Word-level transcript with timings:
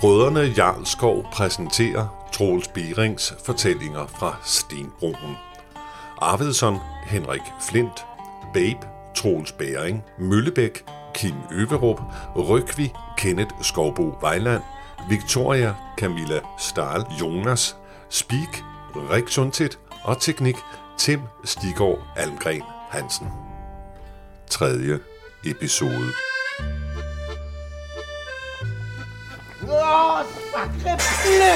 Brødrene 0.00 0.40
Jarlskov 0.56 1.26
præsenterer 1.32 2.28
Troels 2.32 2.68
Berings 2.68 3.34
fortællinger 3.44 4.06
fra 4.06 4.36
Stenbroen. 4.44 5.36
Arvidsson, 6.18 6.78
Henrik 7.06 7.40
Flint, 7.60 8.06
Babe, 8.54 8.86
Troels 9.16 9.52
Bæring, 9.52 10.04
Møllebæk, 10.18 10.84
Kim 11.14 11.34
Øverup, 11.52 12.00
Rygvi, 12.36 12.92
Kenneth 13.16 13.54
Skovbo 13.62 14.18
Vejland, 14.20 14.62
Victoria, 15.08 15.74
Camilla 15.96 16.40
Stahl, 16.58 17.04
Jonas, 17.20 17.76
Speak, 18.08 18.64
Rik 18.94 19.28
Sundtid 19.28 19.70
og 20.04 20.20
teknik 20.20 20.56
Tim 20.98 21.20
Stigård 21.44 21.98
Almgren 22.16 22.62
Hansen. 22.90 23.26
Tredje 24.50 24.98
episode. 25.44 26.12
Åh, 30.58 30.82
sakre 30.82 30.98
blø! 31.22 31.54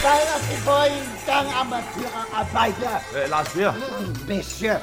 Hvad 0.00 0.20
er 0.32 0.38
det 0.50 0.58
for 0.58 0.82
en 0.82 1.08
gang 1.26 1.46
amatørarbejde? 1.60 2.88
Øh, 3.24 3.30
Lars 3.30 3.48
Per, 3.52 3.72
Monsieur, 4.28 4.74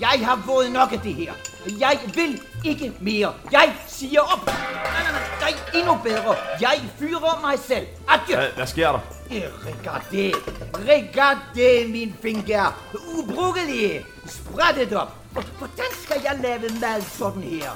jeg 0.00 0.26
har 0.26 0.42
fået 0.46 0.72
nok 0.72 0.92
af 0.92 1.00
det 1.00 1.14
her. 1.14 1.32
Jeg 1.80 1.98
vil 2.14 2.40
ikke 2.64 2.92
mere. 3.00 3.32
Jeg 3.52 3.74
siger 3.86 4.20
op. 4.20 4.46
Nej, 4.46 4.54
nej, 4.72 5.02
nej, 5.12 5.22
nej, 5.40 5.80
endnu 5.80 5.94
bedre. 6.04 6.36
Jeg 6.60 6.80
fyrer 6.98 7.40
mig 7.40 7.58
selv. 7.66 7.86
Adieu. 8.08 8.36
hvad, 8.38 8.48
hvad 8.56 8.66
sker 8.66 8.92
der? 8.92 8.98
Eh, 9.30 9.42
Regardez, 9.66 10.34
regardez 10.74 11.88
min 11.92 12.14
finger. 12.22 12.80
Ubrugelige. 13.18 14.06
Sprættet 14.26 14.92
op. 14.92 15.12
H- 15.36 15.58
Hvordan 15.58 15.86
skal 16.04 16.20
jeg 16.24 16.38
lave 16.42 16.60
mad 16.80 17.02
sådan 17.18 17.42
her? 17.42 17.70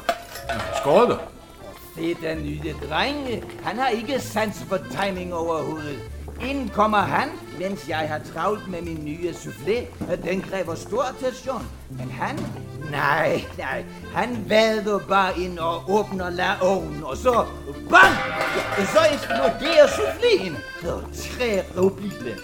Skål 0.80 1.10
da. 1.10 1.14
Se 1.94 2.14
den 2.14 2.42
nye 2.44 2.74
dreng. 2.88 3.44
Han 3.62 3.78
har 3.78 3.88
ikke 3.88 4.20
sans 4.20 4.64
for 4.68 4.78
timing 4.90 5.34
overhovedet. 5.34 5.98
Ind 6.48 6.70
kommer 6.70 6.98
han, 6.98 7.28
mens 7.58 7.88
jeg 7.88 7.98
har 7.98 8.20
travlt 8.34 8.68
med 8.68 8.82
min 8.82 9.04
nye 9.04 9.30
soufflé. 9.30 10.06
Den 10.24 10.42
kræver 10.42 10.74
stor 10.74 11.02
attention. 11.02 11.66
Men 11.90 12.10
han? 12.10 12.38
Nej, 12.90 13.44
nej. 13.58 13.84
Han 14.14 14.44
vader 14.48 14.98
bare 14.98 15.38
ind 15.38 15.58
og 15.58 15.90
åbner 15.90 16.30
laovnen, 16.30 17.04
og 17.04 17.16
så... 17.16 17.46
Bang! 17.90 18.14
Ja, 18.78 18.86
så 18.86 18.98
eksploderer 19.12 19.86
souffléen. 19.86 20.56
Tre 21.14 21.62
rublible. 21.78 22.36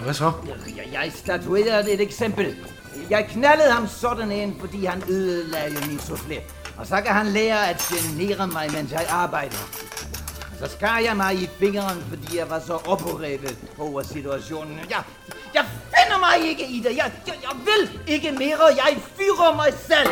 Hvad 0.00 0.14
så? 0.14 0.32
Jeg, 0.76 0.88
jeg 0.92 1.12
statuerede 1.14 1.92
et 1.92 2.00
eksempel. 2.00 2.56
Jeg 3.10 3.26
knaldede 3.30 3.70
ham 3.70 3.86
sådan 3.86 4.32
en, 4.32 4.56
fordi 4.60 4.84
han 4.84 5.02
ødelagde 5.08 5.76
min 5.88 5.98
soufflé. 5.98 6.40
Og 6.78 6.86
så 6.86 7.00
kan 7.00 7.12
han 7.14 7.26
lære 7.26 7.70
at 7.70 7.76
genere 7.76 8.46
mig, 8.46 8.72
mens 8.72 8.92
jeg 8.92 9.06
arbejder. 9.10 9.56
Så 10.58 10.68
skar 10.76 10.98
jeg 10.98 11.16
mig 11.16 11.34
i 11.34 11.48
fingeren, 11.58 12.04
fordi 12.08 12.38
jeg 12.38 12.50
var 12.50 12.60
så 12.66 12.72
oprevet 12.72 13.58
over 13.78 14.02
situationen. 14.02 14.80
Jeg, 14.90 15.02
jeg 15.54 15.64
finder 15.64 16.18
mig 16.18 16.48
ikke 16.48 16.66
i 16.66 16.78
det. 16.78 16.96
Jeg, 16.96 17.12
jeg, 17.26 17.34
jeg 17.42 17.56
vil 17.64 18.00
ikke 18.14 18.32
mere. 18.32 18.66
Jeg 18.76 18.96
fyrer 19.16 19.56
mig 19.56 19.72
selv. 19.86 20.10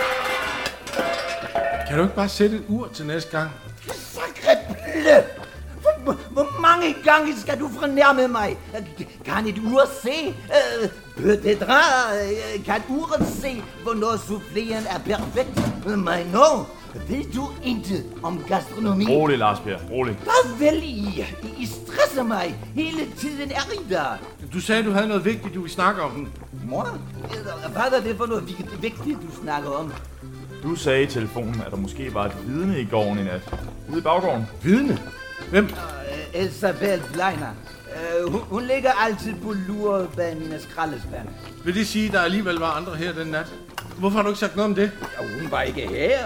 Kan 1.88 1.98
du 1.98 2.02
ikke 2.02 2.14
bare 2.14 2.28
sætte 2.28 2.56
et 2.56 2.64
ur 2.68 2.88
til 2.94 3.06
næste 3.06 3.30
gang? 3.30 3.50
Sacre 3.92 4.56
bleu! 4.66 5.35
Hvor, 6.30 6.60
mange 6.60 6.94
gange 7.04 7.36
skal 7.40 7.60
du 7.60 7.68
fornærme 7.80 8.28
mig? 8.28 8.56
Kan 9.24 9.46
et 9.46 9.58
ur 9.72 9.82
se? 10.02 10.28
Øh, 10.28 10.88
Peut-être 11.16 11.64
øh, 12.58 12.64
kan 12.64 12.82
uret 12.88 13.26
se, 13.42 13.62
hvornår 13.82 14.16
souffléen 14.16 14.94
er 14.94 14.98
perfekt. 14.98 15.86
Men 15.86 15.98
no, 16.32 16.64
ved 17.08 17.32
du 17.34 17.48
intet 17.64 18.04
om 18.22 18.44
gastronomi? 18.48 19.06
Rolig, 19.08 19.38
Lars 19.38 19.58
Per, 19.60 19.76
rolig. 19.90 20.14
Hvad 20.22 20.58
vil 20.58 20.82
I? 20.84 21.24
I 21.58 21.66
stresser 21.66 22.22
mig. 22.22 22.56
Hele 22.74 23.06
tiden 23.18 23.50
er 23.50 23.72
I 23.72 23.92
der. 23.92 24.04
Du 24.52 24.60
sagde, 24.60 24.84
du 24.84 24.90
havde 24.92 25.08
noget 25.08 25.24
vigtigt, 25.24 25.54
du 25.54 25.60
ville 25.60 25.74
snakke 25.74 26.02
om. 26.02 26.28
Mor? 26.70 26.98
Hvad 27.72 27.82
er 27.92 28.00
det 28.02 28.16
for 28.16 28.26
noget 28.26 28.46
vigt- 28.48 28.82
vigtigt, 28.82 29.18
du 29.22 29.42
snakker 29.42 29.70
om? 29.70 29.92
Du 30.62 30.74
sagde 30.74 31.02
i 31.02 31.06
telefonen, 31.06 31.62
at 31.66 31.70
der 31.70 31.76
måske 31.76 32.14
var 32.14 32.24
et 32.24 32.32
vidne 32.46 32.80
i 32.80 32.84
gården 32.84 33.18
i 33.18 33.22
nat. 33.22 33.54
Ude 33.90 33.98
i 33.98 34.02
baggården. 34.02 34.46
Vidne? 34.62 34.98
Hvem? 35.50 35.64
Øh, 35.64 36.42
Elsabel 36.42 37.02
Bleiner. 37.12 37.54
Øh, 37.96 38.32
hun, 38.32 38.40
hun 38.40 38.62
ligger 38.62 38.90
altid 38.92 39.34
på 39.42 39.54
lur 39.68 40.08
bag 40.16 40.36
mine 40.36 40.60
skraldespande. 40.60 41.30
Vil 41.64 41.74
det 41.74 41.86
sige, 41.86 42.06
at 42.06 42.12
der 42.12 42.20
alligevel 42.20 42.56
var 42.58 42.70
andre 42.70 42.94
her 42.94 43.12
den 43.12 43.26
nat? 43.26 43.46
Hvorfor 43.98 44.16
har 44.16 44.22
du 44.22 44.28
ikke 44.28 44.38
sagt 44.40 44.56
noget 44.56 44.68
om 44.70 44.74
det? 44.74 44.90
Ja, 45.20 45.40
hun 45.40 45.50
var 45.50 45.62
ikke 45.62 45.80
her. 45.88 46.18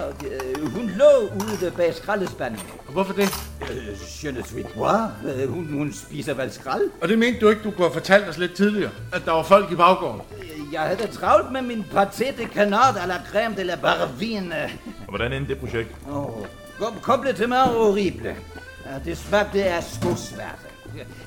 Øh, 0.56 0.72
Hun 0.74 0.90
lå 0.96 1.28
ude 1.34 1.70
bag 1.76 1.94
skraldespanden. 1.94 2.60
Og 2.86 2.92
hvorfor 2.92 3.12
det? 3.12 3.28
Øh, 3.70 3.76
Je 4.24 4.32
ne 4.32 4.42
suis 4.44 4.64
pas. 4.64 5.10
Øh, 5.36 5.48
Hun, 5.52 5.68
hun 5.72 5.92
spiser 5.92 6.34
vel 6.34 6.52
skrald? 6.52 6.82
Og 7.02 7.08
det 7.08 7.18
mente 7.18 7.40
du 7.40 7.48
ikke, 7.48 7.62
du 7.62 7.70
kunne 7.70 7.84
have 7.86 7.92
fortalt 7.92 8.28
os 8.28 8.38
lidt 8.38 8.54
tidligere, 8.54 8.90
at 9.12 9.22
der 9.24 9.32
var 9.32 9.42
folk 9.42 9.72
i 9.72 9.74
baggården. 9.74 10.20
Øh, 10.42 10.72
Jeg 10.72 10.80
havde 10.80 11.06
travlt 11.06 11.52
med 11.52 11.62
min 11.62 11.84
pâté 11.94 12.42
de 12.42 12.48
canard 12.54 12.96
à 12.96 13.06
la 13.06 13.14
crème 13.32 13.56
de 13.60 13.64
la 13.64 13.74
barbine. 13.76 14.54
Og 15.06 15.08
hvordan 15.08 15.32
endte 15.32 15.48
det 15.54 15.60
projekt? 15.60 15.88
Oh, 16.12 16.30
kom, 16.78 16.94
complétement 17.02 17.68
horrible. 17.68 18.36
Ja, 18.90 18.98
Det 19.04 19.18
smagte 19.18 19.64
af 19.64 19.82
skosværte. 19.84 20.66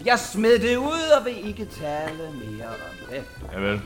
Jeg 0.05 0.19
smed 0.19 0.59
det 0.59 0.77
ud 0.77 1.19
og 1.19 1.25
vil 1.25 1.47
ikke 1.47 1.65
tale 1.65 2.23
mere 2.33 2.67
om 2.67 3.09
det. 3.09 3.23
Javel. 3.53 3.81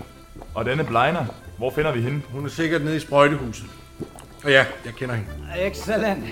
Og 0.56 0.66
denne 0.66 0.84
Bleiner, 0.84 1.26
hvor 1.58 1.70
finder 1.72 1.92
vi 1.92 2.02
hende? 2.02 2.22
Hun 2.30 2.46
er 2.46 2.50
sikkert 2.50 2.84
nede 2.84 2.96
i 2.96 3.00
sprøjtehuset. 3.00 3.66
Og 4.44 4.52
ja, 4.52 4.66
jeg 4.86 4.94
kender 4.94 5.16
hende. 5.16 5.30
Excellent. 5.60 6.24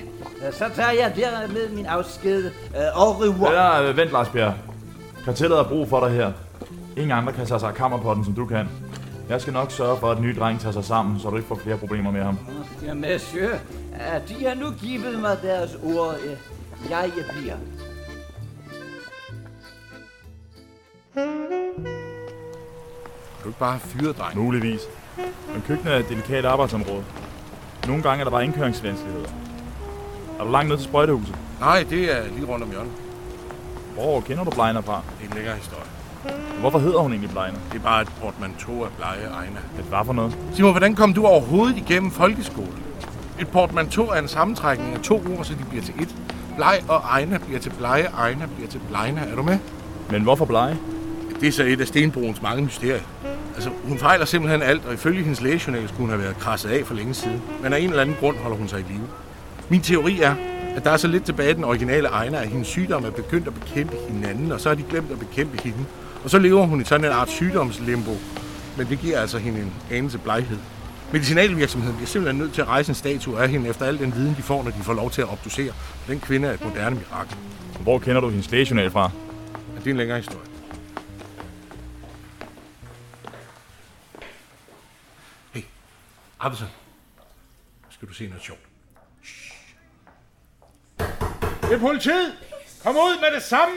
Så 0.51 0.69
tager 0.75 0.91
jeg 0.91 1.13
dermed 1.15 1.69
min 1.69 1.85
afsked. 1.85 2.45
Uh, 2.45 3.01
au 3.01 3.11
revoir. 3.11 3.51
Ja, 3.51 3.89
øh, 3.89 3.97
vent, 3.97 4.11
Lars 4.11 4.29
Per. 4.29 4.51
Kartellet 5.25 5.57
har 5.57 5.63
brug 5.63 5.89
for 5.89 6.07
dig 6.07 6.15
her. 6.15 6.31
Ingen 6.97 7.11
andre 7.11 7.33
kan 7.33 7.45
tage 7.45 7.59
sig 7.59 7.69
af 7.69 7.75
kammerpotten, 7.75 8.25
som 8.25 8.33
du 8.33 8.45
kan. 8.45 8.67
Jeg 9.29 9.41
skal 9.41 9.53
nok 9.53 9.71
sørge 9.71 9.97
for, 9.99 10.11
at 10.11 10.17
den 10.17 10.25
nye 10.25 10.35
dreng 10.39 10.59
tager 10.59 10.73
sig 10.73 10.85
sammen, 10.85 11.19
så 11.19 11.29
du 11.29 11.35
ikke 11.35 11.47
får 11.47 11.55
flere 11.63 11.77
problemer 11.77 12.11
med 12.11 12.23
ham. 12.23 12.39
Ja, 12.85 12.93
monsieur, 12.93 13.49
de 14.27 14.47
har 14.47 14.55
nu 14.55 14.71
givet 14.71 15.19
mig 15.19 15.37
deres 15.43 15.77
ord. 15.83 16.15
Jeg 16.89 17.11
bliver. 17.31 17.55
Kan 23.35 23.43
du 23.43 23.49
ikke 23.49 23.59
bare 23.59 23.71
have 23.71 23.79
fyret, 23.79 24.17
dreng? 24.17 24.37
Muligvis. 24.37 24.81
Men 25.53 25.63
køkkenet 25.67 25.93
er 25.93 25.97
et 25.97 26.09
delikat 26.09 26.45
arbejdsområde. 26.45 27.03
Nogle 27.87 28.03
gange 28.03 28.19
er 28.19 28.23
der 28.23 28.31
bare 28.31 28.43
indkøringsvanskeligheder. 28.43 29.29
Er 30.39 30.43
du 30.43 30.51
langt 30.51 30.69
ned 30.69 30.77
til 30.77 30.85
sprøjtehuset? 30.85 31.35
Nej, 31.59 31.85
det 31.89 32.17
er 32.17 32.23
lige 32.33 32.45
rundt 32.45 32.63
om 32.63 32.71
hjørnet. 32.71 32.91
Hvor 33.93 34.21
kender 34.21 34.43
du 34.43 34.51
Bleiner 34.51 34.81
fra? 34.81 35.01
Det 35.19 35.25
er 35.25 35.29
en 35.29 35.35
lækker 35.35 35.55
historie. 35.55 35.85
Hvorfor 36.59 36.79
hedder 36.79 36.99
hun 36.99 37.11
egentlig 37.11 37.29
Bleiner? 37.29 37.59
Det 37.71 37.79
er 37.79 37.83
bare 37.83 38.01
et 38.01 38.07
portmanteau 38.21 38.83
af 38.83 38.91
blege 38.97 39.27
egne. 39.27 39.59
Det 39.77 39.91
var 39.91 40.03
for 40.03 40.13
noget. 40.13 40.37
Simon, 40.53 40.71
hvordan 40.71 40.95
kom 40.95 41.13
du 41.13 41.25
overhovedet 41.25 41.77
igennem 41.77 42.11
folkeskole? 42.11 42.71
Et 43.39 43.47
portmanteau 43.47 44.05
er 44.07 44.19
en 44.19 44.27
sammentrækning 44.27 44.93
af 44.93 45.01
to 45.01 45.15
ord, 45.15 45.45
så 45.45 45.53
de 45.53 45.65
bliver 45.69 45.83
til 45.83 45.93
et. 46.01 46.15
Bleg 46.55 46.83
og 46.87 47.01
egne 47.03 47.39
bliver 47.39 47.59
til 47.59 47.69
blege, 47.69 48.07
egne 48.13 48.47
bliver 48.55 48.69
til 48.69 48.81
blegne. 48.89 49.21
Er 49.21 49.35
du 49.35 49.43
med? 49.43 49.57
Men 50.11 50.23
hvorfor 50.23 50.45
blege? 50.45 50.77
Det 51.39 51.47
er 51.47 51.51
så 51.51 51.63
et 51.63 51.81
af 51.81 51.87
Stenbroens 51.87 52.41
mange 52.41 52.63
mysterier. 52.63 52.99
Altså, 53.55 53.69
hun 53.83 53.97
fejler 53.97 54.25
simpelthen 54.25 54.61
alt, 54.61 54.85
og 54.85 54.93
ifølge 54.93 55.23
hendes 55.23 55.41
lægejournal 55.41 55.87
skulle 55.87 56.01
hun 56.01 56.09
have 56.09 56.21
været 56.21 56.37
krasset 56.37 56.69
af 56.69 56.85
for 56.85 56.93
længe 56.93 57.13
siden. 57.13 57.41
Men 57.63 57.73
af 57.73 57.79
en 57.79 57.89
eller 57.89 58.01
anden 58.01 58.15
grund 58.19 58.37
holder 58.37 58.57
hun 58.57 58.67
sig 58.67 58.79
i 58.79 58.83
live. 58.93 59.07
Min 59.69 59.81
teori 59.81 60.21
er, 60.21 60.35
at 60.75 60.83
der 60.83 60.91
er 60.91 60.97
så 60.97 61.07
lidt 61.07 61.23
tilbage 61.25 61.53
den 61.53 61.63
originale 61.63 62.07
egne, 62.07 62.39
at 62.39 62.47
hendes 62.47 62.67
sygdom 62.67 63.05
er 63.05 63.09
begyndt 63.09 63.47
at 63.47 63.53
bekæmpe 63.53 63.95
hinanden, 64.09 64.51
og 64.51 64.61
så 64.61 64.69
har 64.69 64.75
de 64.75 64.83
glemt 64.89 65.11
at 65.11 65.19
bekæmpe 65.19 65.63
hende. 65.63 65.85
Og 66.23 66.29
så 66.29 66.39
lever 66.39 66.65
hun 66.65 66.81
i 66.81 66.83
sådan 66.83 67.05
en 67.05 67.11
art 67.11 67.29
sygdomslimbo. 67.29 68.17
Men 68.77 68.87
det 68.87 68.99
giver 68.99 69.19
altså 69.19 69.37
hende 69.37 69.59
en 69.59 69.73
anelse 69.91 70.17
bleghed. 70.17 70.57
Medicinalvirksomheden 71.15 71.95
bliver 71.95 72.07
simpelthen 72.07 72.41
nødt 72.41 72.53
til 72.53 72.61
at 72.61 72.67
rejse 72.67 72.89
en 72.89 72.95
statue 72.95 73.39
af 73.39 73.49
hende 73.49 73.69
efter 73.69 73.85
al 73.85 73.99
den 73.99 74.15
viden, 74.15 74.35
de 74.35 74.41
får, 74.41 74.63
når 74.63 74.71
de 74.71 74.83
får 74.83 74.93
lov 74.93 75.11
til 75.11 75.21
at 75.21 75.29
obducere. 75.29 75.73
Den 76.07 76.19
kvinde 76.19 76.47
er 76.47 76.53
et 76.53 76.63
moderne 76.63 76.95
mirakel. 76.95 77.37
Hvor 77.79 77.99
kender 77.99 78.21
du 78.21 78.29
hendes 78.29 78.51
lægejournal 78.51 78.91
fra? 78.91 79.11
Men 79.67 79.77
det 79.77 79.87
er 79.87 79.91
en 79.91 79.97
længere 79.97 80.17
historie. 80.17 80.47
Hey. 85.53 85.61
Nu 86.43 86.49
skal 87.89 88.07
du 88.07 88.13
se 88.13 88.27
noget 88.27 88.43
sjovt. 88.43 88.59
Det 91.61 91.73
er 91.73 91.79
politiet! 91.79 92.33
Kom 92.83 92.95
ud 92.95 93.19
med 93.21 93.35
det 93.35 93.43
samme! 93.43 93.75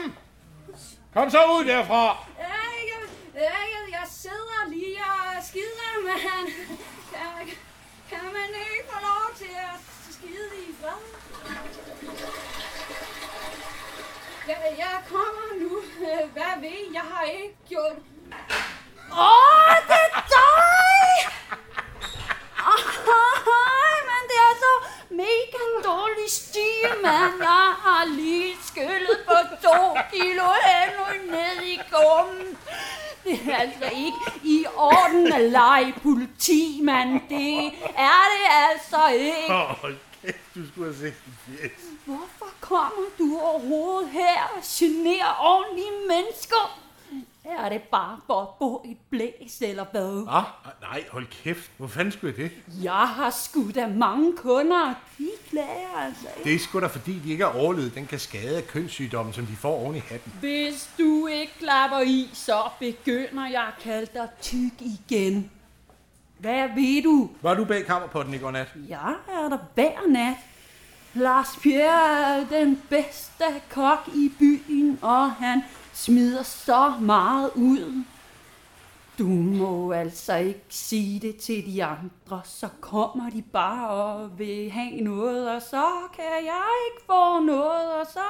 Kom 1.13 1.29
så 1.29 1.37
ud 1.37 1.65
derfra! 1.65 2.05
Ja, 2.39 2.43
jeg, 2.91 3.09
ja, 3.33 3.41
jeg, 3.41 3.91
jeg 3.91 4.07
sidder 4.09 4.69
lige 4.69 4.97
og 4.97 5.43
skider, 5.43 6.17
kan, 6.21 6.53
han 8.55 8.65
ikke 8.73 8.89
får 8.91 9.01
lov 9.09 9.25
til 9.41 9.53
at 9.69 9.77
skide 10.15 10.49
i 10.67 10.75
fred? 10.81 11.01
Jeg, 14.47 14.75
jeg 14.77 14.95
kommer 15.09 15.47
nu. 15.61 15.71
Hvad 16.33 16.61
ved 16.61 16.93
Jeg 16.93 17.01
har 17.13 17.23
ikke 17.23 17.57
gjort... 17.69 17.97
Åh, 19.11 19.75
det 19.89 20.03
er 20.05 20.23
dig! 20.35 21.09
Ej, 23.77 23.97
men 24.09 24.21
det 24.29 24.39
er 24.49 24.55
så 24.65 24.73
mega 25.09 25.63
dårlig 25.83 26.31
stil. 26.31 26.89
mand. 27.01 27.41
Jeg 27.41 27.73
har 27.85 28.05
lige 28.05 28.53
skyllet 28.67 29.19
på 29.27 29.37
to 29.63 29.79
kilo 30.11 30.47
endnu 30.79 31.05
ned 31.31 31.63
i 31.63 31.79
gummen. 31.91 32.57
Det 33.29 33.39
er 33.51 33.55
altså 33.55 33.85
ikke 33.95 34.31
i 34.43 34.65
orden 34.75 35.33
at 35.33 35.51
lege 35.51 35.93
politi, 36.03 36.79
mand. 36.83 37.21
Det 37.29 37.65
er 37.97 38.23
det 38.33 38.45
altså 38.69 39.09
ikke. 39.13 39.97
Kæft, 40.21 40.55
du 40.55 40.67
skulle 40.67 40.93
have 40.93 40.97
set 40.97 41.13
fjes. 41.45 41.71
Hvorfor 42.05 42.49
kommer 42.59 43.05
du 43.19 43.39
overhovedet 43.41 44.09
her 44.09 44.43
og 44.55 44.61
generer 44.63 45.35
ordentlige 45.41 45.91
mennesker? 46.07 46.79
Er 47.57 47.69
det 47.69 47.81
bare 47.81 48.17
for 48.27 48.41
at 48.41 48.47
få 48.59 48.85
et 48.85 48.97
blæs, 49.09 49.61
eller 49.61 49.85
hvad? 49.91 50.25
Ah, 50.29 50.43
nej, 50.81 51.03
hold 51.11 51.27
kæft. 51.43 51.71
Hvor 51.77 51.87
fanden 51.87 52.11
skulle 52.11 52.33
jeg 52.37 52.49
det? 52.49 52.83
Jeg 52.83 53.07
har 53.07 53.29
skudt 53.29 53.77
af 53.77 53.89
mange 53.89 54.37
kunder. 54.37 54.93
De 55.17 55.27
klager 55.49 55.97
altså 56.05 56.27
ikke. 56.37 56.49
Det 56.49 56.55
er 56.55 56.59
sgu 56.59 56.79
da 56.79 56.87
fordi, 56.87 57.19
de 57.19 57.31
ikke 57.31 57.43
har 57.45 57.59
overlevet 57.59 57.95
den 57.95 58.05
kaskade 58.07 58.57
af 58.57 58.67
kønssygdomme, 58.67 59.33
som 59.33 59.45
de 59.45 59.55
får 59.55 59.75
oven 59.75 59.95
i 59.95 59.99
hatten. 59.99 60.33
Hvis 60.39 60.89
du 60.99 61.27
ikke 61.27 61.53
klapper 61.59 61.99
i, 61.99 62.29
så 62.33 62.69
begynder 62.79 63.47
jeg 63.47 63.63
at 63.67 63.83
kalde 63.83 64.07
dig 64.13 64.27
tyk 64.41 64.73
igen. 64.81 65.51
Hvad 66.37 66.67
ved 66.75 67.03
du? 67.03 67.29
Var 67.41 67.53
du 67.53 67.65
bag 67.65 67.85
kammerpotten 67.85 68.33
i 68.33 68.37
går 68.37 68.51
nat? 68.51 68.67
Jeg 68.89 69.15
er 69.29 69.49
der 69.49 69.57
hver 69.75 70.07
nat. 70.09 70.35
Lars 71.13 71.57
Pierre 71.61 72.37
er 72.39 72.45
den 72.45 72.81
bedste 72.89 73.43
kok 73.69 74.09
i 74.15 74.31
byen, 74.39 74.99
og 75.01 75.31
han 75.31 75.63
smider 75.99 76.43
så 76.43 76.93
meget 76.99 77.51
ud. 77.55 78.03
Du 79.19 79.27
må 79.27 79.91
altså 79.91 80.35
ikke 80.35 80.65
sige 80.69 81.19
det 81.19 81.37
til 81.37 81.65
de 81.65 81.83
andre, 81.83 82.41
så 82.43 82.69
kommer 82.81 83.29
de 83.29 83.41
bare 83.41 83.89
og 83.89 84.39
vil 84.39 84.71
have 84.71 85.01
noget, 85.01 85.49
og 85.55 85.61
så 85.61 85.85
kan 86.15 86.45
jeg 86.45 86.67
ikke 86.87 87.05
få 87.05 87.39
noget, 87.39 87.93
og 87.93 88.05
så 88.13 88.25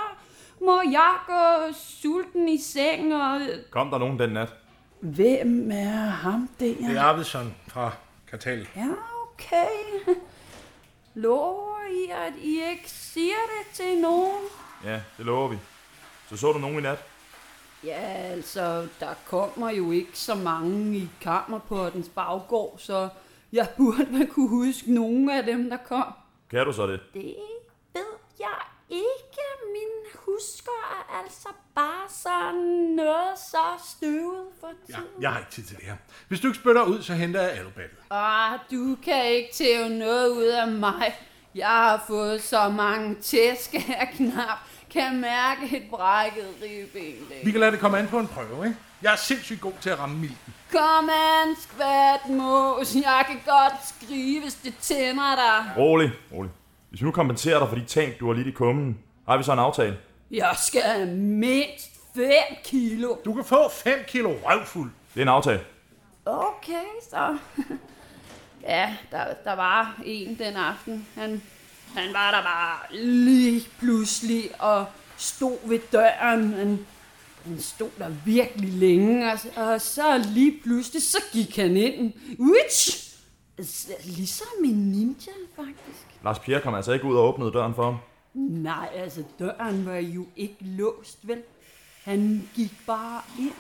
må 0.61 0.81
jeg 0.81 1.15
gå 1.27 1.73
sulten 1.73 2.49
i 2.49 2.61
seng, 2.61 3.15
og... 3.15 3.41
Kom 3.69 3.91
der 3.91 3.97
nogen 3.97 4.19
den 4.19 4.29
nat? 4.29 4.53
Hvem 4.99 5.71
er 5.71 6.05
ham 6.05 6.49
der? 6.59 6.65
Det 6.65 6.97
er 6.97 7.01
Arvidsson 7.01 7.55
fra 7.67 7.91
Kartal. 8.27 8.67
Ja, 8.75 8.87
okay. 9.33 9.69
Lover 11.13 11.79
I, 11.91 12.11
at 12.11 12.33
I 12.41 12.61
ikke 12.69 12.91
siger 12.91 13.33
det 13.33 13.75
til 13.75 14.01
nogen? 14.01 14.43
Ja, 14.83 15.01
det 15.17 15.25
lover 15.25 15.47
vi. 15.47 15.57
Så 16.29 16.37
så 16.37 16.51
du 16.51 16.59
nogen 16.59 16.77
i 16.77 16.81
nat? 16.81 17.08
Ja, 17.83 17.99
altså, 18.31 18.87
der 18.99 19.13
kommer 19.25 19.69
jo 19.69 19.91
ikke 19.91 20.11
så 20.19 20.35
mange 20.35 20.97
i 20.97 21.09
kammerportens 21.21 22.09
baggård, 22.09 22.75
så 22.79 23.09
jeg 23.53 23.67
burde 23.77 24.07
vel 24.11 24.27
kunne 24.27 24.49
huske 24.49 24.93
nogen 24.93 25.29
af 25.29 25.43
dem, 25.43 25.69
der 25.69 25.77
kom. 25.77 26.13
Kan 26.51 26.65
du 26.65 26.73
så 26.73 26.87
det? 26.87 26.99
Det 27.13 27.35
ved 27.93 28.03
jeg 28.39 28.57
ikke. 28.89 29.41
Min 29.73 30.11
husker 30.25 30.71
er 30.91 31.23
altså 31.23 31.47
bare 31.75 32.09
sådan 32.09 32.95
noget 32.95 33.39
så 33.51 33.91
støvet 33.97 34.45
for 34.59 34.67
Ja, 34.89 34.93
tiden. 34.95 35.21
jeg 35.21 35.31
har 35.31 35.39
ikke 35.39 35.51
tid 35.51 35.63
til 35.63 35.77
det 35.77 35.85
her. 35.85 35.95
Hvis 36.27 36.39
du 36.39 36.47
ikke 36.47 36.59
spytter 36.59 36.83
ud, 36.83 37.01
så 37.01 37.13
henter 37.13 37.41
jeg 37.41 37.51
alubattet. 37.51 37.97
Ah, 38.09 38.59
du 38.71 38.97
kan 39.03 39.25
ikke 39.25 39.49
tæve 39.53 39.89
noget 39.89 40.29
ud 40.29 40.43
af 40.43 40.67
mig. 40.67 41.15
Jeg 41.55 41.67
har 41.67 42.03
fået 42.07 42.41
så 42.43 42.69
mange 42.69 43.15
tæsk, 43.15 43.73
jeg 43.73 44.09
knap 44.15 44.57
kan 44.93 45.21
mærke 45.21 45.77
et 45.77 45.83
brækket 45.89 46.47
ribben. 46.61 47.27
Vi 47.43 47.51
kan 47.51 47.59
lade 47.59 47.71
det 47.71 47.79
komme 47.79 47.97
an 47.99 48.07
på 48.07 48.19
en 48.19 48.27
prøve, 48.27 48.65
ikke? 48.65 48.77
Jeg 49.01 49.11
er 49.11 49.17
sindssygt 49.17 49.61
god 49.61 49.73
til 49.81 49.89
at 49.89 49.99
ramme 49.99 50.17
milten. 50.17 50.53
Kom 50.71 51.09
an, 51.09 51.55
skvat 51.59 52.29
mås. 52.29 52.95
Jeg 52.95 53.23
kan 53.27 53.39
godt 53.45 53.73
skrive, 53.87 54.41
hvis 54.41 54.53
det 54.53 54.73
tænder 54.81 55.35
dig. 55.35 55.77
Rolig, 55.77 56.11
rolig. 56.33 56.51
Hvis 56.89 57.01
vi 57.01 57.05
nu 57.05 57.11
kompenserer 57.11 57.59
dig 57.59 57.69
for 57.69 57.75
de 57.75 57.85
tab, 57.85 58.19
du 58.19 58.27
har 58.27 58.33
lidt 58.33 58.47
i 58.47 58.51
kummen, 58.51 58.99
har 59.27 59.37
vi 59.37 59.43
så 59.43 59.53
en 59.53 59.59
aftale. 59.59 59.97
Jeg 60.31 60.55
skal 60.57 60.81
have 60.81 61.07
mindst 61.15 61.89
5 62.15 62.25
kilo. 62.63 63.15
Du 63.25 63.33
kan 63.33 63.43
få 63.45 63.69
5 63.69 63.99
kilo 64.07 64.29
røvfuld. 64.43 64.91
Det 65.13 65.19
er 65.19 65.21
en 65.21 65.29
aftale. 65.29 65.59
Okay, 66.25 66.83
så. 67.09 67.37
Ja, 68.63 68.95
der, 69.11 69.23
der 69.43 69.53
var 69.53 69.95
en 70.05 70.39
den 70.39 70.55
aften. 70.55 71.07
Han, 71.15 71.41
han 71.95 72.13
var 72.13 72.31
der 72.31 72.43
bare 72.43 72.95
lige 73.03 73.67
pludselig 73.79 74.61
og 74.61 74.85
stod 75.17 75.57
ved 75.69 75.79
døren. 75.91 76.53
Han, 76.53 76.85
han 77.45 77.59
stod 77.59 77.89
der 77.97 78.09
virkelig 78.25 78.73
længe, 78.73 79.31
og, 79.31 79.39
og 79.55 79.81
så 79.81 80.17
lige 80.33 80.59
pludselig, 80.63 81.03
så 81.03 81.17
gik 81.31 81.55
han 81.55 81.77
ind. 81.77 82.13
Witch! 82.39 83.09
Ligesom 84.05 84.47
en 84.65 84.91
ninja, 84.91 85.31
faktisk. 85.55 86.05
Lars 86.23 86.39
Pierre 86.39 86.61
kom 86.61 86.75
altså 86.75 86.91
ikke 86.91 87.05
ud 87.05 87.15
og 87.15 87.23
åbnede 87.23 87.51
døren 87.51 87.75
for 87.75 87.83
ham. 87.83 87.97
Nej, 88.33 88.89
altså 88.93 89.23
døren 89.39 89.85
var 89.85 89.95
jo 89.95 90.25
ikke 90.35 90.57
låst, 90.61 91.27
vel? 91.27 91.41
Han 92.03 92.49
gik 92.55 92.71
bare 92.87 93.21
ind. 93.39 93.53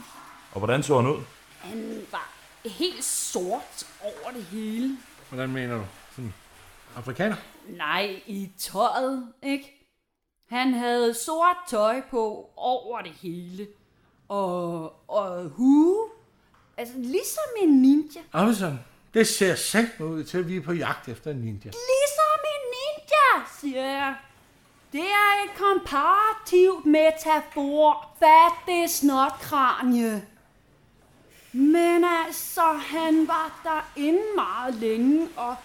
Og 0.51 0.59
hvordan 0.59 0.83
så 0.83 0.95
han 1.01 1.11
ud? 1.11 1.21
Han 1.59 2.01
var 2.11 2.33
helt 2.65 3.03
sort 3.03 3.87
over 4.01 4.31
det 4.35 4.43
hele. 4.43 4.97
Hvordan 5.29 5.49
mener 5.49 5.75
du? 5.77 5.83
Sådan 6.15 6.33
afrikaner? 6.95 7.35
Nej, 7.77 8.21
i 8.27 8.51
tøjet, 8.57 9.33
ikke? 9.43 9.87
Han 10.49 10.73
havde 10.73 11.13
sort 11.13 11.57
tøj 11.67 12.01
på 12.11 12.49
over 12.55 13.01
det 13.01 13.11
hele. 13.11 13.67
Og, 14.27 14.93
og 15.07 15.49
hue. 15.49 16.09
Altså 16.77 16.93
ligesom 16.97 17.43
en 17.61 17.81
ninja. 17.81 18.21
Arvidsson, 18.33 18.79
det 19.13 19.27
ser 19.27 19.55
sagt 19.55 20.01
ud 20.01 20.23
til, 20.23 20.37
at 20.37 20.47
vi 20.47 20.57
er 20.57 20.61
på 20.61 20.73
jagt 20.73 21.07
efter 21.07 21.31
en 21.31 21.37
ninja. 21.37 21.65
Ligesom 21.65 22.39
en 22.55 22.63
ninja, 22.75 23.47
siger 23.59 23.85
jeg. 23.85 24.15
Det 24.91 25.01
er 25.01 25.43
et 25.45 25.57
komparativt 25.57 26.85
metafor. 26.85 28.15
Fattig 28.19 28.89
snotkranje. 28.89 30.27
Men 31.51 32.05
altså, 32.25 32.61
han 32.61 33.27
var 33.27 33.61
derinde 33.63 34.21
meget 34.35 34.75
længe, 34.75 35.27
og 35.37 35.55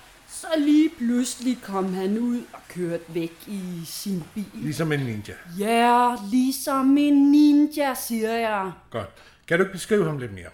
så 0.53 0.59
lige 0.59 0.91
pludselig 0.99 1.59
kom 1.63 1.95
han 1.95 2.19
ud 2.19 2.39
og 2.53 2.61
kørte 2.69 3.05
væk 3.09 3.33
i 3.47 3.81
sin 3.87 4.25
bil. 4.35 4.45
Ligesom 4.55 4.93
en 4.93 5.01
ninja. 5.01 5.35
Ja, 5.59 6.15
ligesom 6.31 6.99
en 6.99 7.31
ninja, 7.31 7.95
siger 7.95 8.33
jeg. 8.33 8.73
Godt. 8.91 9.09
Kan 9.49 9.59
du 9.59 9.65
ikke 9.65 9.73
beskrive 9.73 10.05
ham 10.05 10.19
lidt 10.19 10.33
mere? 10.35 10.49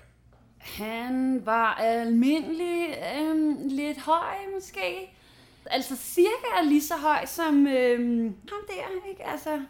Han 0.59 1.43
var 1.45 1.75
almindelig, 1.75 2.97
øhm, 3.19 3.57
lidt 3.69 3.99
høj 4.01 4.35
måske. 4.55 5.15
Altså 5.67 5.97
cirka 5.97 6.63
lige 6.69 6.83
så 6.83 6.95
høj 6.97 7.27
som 7.27 7.67
øhm, 7.67 8.23
ham 8.49 8.59
der, 8.69 9.09
ikke? 9.11 9.27
Altså, 9.27 9.61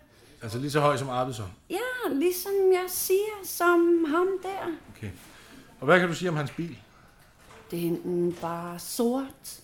Altså 0.42 0.58
lige 0.58 0.70
så 0.70 0.80
høj 0.80 0.96
som 0.96 1.08
Arvidsson. 1.08 1.50
ja, 1.70 1.76
ligesom 2.12 2.52
jeg 2.72 2.84
siger, 2.88 3.34
som 3.44 4.04
ham 4.08 4.26
der. 4.42 4.72
Okay. 4.96 5.10
Og 5.80 5.84
hvad 5.84 6.00
kan 6.00 6.08
du 6.08 6.14
sige 6.14 6.28
om 6.28 6.36
hans 6.36 6.50
bil? 6.50 6.78
Den 7.70 8.36
var 8.42 8.78
sort. 8.78 9.60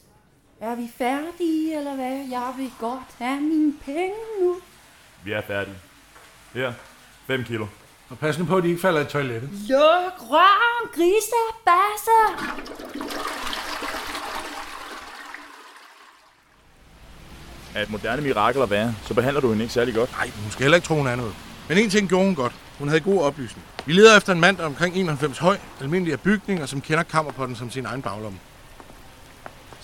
Er 0.60 0.75
vi 0.75 0.90
færdige, 0.98 1.78
eller 1.78 1.94
hvad? 1.94 2.26
Jeg 2.30 2.54
vil 2.56 2.72
godt 2.80 3.14
have 3.18 3.40
mine 3.40 3.75
penge 3.84 4.14
nu. 4.40 4.56
Vi 5.25 5.32
er 5.32 5.42
færdige. 5.42 5.76
Her. 6.54 6.72
5 7.26 7.44
kilo. 7.44 7.66
Og 8.10 8.18
pas 8.18 8.38
nu 8.38 8.44
på, 8.44 8.56
at 8.56 8.62
de 8.62 8.68
ikke 8.68 8.80
falder 8.80 9.00
i 9.00 9.04
toilettet. 9.04 9.50
Luk 9.68 10.30
røven, 10.30 10.88
grise, 10.94 11.42
basse! 11.64 12.46
Er 17.75 17.82
et 17.82 17.90
moderne 17.90 18.22
mirakel 18.22 18.62
at 18.62 18.70
være, 18.70 18.94
så 19.06 19.14
behandler 19.14 19.40
du 19.40 19.48
hende 19.48 19.62
ikke 19.62 19.75
særlig 19.75 19.94
godt. 19.94 20.12
Nej, 20.12 20.30
hun 20.42 20.50
skal 20.50 20.62
heller 20.62 20.76
ikke 20.76 20.86
tro, 20.86 20.94
hun 20.94 21.06
er 21.06 21.16
noget. 21.16 21.34
Men 21.68 21.78
en 21.78 21.90
ting 21.90 22.08
gjorde 22.08 22.25
hun 22.25 22.34
godt. 22.34 22.52
Hun 22.78 22.88
havde 22.88 23.00
god 23.00 23.22
oplysning. 23.22 23.66
Vi 23.86 23.92
leder 23.92 24.16
efter 24.16 24.32
en 24.32 24.40
mand, 24.40 24.56
der 24.56 24.62
er 24.62 24.66
omkring 24.66 24.96
91 24.96 25.38
høj, 25.38 25.58
almindelig 25.80 26.12
af 26.12 26.20
bygning, 26.20 26.62
og 26.62 26.68
som 26.68 26.80
kender 26.80 27.02
kammerpotten 27.02 27.56
som 27.56 27.70
sin 27.70 27.86
egen 27.86 28.02
baglomme. 28.02 28.38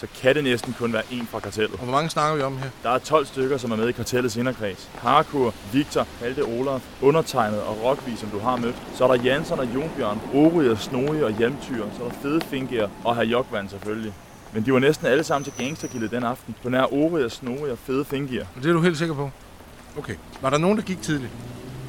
Så 0.02 0.08
kan 0.22 0.34
det 0.34 0.44
næsten 0.44 0.74
kun 0.78 0.92
være 0.92 1.02
en 1.10 1.26
fra 1.26 1.40
kartellet. 1.40 1.72
Og 1.72 1.78
hvor 1.78 1.92
mange 1.92 2.10
snakker 2.10 2.36
vi 2.36 2.42
om 2.42 2.58
her? 2.58 2.70
Der 2.82 2.90
er 2.90 2.98
12 2.98 3.26
stykker, 3.26 3.56
som 3.56 3.72
er 3.72 3.76
med 3.76 3.88
i 3.88 3.92
kartellets 3.92 4.36
inderkreds. 4.36 4.90
Parkour, 4.98 5.54
Victor, 5.72 6.06
Halte 6.20 6.44
Olaf, 6.44 6.82
undertegnet 7.02 7.60
og 7.60 7.84
Rockvi, 7.84 8.16
som 8.16 8.28
du 8.28 8.38
har 8.38 8.56
mødt. 8.56 8.76
Så 8.94 9.04
er 9.04 9.16
der 9.16 9.22
Jansson 9.22 9.58
og 9.58 9.68
Jonbjørn, 9.74 10.20
Ori 10.34 10.68
og 10.68 10.78
Snoge 10.78 11.24
og 11.24 11.38
Hjelmtyr. 11.38 11.84
Så 11.96 12.04
er 12.04 12.08
der 12.08 12.14
Fede 12.22 12.40
Finger 12.40 12.88
og 13.04 13.16
Herr 13.16 13.24
Jokvand 13.24 13.68
selvfølgelig. 13.68 14.12
Men 14.52 14.66
de 14.66 14.72
var 14.72 14.78
næsten 14.78 15.06
alle 15.06 15.24
sammen 15.24 15.44
til 15.44 15.64
gangstergildet 15.64 16.10
den 16.10 16.24
aften. 16.24 16.54
På 16.62 16.68
nær 16.68 16.92
Ori 16.92 17.24
og 17.24 17.30
Snoge 17.30 17.72
og 17.72 17.78
Fede 17.78 18.04
Finger. 18.04 18.44
Og 18.56 18.62
det 18.62 18.68
er 18.68 18.72
du 18.72 18.80
helt 18.80 18.98
sikker 18.98 19.14
på? 19.14 19.30
Okay. 19.98 20.14
Var 20.40 20.50
der 20.50 20.58
nogen, 20.58 20.76
der 20.76 20.82
gik 20.82 21.02
tidligt? 21.02 21.32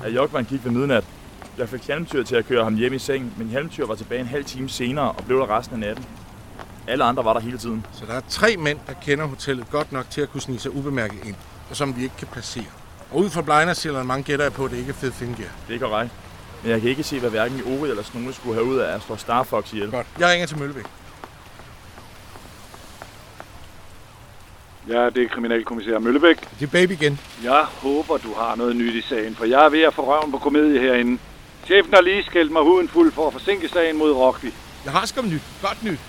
Herr 0.02 0.12
Jokvand 0.12 0.46
gik 0.46 0.66
ved 0.66 0.72
midnat. 0.72 1.04
Jeg 1.58 1.70
fik 1.70 1.88
Hjelmtyr 1.88 2.24
til 2.24 2.36
at 2.36 2.46
køre 2.46 2.64
ham 2.64 2.76
hjem 2.76 2.94
i 2.94 3.00
seng, 3.00 3.34
men 3.38 3.48
Hjelmtyr 3.48 3.86
var 3.86 3.96
tilbage 3.96 4.22
en 4.22 4.28
halv 4.28 4.46
time 4.46 4.70
senere 4.70 5.12
og 5.12 5.26
blev 5.26 5.40
der 5.40 5.58
resten 5.58 5.74
af 5.74 5.80
natten. 5.80 6.06
Alle 6.88 7.04
andre 7.04 7.26
var 7.26 7.34
der 7.34 7.40
hele 7.40 7.58
tiden. 7.58 7.86
Så 7.94 8.06
der 8.06 8.14
er 8.14 8.22
tre 8.30 8.58
mænd, 8.58 8.80
der 8.88 8.94
kender 8.94 9.26
hotellet 9.26 9.70
godt 9.72 9.92
nok 9.92 10.10
til 10.10 10.22
at 10.22 10.32
kunne 10.32 10.42
snige 10.42 10.60
sig 10.60 10.76
ubemærket 10.76 11.26
ind, 11.26 11.36
og 11.70 11.76
som 11.76 11.98
vi 11.98 12.04
ikke 12.04 12.16
kan 12.18 12.28
passere. 12.28 12.66
Og 13.12 13.18
ud 13.20 13.30
fra 13.30 13.42
blindersileren 13.42 14.08
mange 14.08 14.24
gætter 14.24 14.46
jeg 14.46 14.54
på, 14.54 14.66
at 14.66 14.72
det 14.72 14.78
ikke 14.78 14.90
er 14.90 14.94
Fed 14.94 15.12
Finger. 15.12 15.36
Det 15.68 15.76
er 15.76 15.80
korrekt. 15.80 16.12
Men 16.64 16.72
jeg 16.72 16.82
kan 16.82 16.90
ikke 16.90 17.04
se, 17.04 17.20
hvad 17.20 17.30
hverken 17.30 17.62
Ori 17.66 17.90
eller 17.90 18.04
Snoge 18.04 18.34
skulle 18.34 18.56
have 18.56 18.66
ud 18.66 18.78
af 18.78 18.96
at 18.96 19.02
slå 19.02 19.18
Star 19.18 19.44
Fox 19.44 19.74
ihjel. 19.74 19.92
Godt. 19.92 20.08
Jeg 20.20 20.30
ringer 20.32 20.48
til 20.48 20.60
Møllebæk. 20.60 20.86
Ja, 24.88 25.10
det 25.10 25.24
er 25.24 25.28
kriminalkommissær 25.28 26.00
Møllebæk. 26.00 26.60
Det 26.60 26.66
er 26.66 26.72
baby 26.72 26.92
igen. 26.92 27.20
Jeg 27.44 27.66
håber, 27.82 28.18
du 28.18 28.34
har 28.34 28.56
noget 28.56 28.76
nyt 28.76 28.96
i 28.96 29.02
sagen, 29.02 29.36
for 29.36 29.46
jeg 29.46 29.66
er 29.66 29.70
ved 29.70 29.82
at 29.82 29.94
få 29.94 30.06
røven 30.16 30.32
på 30.32 30.38
komedie 30.38 30.80
herinde. 30.80 31.20
Chefen 31.66 31.94
har 31.94 32.02
lige 32.02 32.24
skældt 32.24 32.52
mig 32.52 32.62
huden 32.62 32.90
fuld 32.90 33.12
for 33.12 33.28
at 33.28 33.34
forsinke 33.34 33.70
sagen 33.70 33.98
mod 33.98 34.12
Rockby. 34.12 34.54
Jeg 34.86 34.92
har 34.94 35.06
skam 35.06 35.26
nyt. 35.26 35.42
Godt 35.62 35.84
nyt. 35.84 36.00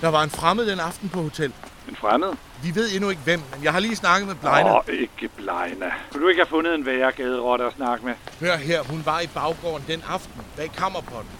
Der 0.00 0.08
var 0.08 0.22
en 0.22 0.30
fremmed 0.30 0.66
den 0.70 0.80
aften 0.80 1.08
på 1.08 1.22
hotel. 1.22 1.52
En 1.88 1.96
fremmed? 1.96 2.32
Vi 2.62 2.74
ved 2.74 2.94
endnu 2.94 3.10
ikke 3.10 3.22
hvem, 3.22 3.40
men 3.54 3.64
jeg 3.64 3.72
har 3.72 3.80
lige 3.80 3.96
snakket 3.96 4.28
med 4.28 4.34
Blejna. 4.34 4.76
Åh, 4.76 4.82
ikke 4.88 5.28
Blejna. 5.36 5.92
Kunne 6.12 6.22
du 6.22 6.28
ikke 6.28 6.40
have 6.40 6.48
fundet 6.48 6.74
en 6.74 6.86
værre 6.86 7.12
gaderotte 7.12 7.64
at 7.64 7.72
snakke 7.76 8.06
med? 8.06 8.14
Hør 8.40 8.56
her, 8.56 8.82
hun 8.82 9.02
var 9.04 9.20
i 9.20 9.26
baggården 9.26 9.84
den 9.88 10.02
aften 10.08 10.42
bag 10.56 10.72
kammerpotten. 10.72 11.30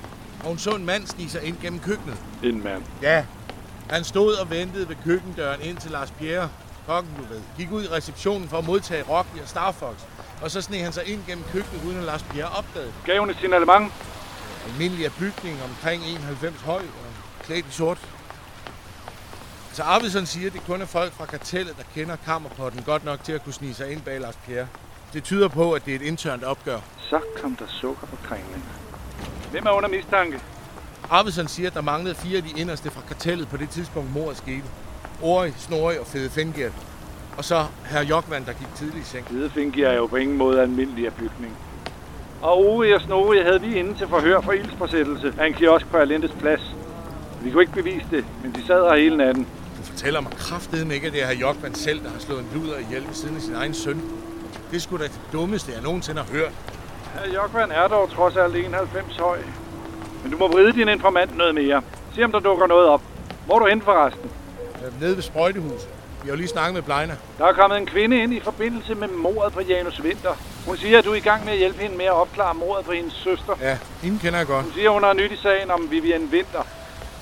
Og 0.40 0.48
hun 0.48 0.58
så 0.58 0.70
en 0.70 0.86
mand 0.86 1.06
snige 1.06 1.30
sig 1.30 1.42
ind 1.44 1.56
gennem 1.62 1.80
køkkenet. 1.80 2.16
En 2.42 2.64
mand. 2.64 2.82
Ja. 3.02 3.24
Han 3.90 4.04
stod 4.04 4.34
og 4.34 4.50
ventede 4.50 4.88
ved 4.88 4.96
køkkendøren 5.04 5.60
ind 5.62 5.76
til 5.76 5.90
Lars 5.90 6.10
Pierre, 6.10 6.48
kokken 6.86 7.12
du 7.18 7.34
ved, 7.34 7.40
gik 7.56 7.72
ud 7.72 7.84
i 7.84 7.88
receptionen 7.88 8.48
for 8.48 8.58
at 8.58 8.66
modtage 8.66 9.02
Rocky 9.02 9.42
og 9.42 9.48
Starfox. 9.48 9.94
Og 10.42 10.50
så 10.50 10.60
sneg 10.60 10.82
han 10.84 10.92
sig 10.92 11.04
ind 11.06 11.20
gennem 11.26 11.44
køkkenet, 11.52 11.84
uden 11.86 11.98
at 11.98 12.04
Lars 12.04 12.22
Pierre 12.22 12.48
opdagede. 12.48 12.92
Gav 13.04 13.18
hun 13.20 13.30
et 13.30 13.36
signalement? 13.40 13.92
Almindelig 14.66 15.04
af 15.04 15.12
bygning 15.12 15.58
omkring 15.70 16.02
91 16.04 16.60
høj 16.60 16.82
og 16.82 17.44
klædt 17.44 17.66
i 17.66 17.70
sort. 17.70 17.98
Så 19.76 19.82
Arvidsson 19.82 20.26
siger, 20.26 20.46
at 20.46 20.52
det 20.52 20.62
kun 20.66 20.80
er 20.82 20.86
folk 20.86 21.12
fra 21.12 21.26
kartellet, 21.26 21.74
der 21.76 21.82
kender 21.94 22.16
kammerpotten 22.24 22.82
godt 22.82 23.04
nok 23.04 23.24
til 23.24 23.32
at 23.32 23.44
kunne 23.44 23.52
snige 23.52 23.74
sig 23.74 23.92
ind 23.92 24.00
bag 24.00 24.20
Lars 24.20 24.38
Pierre. 24.46 24.66
Det 25.12 25.24
tyder 25.24 25.48
på, 25.48 25.72
at 25.72 25.84
det 25.86 25.92
er 25.92 25.96
et 25.96 26.02
internt 26.02 26.44
opgør. 26.44 26.78
Så 26.98 27.20
kom 27.42 27.56
der 27.56 27.64
sukker 27.68 28.06
på 28.06 28.16
kringlen. 28.24 28.64
Hvem 29.50 29.66
er 29.66 29.70
under 29.70 29.88
mistanke? 29.88 30.40
Arvidsson 31.10 31.48
siger, 31.48 31.68
at 31.68 31.74
der 31.74 31.80
manglede 31.80 32.14
fire 32.14 32.36
af 32.36 32.42
de 32.42 32.60
inderste 32.60 32.90
fra 32.90 33.00
kartellet 33.08 33.48
på 33.48 33.56
det 33.56 33.70
tidspunkt, 33.70 34.12
mordet 34.12 34.36
skete. 34.36 34.64
Ori, 35.22 35.50
Snorri 35.56 35.98
og 35.98 36.06
Fede 36.06 36.30
Fengert. 36.30 36.72
Og 37.36 37.44
så 37.44 37.66
herr 37.84 38.04
Jokvand, 38.04 38.46
der 38.46 38.52
gik 38.52 38.74
tidligt 38.76 39.06
i 39.06 39.08
seng. 39.08 39.26
Hvidefinki 39.28 39.82
er 39.82 39.92
jo 39.92 40.06
på 40.06 40.16
ingen 40.16 40.36
måde 40.36 40.62
almindelig 40.62 41.06
af 41.06 41.14
bygning. 41.14 41.56
Og 42.42 42.58
Ove 42.58 42.94
og 42.94 43.00
Snorri 43.00 43.42
havde 43.42 43.60
vi 43.60 43.74
inde 43.74 43.94
til 43.94 44.08
forhør 44.08 44.40
for 44.40 44.52
ildspåsættelse 44.52 45.34
af 45.38 45.46
en 45.46 45.54
kiosk 45.54 45.86
på 45.86 45.96
Alendes 45.96 46.32
plads. 46.38 46.74
Vi 47.42 47.50
kunne 47.50 47.62
ikke 47.62 47.72
bevise 47.72 48.06
det, 48.10 48.24
men 48.42 48.54
de 48.54 48.66
sad 48.66 48.82
her 48.82 48.96
hele 48.96 49.16
natten. 49.16 49.46
Fortæller 49.86 50.20
mig 50.20 50.32
kraftedeme 50.32 50.94
ikke, 50.94 51.06
at 51.06 51.12
det 51.12 51.22
er 51.22 51.26
herr 51.26 51.36
Jokvand 51.36 51.74
selv, 51.74 52.04
der 52.04 52.10
har 52.10 52.18
slået 52.18 52.40
en 52.40 52.48
luder 52.54 52.78
ihjel 52.78 53.06
ved 53.06 53.14
siden 53.14 53.36
af 53.36 53.42
sin 53.42 53.54
egen 53.54 53.74
søn. 53.74 54.02
Det 54.70 54.82
skulle 54.82 55.04
da 55.04 55.08
det 55.08 55.20
dummeste, 55.32 55.72
jeg 55.72 55.82
nogensinde 55.82 56.22
har 56.22 56.32
hørt. 56.32 56.52
Herr 57.14 57.34
Jokvan 57.34 57.70
er 57.70 57.88
dog 57.88 58.10
trods 58.10 58.36
alt 58.36 58.56
91 58.56 59.16
høj. 59.16 59.38
Men 60.22 60.32
du 60.32 60.38
må 60.38 60.48
vride 60.48 60.72
din 60.72 60.88
informant 60.88 61.36
noget 61.36 61.54
mere. 61.54 61.82
Se 62.14 62.24
om 62.24 62.32
der 62.32 62.40
dukker 62.40 62.66
noget 62.66 62.88
op. 62.88 63.02
Hvor 63.46 63.54
er 63.54 63.58
du 63.58 63.66
hen 63.66 63.82
forresten? 63.82 64.30
Er 64.74 64.90
Nede 65.00 65.16
ved 65.16 65.22
sprøjtehuset. 65.22 65.88
Vi 66.22 66.28
har 66.28 66.34
jo 66.34 66.36
lige 66.36 66.48
snakket 66.48 66.74
med 66.74 66.82
Blejna. 66.82 67.16
Der 67.38 67.46
er 67.46 67.52
kommet 67.52 67.78
en 67.78 67.86
kvinde 67.86 68.22
ind 68.22 68.34
i 68.34 68.40
forbindelse 68.40 68.94
med 68.94 69.08
mordet 69.08 69.52
på 69.52 69.60
Janus 69.60 70.00
Winter. 70.00 70.34
Hun 70.66 70.76
siger, 70.76 70.98
at 70.98 71.04
du 71.04 71.10
er 71.10 71.14
i 71.14 71.20
gang 71.20 71.44
med 71.44 71.52
at 71.52 71.58
hjælpe 71.58 71.82
hende 71.82 71.96
med 71.96 72.04
at 72.04 72.12
opklare 72.12 72.54
mordet 72.54 72.84
på 72.84 72.92
hendes 72.92 73.14
søster. 73.14 73.56
Ja, 73.60 73.78
hende 74.02 74.18
kender 74.18 74.38
jeg 74.38 74.46
godt. 74.46 74.64
Hun 74.64 74.72
siger, 74.72 74.90
hun 74.90 75.02
har 75.02 75.12
nyt 75.12 75.32
i 75.32 75.36
sagen 75.36 75.70
om 75.70 75.90
Vivian 75.90 76.28
Winter. 76.32 76.62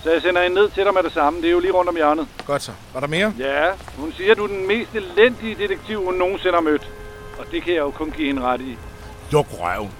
Så 0.04 0.12
jeg 0.12 0.22
sender 0.22 0.42
hende 0.42 0.54
ned 0.54 0.70
til 0.70 0.84
dig 0.84 0.94
med 0.94 1.02
det 1.02 1.12
samme. 1.12 1.40
Det 1.40 1.46
er 1.48 1.52
jo 1.52 1.58
lige 1.58 1.72
rundt 1.72 1.88
om 1.88 1.96
hjørnet. 1.96 2.28
Godt 2.46 2.62
så. 2.62 2.72
Var 2.92 3.00
der 3.00 3.06
mere? 3.06 3.34
Ja, 3.38 3.70
hun 3.96 4.12
siger, 4.12 4.30
at 4.30 4.36
du 4.36 4.44
er 4.44 4.48
den 4.48 4.66
mest 4.66 4.94
elendige 4.94 5.54
detektiv, 5.54 6.04
hun 6.04 6.14
nogensinde 6.14 6.54
har 6.54 6.60
mødt. 6.60 6.90
Og 7.38 7.46
det 7.50 7.62
kan 7.62 7.72
jeg 7.72 7.80
jo 7.80 7.90
kun 7.90 8.10
give 8.10 8.26
hende 8.26 8.42
ret 8.42 8.60
i. 8.60 8.76
Luk 9.30 9.46
røven. 9.50 9.90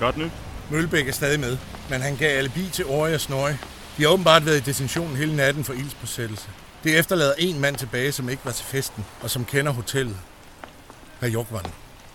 Godt 0.00 0.16
nyt. 0.16 0.30
Mølbæk 0.70 1.08
er 1.08 1.12
stadig 1.12 1.40
med, 1.40 1.58
men 1.90 2.00
han 2.00 2.16
gav 2.16 2.38
alibi 2.38 2.68
til 2.72 2.84
Ori 2.86 3.14
og 3.14 3.20
Snorri. 3.20 3.52
De 3.96 4.02
har 4.02 4.08
åbenbart 4.08 4.46
været 4.46 4.56
i 4.56 4.60
detentionen 4.60 5.16
hele 5.16 5.36
natten 5.36 5.64
for 5.64 5.72
ildspåsættelse. 5.72 6.48
Det 6.84 6.98
efterlader 6.98 7.32
en 7.38 7.60
mand 7.60 7.76
tilbage, 7.76 8.12
som 8.12 8.28
ikke 8.28 8.44
var 8.44 8.52
til 8.52 8.64
festen, 8.64 9.04
og 9.22 9.30
som 9.30 9.44
kender 9.44 9.72
hotellet. 9.72 10.16
Herr 11.20 11.30
Jokvand. 11.30 11.66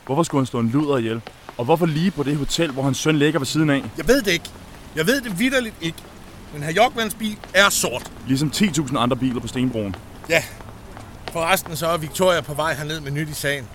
Hvorfor 0.06 0.24
skulle 0.24 0.42
han 0.42 0.46
slå 0.46 0.60
en 0.60 0.70
luder 0.70 0.98
ihjel? 0.98 1.22
Og 1.60 1.66
hvorfor 1.66 1.86
lige 1.86 2.12
på 2.12 2.24
det 2.24 2.38
hotel, 2.38 2.72
hvor 2.72 2.84
hans 2.84 2.98
søn 2.98 3.20
ligger 3.20 3.39
ved 3.39 3.46
siden 3.46 3.70
af? 3.70 3.84
Jeg 3.98 4.08
ved 4.08 4.22
det 4.22 4.32
ikke. 4.32 4.50
Jeg 4.96 5.08
ved 5.08 5.22
det 5.22 5.39
vidderligt 5.39 5.75
ikke. 5.82 5.98
Men 6.54 6.63
herr 6.63 6.72
Jokvands 6.72 7.13
bil 7.13 7.38
er 7.54 7.70
sort. 7.70 8.12
Ligesom 8.28 8.51
10.000 8.56 8.98
andre 8.98 9.18
biler 9.18 9.39
på 9.39 9.48
Stenbroen. 9.48 9.96
Ja. 10.30 10.44
Forresten 11.32 11.75
så 11.75 11.88
er 11.88 11.98
Victoria 11.98 12.42
på 12.42 12.54
vej 12.54 12.74
herned 12.74 13.00
med 13.00 13.12
nyt 13.12 13.30
i 13.30 13.34
sagen. 13.34 13.68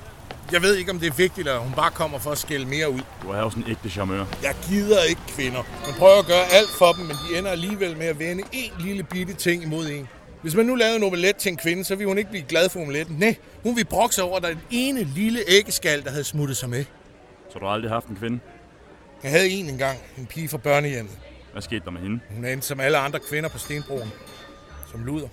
Jeg 0.53 0.63
ved 0.63 0.77
ikke, 0.77 0.91
om 0.91 0.99
det 0.99 1.09
er 1.09 1.15
vigtigt, 1.15 1.49
at 1.49 1.59
hun 1.59 1.73
bare 1.77 1.91
kommer 1.91 2.19
for 2.19 2.31
at 2.31 2.39
skælde 2.39 2.67
mere 2.67 2.91
ud. 2.91 3.01
Du 3.23 3.29
er 3.29 3.39
jo 3.39 3.51
sådan 3.51 3.63
en 3.63 3.71
ægte 3.71 3.91
charmeur. 3.91 4.27
Jeg 4.43 4.55
gider 4.69 5.03
ikke 5.03 5.21
kvinder. 5.29 5.63
Man 5.87 5.95
prøver 5.99 6.19
at 6.19 6.27
gøre 6.27 6.45
alt 6.53 6.71
for 6.79 6.93
dem, 6.93 7.05
men 7.05 7.17
de 7.17 7.39
ender 7.39 7.51
alligevel 7.51 7.97
med 7.97 8.07
at 8.07 8.19
vende 8.19 8.43
en 8.53 8.71
lille 8.81 9.03
bitte 9.03 9.35
ting 9.35 9.63
imod 9.63 9.89
en. 9.89 10.09
Hvis 10.43 10.55
man 10.55 10.67
nu 10.67 10.75
lavede 10.75 10.97
en 10.97 11.03
omelet 11.03 11.37
til 11.37 11.51
en 11.51 11.57
kvinde, 11.57 11.85
så 11.85 11.95
ville 11.95 12.09
hun 12.09 12.19
ikke 12.19 12.31
blive 12.31 12.45
glad 12.49 12.69
for 12.69 12.81
omeletten. 12.81 13.17
Nej, 13.17 13.37
hun 13.63 13.77
ville 13.77 13.89
brokse 13.89 14.23
over, 14.23 14.37
at 14.37 14.43
der 14.43 14.49
er 14.49 14.53
den 14.53 14.63
ene 14.71 15.05
lille 15.05 15.41
æggeskal, 15.47 16.05
der 16.05 16.11
havde 16.11 16.25
smuttet 16.25 16.57
sig 16.57 16.69
med. 16.71 16.85
Så 17.55 17.61
du 17.61 17.67
har 17.67 17.73
aldrig 17.73 17.91
haft 17.91 18.07
en 18.07 18.17
kvinde? 18.17 18.41
Jeg 19.23 19.31
havde 19.31 19.49
en 19.49 19.69
engang, 19.69 19.99
en 20.19 20.27
pige 20.27 20.49
fra 20.49 20.59
børnehjemmet. 20.59 21.19
Hvad 21.53 21.63
skete 21.63 21.85
der 21.85 21.91
med 21.91 22.01
hende? 22.01 22.21
Hun 22.35 22.45
er 22.45 22.53
endt 22.53 22.65
som 22.65 22.81
alle 22.81 22.99
andre 22.99 23.19
kvinder 23.19 23.49
på 23.49 23.59
Stenbroen. 23.59 24.11
Som 24.91 25.05
luder. 25.05 25.29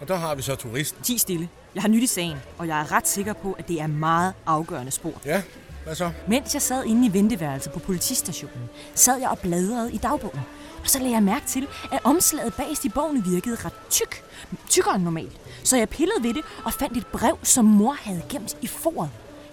Og 0.00 0.08
der 0.08 0.16
har 0.16 0.34
vi 0.34 0.42
så 0.42 0.54
turisten. 0.54 1.02
Ti 1.02 1.18
stille. 1.18 1.48
Jeg 1.74 1.82
har 1.82 1.88
nyt 1.88 2.02
i 2.02 2.06
sagen, 2.06 2.36
og 2.58 2.68
jeg 2.68 2.80
er 2.80 2.92
ret 2.92 3.08
sikker 3.08 3.32
på, 3.32 3.52
at 3.52 3.68
det 3.68 3.80
er 3.80 3.86
meget 3.86 4.34
afgørende 4.46 4.90
spor. 4.90 5.12
Ja, 5.24 5.42
hvad 5.84 5.94
så? 5.94 6.10
Mens 6.28 6.54
jeg 6.54 6.62
sad 6.62 6.84
inde 6.84 7.06
i 7.06 7.12
venteværelset 7.12 7.72
på 7.72 7.78
politistationen, 7.78 8.68
sad 8.94 9.18
jeg 9.18 9.28
og 9.28 9.38
bladrede 9.38 9.92
i 9.92 9.98
dagbogen. 9.98 10.40
Og 10.82 10.88
så 10.88 10.98
lagde 10.98 11.14
jeg 11.14 11.22
mærke 11.22 11.46
til, 11.46 11.66
at 11.92 11.98
omslaget 12.04 12.54
bagest 12.54 12.84
i 12.84 12.88
bogen 12.88 13.24
virkede 13.24 13.56
ret 13.64 13.72
tyk. 13.90 14.24
Tykkere 14.68 14.94
end 14.94 15.04
normalt. 15.04 15.40
Så 15.64 15.76
jeg 15.76 15.88
pillede 15.88 16.22
ved 16.22 16.34
det 16.34 16.42
og 16.64 16.72
fandt 16.72 16.96
et 16.96 17.06
brev, 17.06 17.38
som 17.42 17.64
mor 17.64 17.92
havde 17.92 18.22
gemt 18.28 18.56
i 18.62 18.66
foret. 18.66 19.10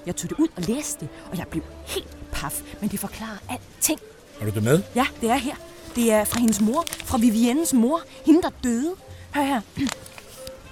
Jeg 0.09 0.15
tog 0.15 0.29
det 0.29 0.39
ud 0.39 0.47
og 0.55 0.63
læste 0.63 0.99
det, 0.99 1.09
og 1.31 1.37
jeg 1.37 1.47
blev 1.47 1.63
helt 1.85 2.17
paf. 2.31 2.61
Men 2.81 2.89
det 2.89 2.99
forklarer 2.99 3.37
alting. 3.49 3.99
Har 4.39 4.45
du 4.45 4.51
det 4.51 4.63
med? 4.63 4.81
Ja, 4.95 5.05
det 5.21 5.29
er 5.29 5.35
her. 5.35 5.55
Det 5.95 6.11
er 6.11 6.23
fra 6.23 6.39
hendes 6.39 6.61
mor, 6.61 6.85
fra 6.87 7.17
Viviennes 7.17 7.73
mor, 7.73 8.01
hende 8.25 8.41
der 8.41 8.49
døde. 8.63 8.95
Hør 9.35 9.41
her. 9.41 9.61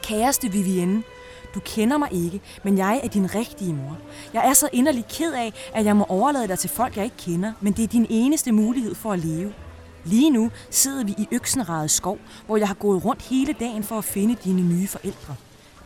Kæreste 0.08 0.51
Vivienne, 0.51 1.03
du 1.56 1.60
kender 1.60 1.98
mig 1.98 2.10
ikke, 2.12 2.41
men 2.63 2.77
jeg 2.77 3.01
er 3.03 3.08
din 3.08 3.36
rigtige 3.36 3.74
mor. 3.74 3.98
Jeg 4.34 4.50
er 4.50 4.53
så 4.53 4.70
inderlig 4.74 5.06
ked 5.10 5.34
af, 5.34 5.53
at 5.74 5.86
jeg 5.86 5.96
må 5.96 6.06
overlade 6.10 6.48
dig 6.48 6.60
til 6.60 6.70
folk, 6.70 6.96
jeg 6.96 7.03
ikke 7.03 7.17
kender, 7.17 7.53
men 7.62 7.74
det 7.74 7.84
er 7.84 7.88
din 7.88 8.08
eneste 8.10 8.51
mulighed 8.51 8.96
for 8.96 9.13
at 9.13 9.20
leve. 9.20 9.53
Lige 10.06 10.29
nu 10.29 10.51
sidder 10.70 11.03
vi 11.03 11.15
i 11.17 11.27
Øksenrade 11.32 11.89
skov, 11.89 12.17
hvor 12.46 12.58
jeg 12.58 12.67
har 12.67 12.75
gået 12.75 13.06
rundt 13.06 13.22
hele 13.22 13.53
dagen 13.53 13.84
for 13.84 13.98
at 13.98 14.03
finde 14.03 14.36
dine 14.44 14.62
nye 14.62 14.88
forældre. 14.88 15.36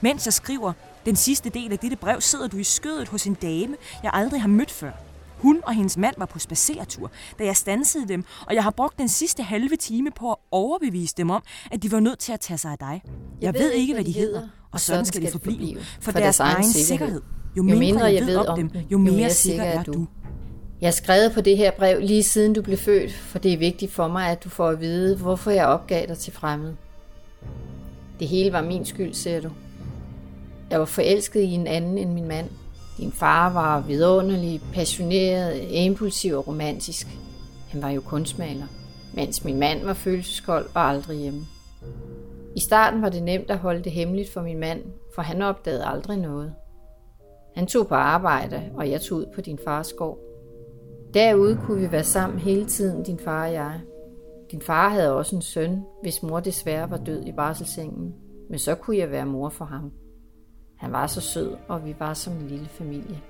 Mens 0.01 0.25
jeg 0.25 0.34
skriver 0.34 0.74
den 1.05 1.15
sidste 1.15 1.50
del 1.50 1.72
af 1.72 1.79
dette 1.79 1.98
brev, 1.98 2.22
sidder 2.22 2.48
du 2.48 2.58
i 2.58 2.63
skødet 2.63 3.08
hos 3.08 3.25
en 3.25 3.34
dame, 3.34 3.75
jeg 4.03 4.12
aldrig 4.13 4.41
har 4.41 4.48
mødt 4.48 4.72
før. 4.72 4.91
Hun 5.38 5.62
og 5.63 5.74
hendes 5.74 5.98
mand 5.98 6.15
var 6.17 6.25
på 6.25 6.39
spaceretur, 6.39 7.12
da 7.39 7.46
jeg 7.46 7.55
stansede 7.55 8.08
dem, 8.08 8.24
og 8.48 8.55
jeg 8.55 8.63
har 8.63 8.72
brugt 8.72 8.98
den 8.98 9.10
sidste 9.10 9.43
halve 9.43 9.75
time 9.75 10.12
på 10.12 10.31
at 10.31 10.38
overbevise 10.51 11.13
dem 11.17 11.29
om, 11.29 11.43
at 11.72 11.84
de 11.84 11.91
var 11.91 12.00
nødt 12.00 12.20
til 12.20 12.34
at 12.34 12.39
tage 12.39 12.58
sig 12.58 12.72
af 12.72 12.77
dig. 12.77 13.03
Jeg, 13.41 13.53
ved 13.53 13.72
ikke, 13.72 13.93
hvad 13.93 14.03
de 14.03 14.12
hedder, 14.12 14.48
og 14.72 14.79
sådan 14.79 15.05
skal 15.05 15.22
det 15.22 15.31
forblive, 15.31 15.79
for 16.01 16.12
deres 16.12 16.39
egen 16.39 16.63
sikkerhed. 16.63 17.22
Jo 17.58 17.63
mindre 17.63 18.05
jeg 18.05 18.25
ved 18.25 18.36
om 18.36 18.58
dem, 18.58 18.72
jo 18.91 18.98
mere 18.98 19.29
sikker 19.29 19.63
er 19.63 19.84
du. 19.84 20.08
Jeg 20.81 20.88
har 20.88 20.91
skrevet 20.91 21.31
på 21.34 21.41
det 21.41 21.58
her 21.58 21.72
brev 21.72 22.00
lige 22.00 22.24
siden 22.24 22.53
du 22.53 22.62
blev 22.62 22.77
født, 22.77 23.13
for 23.13 23.39
det 23.39 23.53
er 23.53 23.58
vigtigt 23.58 23.91
for 23.91 24.08
mig, 24.08 24.29
at 24.29 24.43
du 24.43 24.50
får 24.50 24.70
at 24.70 24.81
vide, 24.81 25.17
hvorfor 25.17 25.51
jeg 25.51 25.65
opgav 25.65 26.08
dig 26.08 26.17
til 26.17 26.34
fremmed. 26.34 26.74
Det 28.20 28.27
hele 28.27 28.53
var 28.53 28.62
min 28.62 28.86
skyld, 28.86 29.13
siger 29.13 29.41
du. 29.41 29.50
Jeg 30.71 30.79
var 30.79 30.85
forelsket 30.85 31.41
i 31.41 31.51
en 31.51 31.67
anden 31.67 31.97
end 31.97 32.13
min 32.13 32.27
mand. 32.27 32.49
Din 32.97 33.11
far 33.11 33.53
var 33.53 33.81
vidunderlig, 33.81 34.61
passioneret, 34.73 35.67
impulsiv 35.69 36.35
og 36.35 36.47
romantisk. 36.47 37.07
Han 37.69 37.81
var 37.81 37.89
jo 37.89 38.01
kunstmaler, 38.01 38.67
mens 39.13 39.43
min 39.43 39.59
mand 39.59 39.85
var 39.85 39.93
følelseskold 39.93 40.65
og 40.73 40.81
aldrig 40.89 41.17
hjemme. 41.17 41.41
I 42.55 42.59
starten 42.59 43.01
var 43.01 43.09
det 43.09 43.23
nemt 43.23 43.51
at 43.51 43.57
holde 43.57 43.83
det 43.83 43.91
hemmeligt 43.91 44.33
for 44.33 44.41
min 44.41 44.59
mand, 44.59 44.81
for 45.15 45.21
han 45.21 45.41
opdagede 45.41 45.85
aldrig 45.85 46.17
noget. 46.17 46.53
Han 47.55 47.67
tog 47.67 47.87
på 47.87 47.95
arbejde, 47.95 48.61
og 48.75 48.89
jeg 48.89 49.01
tog 49.01 49.17
ud 49.17 49.25
på 49.35 49.41
din 49.41 49.59
fars 49.65 49.93
gård. 49.93 50.19
Derude 51.13 51.59
kunne 51.65 51.81
vi 51.81 51.91
være 51.91 52.03
sammen 52.03 52.39
hele 52.39 52.65
tiden, 52.65 53.03
din 53.03 53.19
far 53.19 53.47
og 53.47 53.53
jeg. 53.53 53.79
Din 54.51 54.61
far 54.61 54.89
havde 54.89 55.15
også 55.15 55.35
en 55.35 55.41
søn, 55.41 55.83
hvis 56.01 56.23
mor 56.23 56.39
desværre 56.39 56.91
var 56.91 56.97
død 56.97 57.25
i 57.25 57.31
barselsengen, 57.31 58.15
men 58.49 58.59
så 58.59 58.75
kunne 58.75 58.97
jeg 58.97 59.11
være 59.11 59.25
mor 59.25 59.49
for 59.49 59.65
ham. 59.65 59.91
Han 60.81 60.91
var 60.91 61.07
så 61.07 61.21
sød, 61.21 61.57
og 61.67 61.85
vi 61.85 61.95
var 62.00 62.13
som 62.13 62.33
en 62.33 62.47
lille 62.47 62.67
familie. 62.67 63.21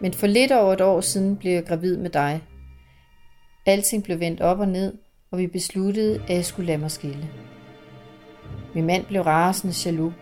Men 0.00 0.12
for 0.12 0.26
lidt 0.26 0.52
over 0.52 0.72
et 0.72 0.80
år 0.80 1.00
siden 1.00 1.36
blev 1.36 1.52
jeg 1.52 1.64
gravid 1.64 1.96
med 1.96 2.10
dig. 2.10 2.42
Alting 3.66 4.04
blev 4.04 4.20
vendt 4.20 4.40
op 4.40 4.58
og 4.58 4.68
ned, 4.68 4.94
og 5.30 5.38
vi 5.38 5.46
besluttede, 5.46 6.22
at 6.22 6.36
jeg 6.36 6.44
skulle 6.44 6.66
lade 6.66 6.78
mig 6.78 6.90
skille. 6.90 7.30
Min 8.74 8.86
mand 8.86 9.04
blev 9.06 9.22
rasende 9.22 9.74
jaloux. 9.86 10.14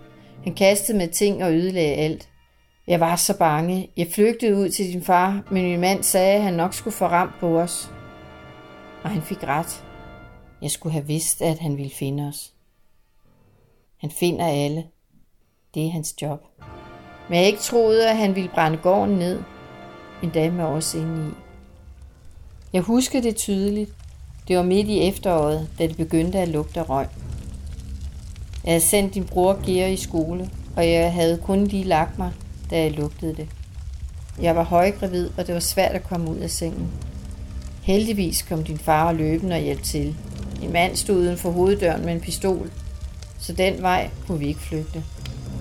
Han 0.45 0.55
kastede 0.55 0.99
med 0.99 1.09
ting 1.09 1.45
og 1.45 1.53
ødelagde 1.53 1.95
alt. 1.95 2.29
Jeg 2.87 3.01
var 3.01 3.17
så 3.17 3.39
bange. 3.39 3.91
Jeg 3.97 4.07
flygtede 4.15 4.57
ud 4.57 4.69
til 4.69 4.93
din 4.93 5.03
far, 5.03 5.43
men 5.51 5.63
min 5.63 5.81
mand 5.81 6.03
sagde, 6.03 6.37
at 6.37 6.43
han 6.43 6.55
nok 6.55 6.75
skulle 6.75 6.95
få 6.95 7.07
ramt 7.07 7.35
på 7.41 7.61
os. 7.61 7.91
Og 9.05 9.11
han 9.11 9.23
fik 9.23 9.45
ret. 9.45 9.85
Jeg 10.63 10.71
skulle 10.71 10.93
have 10.93 11.07
vidst, 11.07 11.43
at 11.43 11.59
han 11.59 11.77
ville 11.77 11.93
finde 11.93 12.29
os. 12.29 12.53
Han 14.01 14.11
finder 14.11 14.47
alle. 14.47 14.85
Det 15.75 15.87
er 15.87 15.91
hans 15.91 16.15
job. 16.23 16.41
Men 17.29 17.39
jeg 17.39 17.47
ikke 17.47 17.59
troede, 17.59 18.11
at 18.11 18.17
han 18.17 18.35
ville 18.35 18.51
brænde 18.55 18.79
gården 18.79 19.15
ned. 19.15 19.43
Endda 20.23 20.51
med 20.51 20.65
os 20.65 20.95
inde 20.95 21.29
i. 21.29 21.33
Jeg 22.73 22.83
husker 22.83 23.21
det 23.21 23.37
tydeligt. 23.37 23.91
Det 24.49 24.57
var 24.57 24.63
midt 24.63 24.89
i 24.89 25.09
efteråret, 25.09 25.69
da 25.79 25.87
det 25.87 25.97
begyndte 25.97 26.39
at 26.39 26.49
lugte 26.49 26.81
af 26.81 26.89
røg. 26.89 27.07
Jeg 28.65 28.73
havde 28.73 28.81
sendt 28.81 29.15
din 29.15 29.25
bror 29.25 29.59
Gear 29.67 29.89
i 29.89 29.97
skole, 29.97 30.51
og 30.77 30.91
jeg 30.91 31.13
havde 31.13 31.39
kun 31.39 31.65
lige 31.65 31.85
lagt 31.85 32.19
mig, 32.19 32.33
da 32.71 32.83
jeg 32.83 32.93
lugtede 32.93 33.37
det. 33.37 33.49
Jeg 34.43 34.57
var 34.57 34.63
højgravid, 34.63 35.31
og 35.39 35.47
det 35.47 35.55
var 35.55 35.61
svært 35.61 35.93
at 35.93 36.05
komme 36.05 36.31
ud 36.31 36.37
af 36.37 36.51
sengen. 36.51 36.89
Heldigvis 37.83 38.43
kom 38.43 38.65
din 38.65 38.79
far 38.79 39.13
løbende 39.13 39.57
og 39.57 39.63
hjalp 39.63 39.83
til. 39.83 40.17
En 40.63 40.73
mand 40.73 40.97
stod 40.97 41.17
uden 41.17 41.37
for 41.37 41.51
hoveddøren 41.51 42.05
med 42.05 42.13
en 42.13 42.21
pistol, 42.21 42.71
så 43.39 43.53
den 43.53 43.83
vej 43.83 44.11
kunne 44.27 44.39
vi 44.39 44.47
ikke 44.47 44.61
flygte. 44.61 45.05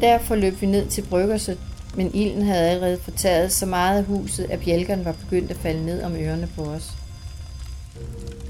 Derfor 0.02 0.36
løb 0.36 0.62
vi 0.62 0.66
ned 0.66 0.88
til 0.88 1.02
bryggerset, 1.02 1.58
men 1.96 2.12
ilden 2.14 2.42
havde 2.42 2.70
allerede 2.70 3.00
fortaget 3.02 3.52
så 3.52 3.66
meget 3.66 3.98
af 3.98 4.04
huset, 4.04 4.48
at 4.50 4.60
bjælkerne 4.60 5.06
var 5.06 5.12
begyndt 5.12 5.52
at 5.52 5.58
falde 5.58 5.86
ned 5.86 6.04
om 6.04 6.16
ørerne 6.16 6.50
på 6.56 6.62
os. 6.62 6.92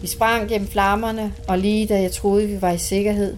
Vi 0.01 0.07
sprang 0.07 0.49
gennem 0.49 0.67
flammerne, 0.67 1.33
og 1.47 1.57
lige 1.57 1.87
da 1.87 2.01
jeg 2.01 2.11
troede, 2.11 2.47
vi 2.47 2.61
var 2.61 2.71
i 2.71 2.77
sikkerhed, 2.77 3.37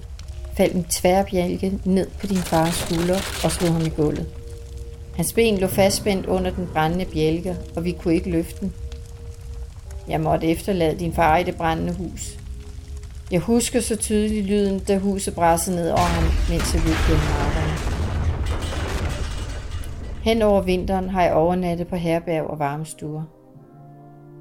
faldt 0.57 0.73
en 0.73 0.83
tværbjælke 0.83 1.79
ned 1.85 2.07
på 2.19 2.27
din 2.27 2.37
fars 2.37 2.75
skulder 2.75 3.19
og 3.43 3.51
slog 3.51 3.73
ham 3.73 3.85
i 3.85 3.89
gulvet. 3.89 4.25
Hans 5.15 5.33
ben 5.33 5.57
lå 5.57 5.67
fastspændt 5.67 6.25
under 6.25 6.51
den 6.51 6.67
brændende 6.73 7.05
bjælke, 7.05 7.55
og 7.75 7.85
vi 7.85 7.91
kunne 7.91 8.13
ikke 8.13 8.29
løfte 8.29 8.59
den. 8.59 8.73
Jeg 10.07 10.21
måtte 10.21 10.47
efterlade 10.47 10.99
din 10.99 11.13
far 11.13 11.37
i 11.37 11.43
det 11.43 11.55
brændende 11.55 11.93
hus. 11.93 12.37
Jeg 13.31 13.39
husker 13.39 13.81
så 13.81 13.95
tydeligt 13.95 14.45
lyden, 14.45 14.79
da 14.79 14.97
huset 14.97 15.35
brassede 15.35 15.75
ned 15.75 15.89
over 15.89 15.99
ham, 15.99 16.23
mens 16.49 16.73
jeg 16.73 16.81
løb 16.85 16.95
gennem. 17.07 17.42
Hen 20.23 20.41
over 20.41 20.61
vinteren 20.61 21.09
har 21.09 21.23
jeg 21.23 21.33
overnattet 21.33 21.87
på 21.87 21.95
herberg 21.95 22.43
og 22.43 22.59
varmestuer. 22.59 23.23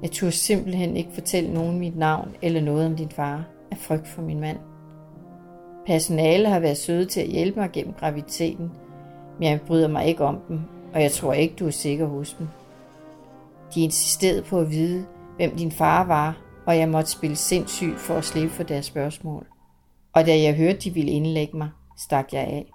Jeg 0.01 0.11
turde 0.11 0.31
simpelthen 0.31 0.97
ikke 0.97 1.11
fortælle 1.13 1.53
nogen 1.53 1.79
mit 1.79 1.97
navn 1.97 2.35
eller 2.41 2.61
noget 2.61 2.85
om 2.85 2.95
din 2.95 3.09
far, 3.09 3.43
af 3.71 3.77
frygt 3.77 4.07
for 4.07 4.21
min 4.21 4.39
mand. 4.39 4.57
Personale 5.85 6.49
har 6.49 6.59
været 6.59 6.77
søde 6.77 7.05
til 7.05 7.21
at 7.21 7.27
hjælpe 7.27 7.59
mig 7.59 7.69
gennem 7.73 7.93
graviditeten, 7.93 8.71
men 9.39 9.49
jeg 9.49 9.61
bryder 9.67 9.87
mig 9.87 10.05
ikke 10.05 10.23
om 10.23 10.39
dem, 10.47 10.59
og 10.93 11.01
jeg 11.01 11.11
tror 11.11 11.33
ikke, 11.33 11.55
du 11.55 11.67
er 11.67 11.71
sikker 11.71 12.05
hos 12.05 12.33
dem. 12.33 12.47
De 13.75 13.81
insisterede 13.81 14.41
på 14.41 14.59
at 14.59 14.71
vide, 14.71 15.05
hvem 15.35 15.55
din 15.55 15.71
far 15.71 16.07
var, 16.07 16.37
og 16.65 16.77
jeg 16.77 16.89
måtte 16.89 17.11
spille 17.11 17.35
sindssyg 17.35 17.93
for 17.97 18.13
at 18.13 18.25
slippe 18.25 18.49
for 18.49 18.63
deres 18.63 18.85
spørgsmål. 18.85 19.45
Og 20.13 20.25
da 20.25 20.41
jeg 20.41 20.55
hørte, 20.55 20.77
de 20.77 20.93
ville 20.93 21.11
indlægge 21.11 21.57
mig, 21.57 21.69
stak 21.97 22.33
jeg 22.33 22.41
af. 22.41 22.72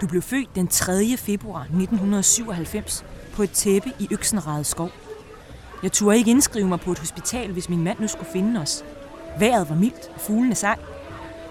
Du 0.00 0.06
blev 0.06 0.22
født 0.22 0.54
den 0.54 0.68
3. 0.68 1.16
februar 1.16 1.60
1997 1.60 3.04
på 3.32 3.42
et 3.42 3.50
tæppe 3.50 3.92
i 3.98 4.08
Øksenrede 4.10 4.64
skov. 4.64 4.90
Jeg 5.82 5.92
turde 5.92 6.18
ikke 6.18 6.30
indskrive 6.30 6.68
mig 6.68 6.80
på 6.80 6.92
et 6.92 6.98
hospital, 6.98 7.52
hvis 7.52 7.68
min 7.68 7.84
mand 7.84 7.98
nu 7.98 8.08
skulle 8.08 8.30
finde 8.32 8.60
os. 8.60 8.84
Vejret 9.38 9.68
var 9.68 9.74
mildt, 9.74 10.10
og 10.14 10.20
fuglene 10.20 10.54
sang. 10.54 10.80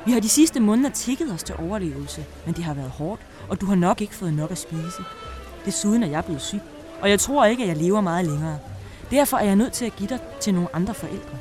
Vi 0.06 0.12
har 0.12 0.20
de 0.20 0.30
sidste 0.30 0.60
måneder 0.60 0.90
tikket 0.90 1.34
os 1.34 1.44
til 1.44 1.56
overlevelse, 1.60 2.26
men 2.46 2.56
det 2.56 2.64
har 2.64 2.74
været 2.74 2.90
hårdt, 2.90 3.22
og 3.50 3.62
du 3.62 3.66
har 3.66 3.76
nok 3.76 4.02
ikke 4.02 4.16
fået 4.16 4.34
nok 4.34 4.52
at 4.52 4.58
spise. 4.58 5.04
Desuden 5.66 6.04
er 6.04 6.08
jeg 6.08 6.26
blevet 6.26 6.42
syg, 6.42 6.62
og 7.02 7.10
jeg 7.10 7.20
tror 7.20 7.46
ikke, 7.46 7.64
at 7.64 7.70
jeg 7.70 7.78
lever 7.78 8.02
meget 8.02 8.26
længere. 8.26 8.60
Derfor 9.12 9.38
er 9.38 9.46
jeg 9.46 9.56
nødt 9.56 9.74
til 9.74 9.86
at 9.86 9.96
give 9.96 10.10
dig 10.10 10.20
til 10.42 10.54
nogle 10.54 10.76
andre 10.76 10.94
forældre. 10.94 11.38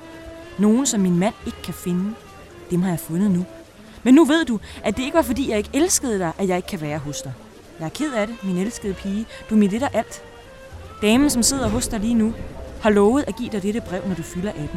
Nogen, 0.58 0.86
som 0.86 1.00
min 1.00 1.18
mand 1.18 1.34
ikke 1.46 1.62
kan 1.62 1.74
finde. 1.74 2.14
Dem 2.70 2.82
har 2.82 2.90
jeg 2.90 3.00
fundet 3.00 3.30
nu. 3.30 3.44
Men 4.02 4.14
nu 4.14 4.24
ved 4.24 4.44
du, 4.44 4.60
at 4.84 4.96
det 4.96 5.02
ikke 5.02 5.14
var 5.14 5.22
fordi, 5.22 5.50
jeg 5.50 5.58
ikke 5.58 5.70
elskede 5.74 6.18
dig, 6.18 6.32
at 6.38 6.48
jeg 6.48 6.56
ikke 6.56 6.68
kan 6.68 6.80
være 6.80 6.98
hos 6.98 7.22
dig. 7.22 7.32
Jeg 7.80 7.84
er 7.86 7.90
ked 7.90 8.12
af 8.12 8.26
det, 8.26 8.36
min 8.42 8.56
elskede 8.58 8.94
pige. 8.94 9.26
Du 9.50 9.54
er 9.54 9.58
mit 9.58 9.70
lidt 9.70 9.82
af 9.82 9.90
alt. 9.92 10.22
Damen, 11.02 11.30
som 11.30 11.42
sidder 11.42 11.68
hos 11.68 11.88
dig 11.88 12.00
lige 12.00 12.14
nu, 12.14 12.34
har 12.82 12.90
lovet 12.90 13.24
at 13.26 13.36
give 13.36 13.48
dig 13.52 13.62
dette 13.62 13.80
brev, 13.80 14.08
når 14.08 14.14
du 14.14 14.22
fylder 14.22 14.50
18. 14.50 14.68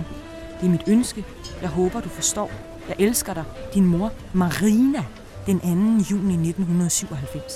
Det 0.62 0.67
er 0.67 0.71
mit 0.71 0.84
ønske. 0.88 1.25
Jeg 1.62 1.69
håber, 1.69 2.01
du 2.01 2.10
forstår. 2.10 2.51
Jeg 2.88 2.95
elsker 2.99 3.34
dig. 3.34 3.43
Din 3.73 3.86
mor, 3.86 4.12
Marina, 4.34 5.03
den 5.45 5.60
2. 5.60 5.67
juni 6.12 6.34
1997. 6.49 7.53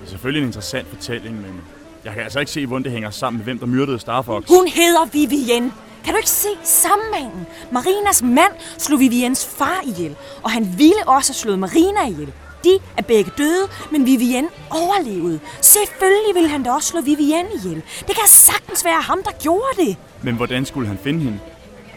Det 0.00 0.06
er 0.06 0.10
selvfølgelig 0.10 0.40
en 0.40 0.48
interessant 0.48 0.88
fortælling, 0.88 1.36
men 1.36 1.60
jeg 2.04 2.12
kan 2.12 2.22
altså 2.22 2.40
ikke 2.40 2.52
se, 2.52 2.66
hvordan 2.66 2.84
det 2.84 2.92
hænger 2.92 3.10
sammen 3.10 3.38
med, 3.38 3.44
hvem 3.44 3.58
der 3.58 3.66
myrdede 3.66 3.98
Star 3.98 4.22
Fox. 4.22 4.48
Hun 4.48 4.68
hedder 4.68 5.04
Vivienne. 5.12 5.72
Kan 6.04 6.12
du 6.12 6.16
ikke 6.16 6.30
se 6.30 6.48
sammenhængen? 6.62 7.46
Marinas 7.72 8.22
mand 8.22 8.52
slog 8.78 9.00
Viviennes 9.00 9.46
far 9.46 9.82
ihjel, 9.86 10.16
og 10.42 10.50
han 10.50 10.74
ville 10.78 11.02
også 11.06 11.32
have 11.32 11.38
slået 11.38 11.58
Marina 11.58 12.06
ihjel. 12.08 12.32
De 12.64 12.78
er 12.96 13.02
begge 13.02 13.30
døde, 13.38 13.68
men 13.90 14.06
Vivienne 14.06 14.48
overlevede. 14.70 15.40
Selvfølgelig 15.60 16.34
ville 16.34 16.48
han 16.48 16.62
da 16.62 16.70
også 16.70 16.88
slå 16.88 17.00
Vivienne 17.00 17.48
ihjel. 17.54 17.82
Det 18.06 18.16
kan 18.16 18.26
sagtens 18.26 18.84
være 18.84 19.00
ham, 19.00 19.22
der 19.22 19.30
gjorde 19.42 19.86
det. 19.86 19.96
Men 20.22 20.34
hvordan 20.34 20.66
skulle 20.66 20.88
han 20.88 20.98
finde 21.02 21.20
hende? 21.20 21.38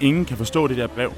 Ingen 0.02 0.26
kan 0.26 0.38
forstå 0.38 0.68
det 0.68 0.78
der 0.78 0.88
brev. 0.88 1.12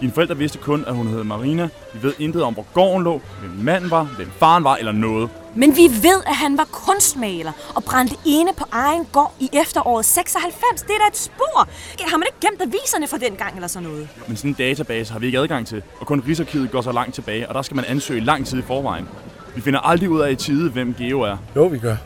Dine 0.00 0.12
forældre 0.12 0.36
vidste 0.36 0.58
kun, 0.58 0.84
at 0.86 0.94
hun 0.94 1.06
hed 1.06 1.24
Marina. 1.24 1.68
Vi 1.94 2.02
ved 2.02 2.14
intet 2.18 2.42
om, 2.42 2.54
hvor 2.54 2.66
gården 2.74 3.04
lå, 3.04 3.20
hvem 3.40 3.50
manden 3.50 3.90
var, 3.90 4.02
hvem 4.02 4.30
faren 4.38 4.64
var 4.64 4.76
eller 4.76 4.92
noget. 4.92 5.30
Men 5.54 5.76
vi 5.76 5.82
ved, 5.82 6.22
at 6.26 6.36
han 6.36 6.58
var 6.58 6.64
kunstmaler 6.64 7.52
og 7.74 7.84
brændte 7.84 8.16
ene 8.26 8.50
på 8.56 8.64
egen 8.72 9.04
gård 9.12 9.34
i 9.40 9.50
efteråret 9.52 10.04
96. 10.04 10.82
Det 10.82 10.90
er 10.90 10.98
da 10.98 11.06
et 11.08 11.16
spor. 11.16 11.68
Har 12.00 12.16
man 12.16 12.26
ikke 12.28 12.48
gemt 12.48 12.62
aviserne 12.62 13.06
fra 13.06 13.18
den 13.18 13.36
gang 13.36 13.54
eller 13.54 13.68
sådan 13.68 13.88
noget? 13.88 14.08
Men 14.28 14.36
sådan 14.36 14.50
en 14.50 14.54
database 14.54 15.12
har 15.12 15.18
vi 15.18 15.26
ikke 15.26 15.38
adgang 15.38 15.66
til, 15.66 15.82
og 16.00 16.06
kun 16.06 16.24
Rigsarkivet 16.28 16.70
går 16.70 16.80
så 16.80 16.92
langt 16.92 17.14
tilbage, 17.14 17.48
og 17.48 17.54
der 17.54 17.62
skal 17.62 17.76
man 17.76 17.84
ansøge 17.84 18.20
lang 18.20 18.46
tid 18.46 18.58
i 18.58 18.62
forvejen. 18.62 19.08
Vi 19.54 19.60
finder 19.60 19.80
aldrig 19.80 20.10
ud 20.10 20.20
af 20.20 20.30
i 20.30 20.36
tide, 20.36 20.70
hvem 20.70 20.94
Geo 20.94 21.20
er. 21.20 21.36
Jo, 21.56 21.66
vi 21.66 21.78
gør. 21.78 21.96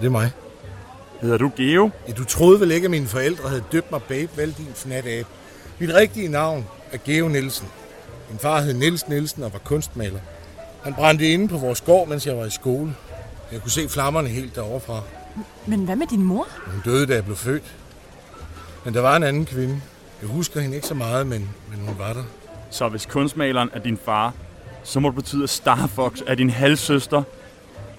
Det 0.00 0.06
er 0.06 0.10
mig. 0.10 0.30
Hedder 1.20 1.38
du 1.38 1.50
Geo? 1.56 1.90
Ja, 2.08 2.12
du 2.12 2.24
troede 2.24 2.60
vel 2.60 2.70
ikke, 2.70 2.84
at 2.84 2.90
mine 2.90 3.06
forældre 3.06 3.48
havde 3.48 3.64
døbt 3.72 3.90
mig 3.90 4.02
Babe, 4.02 4.30
vel 4.36 4.54
din 4.58 4.68
fnat 4.74 5.06
Mit 5.80 5.94
rigtige 5.94 6.28
navn 6.28 6.66
er 6.92 6.98
Geo 7.04 7.28
Nielsen. 7.28 7.68
Min 8.30 8.38
far 8.38 8.60
hed 8.60 8.74
Niels 8.74 9.08
Nielsen 9.08 9.42
og 9.42 9.52
var 9.52 9.58
kunstmaler. 9.58 10.18
Han 10.82 10.94
brændte 10.94 11.28
inde 11.28 11.48
på 11.48 11.58
vores 11.58 11.80
gård, 11.80 12.08
mens 12.08 12.26
jeg 12.26 12.36
var 12.36 12.44
i 12.44 12.50
skole. 12.50 12.94
Jeg 13.52 13.60
kunne 13.60 13.70
se 13.70 13.88
flammerne 13.88 14.28
helt 14.28 14.54
derovre 14.54 14.80
fra. 14.80 15.02
Men 15.66 15.84
hvad 15.84 15.96
med 15.96 16.06
din 16.06 16.22
mor? 16.22 16.48
Hun 16.66 16.82
døde, 16.84 17.06
da 17.06 17.14
jeg 17.14 17.24
blev 17.24 17.36
født. 17.36 17.62
Men 18.84 18.94
der 18.94 19.00
var 19.00 19.16
en 19.16 19.22
anden 19.22 19.46
kvinde. 19.46 19.80
Jeg 20.20 20.28
husker 20.28 20.60
hende 20.60 20.76
ikke 20.76 20.88
så 20.88 20.94
meget, 20.94 21.26
men, 21.26 21.50
men 21.70 21.78
hun 21.86 21.98
var 21.98 22.12
der. 22.12 22.24
Så 22.70 22.88
hvis 22.88 23.06
kunstmaleren 23.06 23.70
er 23.72 23.78
din 23.78 23.98
far, 24.04 24.32
så 24.84 25.00
må 25.00 25.08
det 25.08 25.14
betyde, 25.14 25.42
at 25.42 25.50
Star 25.50 25.86
Fox 25.86 26.20
er 26.26 26.34
din 26.34 26.50
halvsøster. 26.50 27.22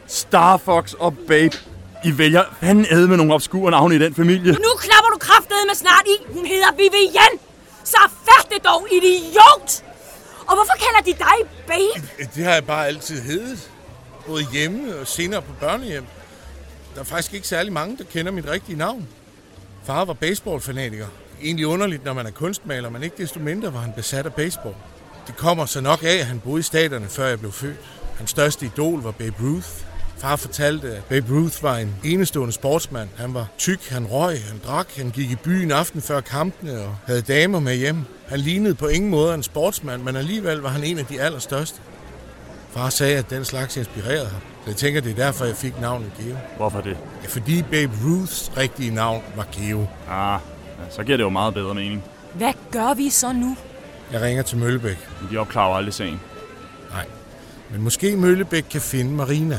Star 0.07 0.57
Fox 0.57 0.93
og 0.93 1.17
Babe. 1.27 1.57
I 2.05 2.17
vælger 2.17 2.43
fanden 2.59 3.09
med 3.09 3.17
nogle 3.17 3.33
obskure 3.33 3.71
navne 3.71 3.95
i 3.95 3.99
den 3.99 4.15
familie. 4.15 4.51
Nu 4.51 4.69
klapper 4.79 5.09
du 5.13 5.17
kraftedet 5.19 5.63
med 5.67 5.75
snart 5.75 6.05
i. 6.05 6.33
Hun 6.33 6.45
hedder 6.45 6.71
Vivian. 6.77 7.50
Så 7.91 8.09
færdig 8.25 8.63
dog, 8.63 8.87
idiot! 8.91 9.83
Og 10.47 10.55
hvorfor 10.55 10.73
kalder 10.79 11.01
de 11.05 11.13
dig 11.19 11.49
Babe? 11.67 12.29
Det 12.35 12.43
har 12.43 12.53
jeg 12.53 12.65
bare 12.65 12.87
altid 12.87 13.21
heddet. 13.21 13.71
Både 14.27 14.43
hjemme 14.53 14.95
og 14.95 15.07
senere 15.07 15.41
på 15.41 15.53
børnehjem. 15.59 16.05
Der 16.95 16.99
er 16.99 17.05
faktisk 17.05 17.33
ikke 17.33 17.47
særlig 17.47 17.73
mange, 17.73 17.97
der 17.97 18.03
kender 18.03 18.31
mit 18.31 18.47
rigtige 18.47 18.77
navn. 18.77 19.07
Far 19.85 20.05
var 20.05 20.13
baseballfanatiker. 20.13 21.07
Egentlig 21.41 21.67
underligt, 21.67 22.05
når 22.05 22.13
man 22.13 22.25
er 22.25 22.31
kunstmaler, 22.31 22.89
men 22.89 23.03
ikke 23.03 23.17
desto 23.17 23.39
mindre 23.39 23.73
var 23.73 23.79
han 23.79 23.93
besat 23.93 24.25
af 24.25 24.33
baseball. 24.33 24.75
Det 25.27 25.37
kommer 25.37 25.65
så 25.65 25.81
nok 25.81 26.03
af, 26.03 26.17
at 26.19 26.25
han 26.25 26.39
boede 26.39 26.59
i 26.59 26.63
staterne, 26.63 27.07
før 27.09 27.27
jeg 27.27 27.39
blev 27.39 27.51
født. 27.51 27.77
Hans 28.17 28.29
største 28.29 28.65
idol 28.65 29.01
var 29.01 29.11
Babe 29.11 29.35
Ruth. 29.41 29.69
Far 30.21 30.35
fortalte, 30.35 30.95
at 30.95 31.03
Babe 31.03 31.33
Ruth 31.33 31.63
var 31.63 31.77
en 31.77 31.95
enestående 32.03 32.53
sportsmand. 32.53 33.09
Han 33.17 33.33
var 33.33 33.47
tyk, 33.57 33.89
han 33.89 34.05
røg, 34.05 34.37
han 34.49 34.61
drak, 34.65 34.87
han 34.97 35.09
gik 35.09 35.31
i 35.31 35.35
byen 35.35 35.71
aften 35.71 36.01
før 36.01 36.21
kampene 36.21 36.81
og 36.81 36.95
havde 37.07 37.21
damer 37.21 37.59
med 37.59 37.75
hjem. 37.75 38.03
Han 38.27 38.39
lignede 38.39 38.75
på 38.75 38.87
ingen 38.87 39.09
måde 39.09 39.33
en 39.33 39.43
sportsmand, 39.43 40.01
men 40.03 40.15
alligevel 40.15 40.57
var 40.57 40.69
han 40.69 40.83
en 40.83 40.99
af 40.99 41.05
de 41.05 41.21
allerstørste. 41.21 41.79
Far 42.71 42.89
sagde, 42.89 43.17
at 43.17 43.29
den 43.29 43.45
slags 43.45 43.77
inspirerede 43.77 44.27
ham. 44.27 44.41
Så 44.63 44.69
jeg 44.69 44.75
tænker, 44.75 45.01
det 45.01 45.11
er 45.11 45.15
derfor, 45.15 45.45
jeg 45.45 45.55
fik 45.55 45.81
navnet 45.81 46.11
Geo. 46.17 46.35
Hvorfor 46.57 46.81
det? 46.81 46.97
Ja, 47.23 47.27
fordi 47.27 47.61
Babe 47.61 47.91
Ruths 48.05 48.51
rigtige 48.57 48.93
navn 48.93 49.23
var 49.35 49.47
Geo. 49.51 49.85
Ah, 50.09 50.39
så 50.89 51.03
giver 51.03 51.17
det 51.17 51.23
jo 51.23 51.29
meget 51.29 51.53
bedre 51.53 51.75
mening. 51.75 52.03
Hvad 52.33 52.53
gør 52.71 52.93
vi 52.93 53.09
så 53.09 53.33
nu? 53.33 53.57
Jeg 54.11 54.21
ringer 54.21 54.43
til 54.43 54.57
Møllebæk. 54.57 54.97
Men 55.21 55.31
de 55.31 55.37
opklarer 55.37 55.75
aldrig 55.75 55.93
sagen. 55.93 56.19
Nej, 56.91 57.05
men 57.71 57.81
måske 57.81 58.15
Møllebæk 58.15 58.65
kan 58.69 58.81
finde 58.81 59.11
Marina. 59.11 59.57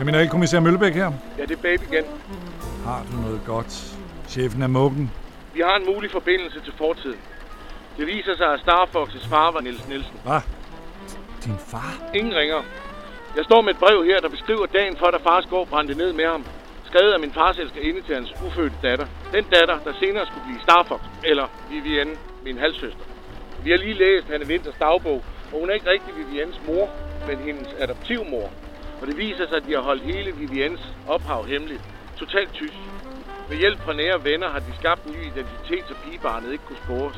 Kriminalkommissær 0.00 0.60
Møllebæk 0.60 0.94
her. 0.94 1.12
Ja, 1.38 1.42
det 1.42 1.56
er 1.58 1.62
Babe 1.62 1.82
igen. 1.90 2.04
Har 2.84 3.00
du 3.10 3.16
noget 3.26 3.40
godt? 3.46 3.72
Chefen 4.28 4.62
er 4.62 4.66
muggen. 4.66 5.10
Vi 5.54 5.60
har 5.60 5.76
en 5.76 5.86
mulig 5.94 6.10
forbindelse 6.10 6.60
til 6.60 6.72
fortiden. 6.78 7.20
Det 7.98 8.06
viser 8.06 8.36
sig, 8.36 8.48
at 8.54 8.60
Star 8.60 8.84
Fox's 8.94 9.28
far 9.28 9.50
var 9.50 9.60
Niels 9.60 9.88
Nielsen. 9.88 10.16
Hvad? 10.24 10.40
Din 11.44 11.58
far? 11.72 11.92
Ingen 12.14 12.34
ringer. 12.34 12.62
Jeg 13.36 13.44
står 13.44 13.60
med 13.60 13.70
et 13.74 13.78
brev 13.78 14.04
her, 14.04 14.20
der 14.20 14.28
beskriver 14.28 14.66
dagen 14.66 14.96
for, 14.96 15.06
da 15.10 15.18
fars 15.28 15.46
gård 15.46 15.68
brændte 15.68 15.94
ned 15.94 16.12
med 16.12 16.26
ham. 16.26 16.44
Skrevet 16.84 17.12
af 17.12 17.20
min 17.20 17.32
fars 17.32 17.58
elskerinde 17.58 18.00
til 18.06 18.14
hans 18.14 18.30
ufødte 18.46 18.76
datter. 18.82 19.06
Den 19.32 19.44
datter, 19.44 19.78
der 19.86 19.92
senere 20.02 20.26
skulle 20.26 20.44
blive 20.46 20.60
Starfox, 20.62 21.00
eller 21.24 21.46
Vivienne, 21.70 22.14
min 22.44 22.58
halvsøster. 22.58 23.04
Vi 23.64 23.70
har 23.70 23.78
lige 23.78 23.94
læst 23.94 24.26
Hanne 24.30 24.46
Winters 24.46 24.78
dagbog, 24.80 25.24
og 25.52 25.60
hun 25.60 25.70
er 25.70 25.74
ikke 25.74 25.90
rigtig 25.90 26.12
Viviennes 26.20 26.60
mor, 26.66 26.88
men 27.28 27.38
hendes 27.38 27.68
adoptivmor. 27.78 28.50
Og 29.00 29.06
det 29.06 29.16
viser 29.16 29.46
sig, 29.46 29.56
at 29.56 29.66
de 29.66 29.72
har 29.72 29.80
holdt 29.80 30.02
hele 30.02 30.32
Viviens 30.32 30.80
ophav 31.06 31.46
hemmeligt. 31.46 31.82
Totalt 32.18 32.52
tysk. 32.52 32.80
Med 33.48 33.56
hjælp 33.56 33.80
fra 33.84 33.92
nære 33.92 34.24
venner 34.24 34.48
har 34.48 34.58
de 34.58 34.76
skabt 34.80 35.04
en 35.04 35.12
ny 35.12 35.22
identitet, 35.32 35.84
så 35.88 35.94
pigebarnet 36.04 36.52
ikke 36.52 36.64
kunne 36.64 36.82
spores. 36.86 37.16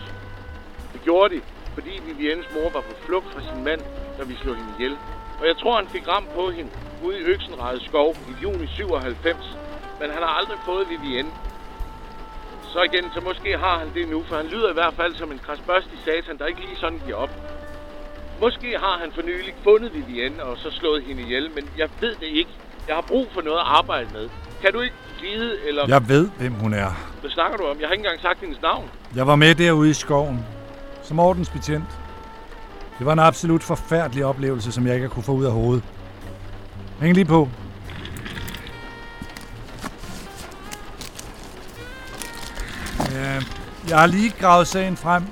Det 0.92 1.00
gjorde 1.02 1.34
de, 1.34 1.42
fordi 1.74 2.00
Viviennes 2.08 2.50
mor 2.54 2.70
var 2.70 2.80
på 2.80 2.94
flugt 3.06 3.28
fra 3.32 3.40
sin 3.48 3.64
mand, 3.64 3.80
da 4.18 4.22
vi 4.22 4.34
slog 4.34 4.54
hende 4.56 4.72
ihjel. 4.76 4.96
Og 5.40 5.46
jeg 5.46 5.56
tror, 5.56 5.76
han 5.76 5.88
fik 5.88 6.08
ramt 6.08 6.30
på 6.34 6.50
hende 6.50 6.70
ude 7.02 7.18
i 7.18 7.22
Øksenrede 7.22 7.80
skov 7.88 8.16
i 8.30 8.32
juni 8.42 8.66
97. 8.66 9.58
Men 10.00 10.10
han 10.10 10.22
har 10.22 10.32
aldrig 10.40 10.58
fået 10.64 10.88
Vivienne. 10.88 11.32
Så 12.72 12.82
igen, 12.82 13.12
så 13.14 13.20
måske 13.20 13.58
har 13.58 13.78
han 13.78 13.94
det 13.94 14.08
nu, 14.08 14.22
for 14.28 14.36
han 14.36 14.46
lyder 14.46 14.70
i 14.70 14.72
hvert 14.72 14.94
fald 14.94 15.14
som 15.14 15.32
en 15.32 15.38
krasbørstig 15.38 15.98
satan, 16.04 16.38
der 16.38 16.46
ikke 16.46 16.60
lige 16.60 16.76
sådan 16.76 17.00
giver 17.04 17.16
op. 17.16 17.30
Måske 18.42 18.78
har 18.78 18.98
han 19.02 19.10
for 19.14 19.22
nylig 19.22 19.54
fundet 19.64 19.90
Vivienne 19.94 20.42
og 20.42 20.58
så 20.58 20.70
slået 20.70 21.02
hende 21.04 21.22
ihjel, 21.22 21.50
men 21.54 21.64
jeg 21.78 21.88
ved 22.00 22.14
det 22.20 22.26
ikke. 22.26 22.50
Jeg 22.88 22.94
har 22.94 23.02
brug 23.08 23.26
for 23.34 23.40
noget 23.42 23.58
at 23.58 23.64
arbejde 23.66 24.08
med. 24.12 24.28
Kan 24.62 24.72
du 24.72 24.80
ikke 24.80 24.94
vide, 25.20 25.68
eller... 25.68 25.84
Jeg 25.88 26.08
ved, 26.08 26.30
hvem 26.38 26.52
hun 26.52 26.74
er. 26.74 26.90
Hvad 27.20 27.30
snakker 27.30 27.56
du 27.56 27.64
om? 27.64 27.80
Jeg 27.80 27.88
har 27.88 27.92
ikke 27.92 28.00
engang 28.00 28.20
sagt 28.20 28.40
hendes 28.40 28.62
navn. 28.62 28.90
Jeg 29.14 29.26
var 29.26 29.36
med 29.36 29.54
derude 29.54 29.90
i 29.90 29.92
skoven. 29.92 30.46
Som 31.02 31.18
ordensbetjent. 31.18 31.84
Det 32.98 33.06
var 33.06 33.12
en 33.12 33.18
absolut 33.18 33.62
forfærdelig 33.62 34.24
oplevelse, 34.24 34.72
som 34.72 34.86
jeg 34.86 34.94
ikke 34.94 35.08
kunne 35.08 35.22
få 35.22 35.32
ud 35.32 35.44
af 35.44 35.52
hovedet. 35.52 35.84
Hæng 37.00 37.14
lige 37.14 37.24
på. 37.24 37.48
Ja, 43.10 43.40
jeg 43.88 43.98
har 43.98 44.06
lige 44.06 44.30
gravet 44.40 44.66
sagen 44.66 44.96
frem. 44.96 45.22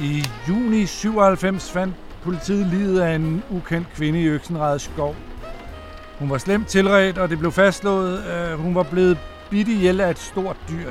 I 0.00 0.24
juni 0.48 0.86
97 0.86 1.70
fandt 1.72 1.94
politiet 2.22 2.66
livet 2.66 3.00
af 3.00 3.14
en 3.14 3.42
ukendt 3.50 3.88
kvinde 3.94 4.20
i 4.20 4.26
Øksenrede 4.26 4.78
skov. 4.78 5.16
Hun 6.18 6.30
var 6.30 6.38
slemt 6.38 6.66
tilredt, 6.66 7.18
og 7.18 7.30
det 7.30 7.38
blev 7.38 7.52
fastslået, 7.52 8.18
at 8.22 8.56
hun 8.56 8.74
var 8.74 8.82
blevet 8.82 9.18
bidt 9.50 9.68
ihjel 9.68 10.00
af 10.00 10.10
et 10.10 10.18
stort 10.18 10.56
dyr. 10.68 10.90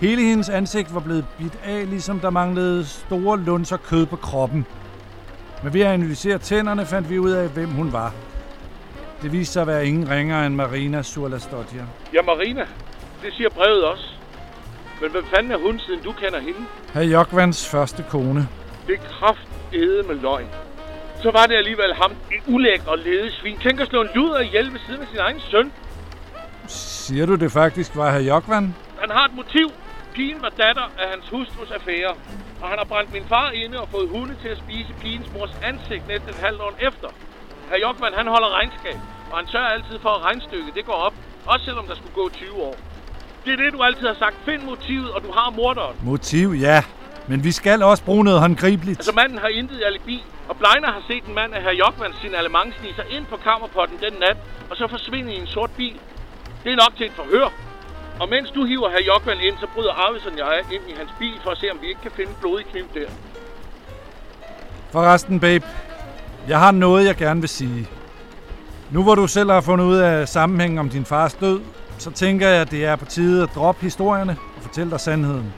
Hele 0.00 0.22
hendes 0.22 0.48
ansigt 0.48 0.94
var 0.94 1.00
blevet 1.00 1.24
bidt 1.38 1.58
af, 1.64 1.90
ligesom 1.90 2.20
der 2.20 2.30
manglede 2.30 2.84
store 2.84 3.38
lunser 3.38 3.76
kød 3.76 4.06
på 4.06 4.16
kroppen. 4.16 4.66
Men 5.62 5.74
ved 5.74 5.80
at 5.80 5.92
analysere 5.92 6.38
tænderne 6.38 6.86
fandt 6.86 7.10
vi 7.10 7.18
ud 7.18 7.30
af, 7.30 7.48
hvem 7.48 7.70
hun 7.70 7.92
var. 7.92 8.14
Det 9.22 9.32
viste 9.32 9.52
sig 9.52 9.60
at 9.60 9.66
være 9.66 9.86
ingen 9.86 10.10
ringere 10.10 10.46
end 10.46 10.54
Marina 10.54 11.02
Surlastodja. 11.02 11.82
Ja, 12.14 12.22
Marina. 12.22 12.66
Det 13.22 13.32
siger 13.32 13.48
brevet 13.50 13.84
også. 13.84 14.17
Men 15.00 15.10
hvem 15.10 15.24
fanden 15.34 15.52
er 15.52 15.56
hun, 15.56 15.78
siden 15.78 16.00
du 16.00 16.12
kender 16.12 16.40
hende? 16.40 16.62
Herr 16.94 17.02
Jokvans 17.02 17.70
første 17.70 18.04
kone. 18.10 18.48
Det 18.86 18.94
er 18.94 19.04
kraftede 19.18 20.02
med 20.08 20.14
løgn. 20.14 20.48
Så 21.22 21.30
var 21.30 21.46
det 21.46 21.54
alligevel 21.54 21.94
ham, 21.94 22.12
en 22.34 22.54
ulæk 22.54 22.82
og 22.86 22.98
lede 22.98 23.32
svin. 23.32 23.58
Tænk 23.58 23.80
at 23.80 23.88
slå 23.88 24.00
en 24.02 24.08
luder 24.14 24.40
ihjel 24.40 24.72
ved 24.72 24.80
siden 24.86 25.00
af 25.00 25.08
sin 25.08 25.18
egen 25.18 25.40
søn. 25.50 25.72
Siger 26.68 27.26
du 27.26 27.34
det 27.34 27.52
faktisk 27.52 27.96
var 27.96 28.10
herr 28.10 28.24
Jokvan? 28.30 28.74
Han 29.00 29.10
har 29.10 29.24
et 29.24 29.34
motiv. 29.34 29.66
Pigen 30.14 30.42
var 30.42 30.52
datter 30.64 30.86
af 31.02 31.06
hans 31.12 31.28
hustrus 31.28 31.70
affære. 31.70 32.14
Og 32.62 32.68
han 32.68 32.78
har 32.78 32.86
brændt 32.92 33.12
min 33.12 33.26
far 33.28 33.50
inde 33.50 33.80
og 33.82 33.88
fået 33.94 34.08
hunde 34.08 34.34
til 34.42 34.48
at 34.48 34.58
spise 34.58 34.92
pigens 35.00 35.28
mors 35.34 35.56
ansigt 35.62 36.08
næsten 36.08 36.30
et 36.30 36.40
halvt 36.46 36.60
år 36.60 36.72
efter. 36.88 37.08
Herr 37.70 37.80
Jokvan, 37.84 38.12
han 38.20 38.26
holder 38.34 38.50
regnskab. 38.58 38.98
Og 39.30 39.36
han 39.40 39.46
sørger 39.52 39.70
altid 39.76 39.98
for, 40.04 40.12
at 40.18 40.22
regnstykket 40.28 40.74
det 40.74 40.84
går 40.84 40.98
op. 41.06 41.14
Også 41.46 41.64
selvom 41.64 41.86
der 41.86 41.96
skulle 42.00 42.14
gå 42.14 42.28
20 42.28 42.62
år. 42.70 42.76
Det 43.44 43.52
er 43.52 43.56
det, 43.56 43.72
du 43.72 43.82
altid 43.82 44.06
har 44.06 44.14
sagt. 44.18 44.36
Find 44.44 44.62
motivet, 44.62 45.10
og 45.10 45.22
du 45.22 45.32
har 45.32 45.50
morderen. 45.50 45.96
Motiv, 46.02 46.48
ja. 46.60 46.82
Men 47.26 47.44
vi 47.44 47.52
skal 47.52 47.82
også 47.82 48.04
bruge 48.04 48.24
noget 48.24 48.40
håndgribeligt. 48.40 48.98
Altså, 48.98 49.12
manden 49.12 49.38
har 49.38 49.48
intet 49.48 49.82
alibi. 49.86 50.24
Og 50.48 50.56
Bleiner 50.56 50.90
har 50.96 51.02
set 51.08 51.24
en 51.24 51.34
mand 51.34 51.54
af 51.54 51.62
herr 51.62 51.72
Jokvan 51.72 52.12
sin 52.22 52.34
allemang 52.34 52.74
snige 52.80 52.94
sig 52.94 53.04
ind 53.10 53.26
på 53.26 53.36
kammerpotten 53.36 53.98
den 54.04 54.14
nat, 54.20 54.36
og 54.70 54.76
så 54.76 54.86
forsvinde 54.88 55.34
i 55.34 55.40
en 55.40 55.46
sort 55.46 55.70
bil. 55.76 55.96
Det 56.64 56.72
er 56.72 56.76
nok 56.76 56.92
til 56.96 57.06
et 57.06 57.12
forhør. 57.12 57.48
Og 58.20 58.28
mens 58.28 58.50
du 58.50 58.64
hiver 58.64 58.90
herr 58.90 59.04
Jokvan 59.06 59.40
ind, 59.40 59.56
så 59.60 59.66
bryder 59.74 59.92
Arvidsson 59.92 60.32
og 60.32 60.38
jeg 60.38 60.60
ind 60.72 60.82
i 60.88 60.94
hans 60.98 61.10
bil 61.18 61.34
for 61.42 61.50
at 61.50 61.58
se, 61.58 61.66
om 61.70 61.78
vi 61.82 61.86
ikke 61.86 62.00
kan 62.00 62.10
finde 62.10 62.32
blodig 62.40 62.66
kniv 62.66 62.84
der. 62.94 63.08
Forresten, 64.92 65.40
babe. 65.40 65.66
Jeg 66.48 66.58
har 66.58 66.70
noget, 66.70 67.06
jeg 67.06 67.16
gerne 67.16 67.40
vil 67.40 67.48
sige. 67.48 67.88
Nu 68.90 69.02
hvor 69.02 69.14
du 69.14 69.26
selv 69.26 69.50
har 69.50 69.60
fundet 69.60 69.84
ud 69.84 69.96
af 69.96 70.28
sammenhængen 70.28 70.78
om 70.78 70.88
din 70.88 71.04
fars 71.04 71.34
død, 71.34 71.60
så 71.98 72.10
tænker 72.10 72.48
jeg, 72.48 72.60
at 72.60 72.70
det 72.70 72.84
er 72.84 72.96
på 72.96 73.04
tide 73.04 73.42
at 73.42 73.48
droppe 73.54 73.82
historierne 73.82 74.36
og 74.56 74.62
fortælle 74.62 74.90
dig 74.90 75.00
sandheden. 75.00 75.52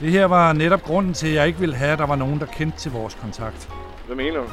Det 0.00 0.10
her 0.12 0.24
var 0.24 0.52
netop 0.52 0.82
grunden 0.82 1.14
til, 1.14 1.26
at 1.28 1.34
jeg 1.34 1.46
ikke 1.46 1.58
ville 1.58 1.74
have, 1.74 1.92
at 1.92 1.98
der 1.98 2.06
var 2.06 2.16
nogen, 2.16 2.40
der 2.40 2.46
kendte 2.46 2.78
til 2.78 2.92
vores 2.92 3.14
kontakt. 3.14 3.68
Hvad 4.06 4.16
mener 4.16 4.40
du? 4.40 4.46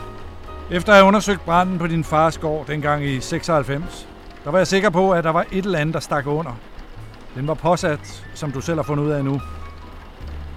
Efter 0.72 0.92
at 0.92 0.98
have 0.98 1.08
undersøgt 1.08 1.46
branden 1.46 1.80
på 1.80 1.88
din 1.88 2.04
fars 2.04 2.38
gård 2.38 2.68
dengang 2.68 3.06
i 3.06 3.20
96, 3.20 4.08
der 4.44 4.52
var 4.52 4.58
jeg 4.58 4.68
sikker 4.68 4.90
på, 4.90 5.12
at 5.12 5.24
der 5.24 5.30
var 5.30 5.46
et 5.52 5.66
eller 5.66 5.80
andet, 5.80 5.94
der 5.94 6.00
stak 6.00 6.28
under. 6.28 6.52
Den 7.36 7.48
var 7.48 7.54
påsat, 7.54 8.26
som 8.34 8.52
du 8.52 8.62
selv 8.62 8.78
har 8.78 8.84
fundet 8.84 9.04
ud 9.04 9.12
af 9.12 9.26
nu. 9.26 9.42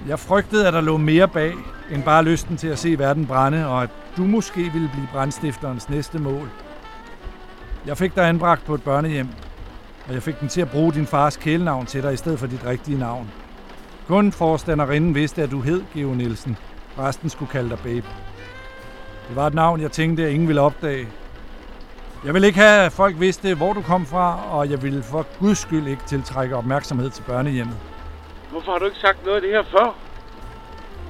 Jeg 0.09 0.19
frygtede, 0.19 0.67
at 0.67 0.73
der 0.73 0.81
lå 0.81 0.97
mere 0.97 1.29
bag, 1.29 1.53
end 1.91 2.03
bare 2.03 2.25
lysten 2.25 2.57
til 2.57 2.69
at 2.69 2.79
se 2.79 2.99
verden 2.99 3.27
brænde, 3.27 3.67
og 3.67 3.83
at 3.83 3.91
du 4.17 4.23
måske 4.23 4.71
ville 4.73 4.91
blive 4.93 5.09
brandstifterens 5.13 5.89
næste 5.89 6.19
mål. 6.19 6.51
Jeg 7.87 7.99
fik 7.99 8.17
dig 8.17 8.29
anbragt 8.29 8.65
på 8.65 8.75
et 8.75 8.83
børnehjem, 8.83 9.29
og 10.09 10.15
jeg 10.15 10.23
fik 10.23 10.41
den 10.41 10.49
til 10.49 10.61
at 10.61 10.71
bruge 10.71 10.93
din 10.93 11.07
fars 11.07 11.37
kælenavn 11.37 11.87
til 11.87 12.03
dig 12.03 12.13
i 12.13 12.17
stedet 12.17 12.39
for 12.39 12.47
dit 12.47 12.67
rigtige 12.67 12.99
navn. 12.99 13.31
Kun 14.07 14.33
forstanderinden 14.33 15.15
vidste, 15.15 15.43
at 15.43 15.51
du 15.51 15.61
hed 15.61 15.83
Geo 15.95 16.15
Nielsen. 16.15 16.57
Resten 16.99 17.31
skulle 17.31 17.51
kalde 17.51 17.71
dig 17.71 17.79
Babe. 17.79 18.07
Det 19.29 19.37
var 19.37 19.47
et 19.47 19.55
navn, 19.55 19.81
jeg 19.81 19.93
tænkte, 19.93 20.25
at 20.25 20.31
ingen 20.31 20.49
ville 20.49 20.61
opdage. 20.61 21.09
Jeg 22.25 22.35
ville 22.35 22.47
ikke 22.47 22.59
have, 22.59 22.87
at 22.87 22.93
folk 22.93 23.21
vidste, 23.21 23.55
hvor 23.55 23.73
du 23.73 23.83
kom 23.83 24.07
fra, 24.07 24.39
og 24.51 24.71
jeg 24.71 24.83
ville 24.83 25.03
for 25.03 25.27
guds 25.41 25.59
skyld 25.59 25.87
ikke 25.87 26.03
tiltrække 26.07 26.57
opmærksomhed 26.57 27.11
til 27.11 27.23
børnehjemmet. 27.23 27.77
Hvorfor 28.51 28.73
har 28.73 28.79
du 28.79 28.85
ikke 28.85 28.99
sagt 28.99 29.25
noget 29.25 29.37
af 29.37 29.43
det 29.43 29.51
her 29.51 29.63
før? 29.63 29.97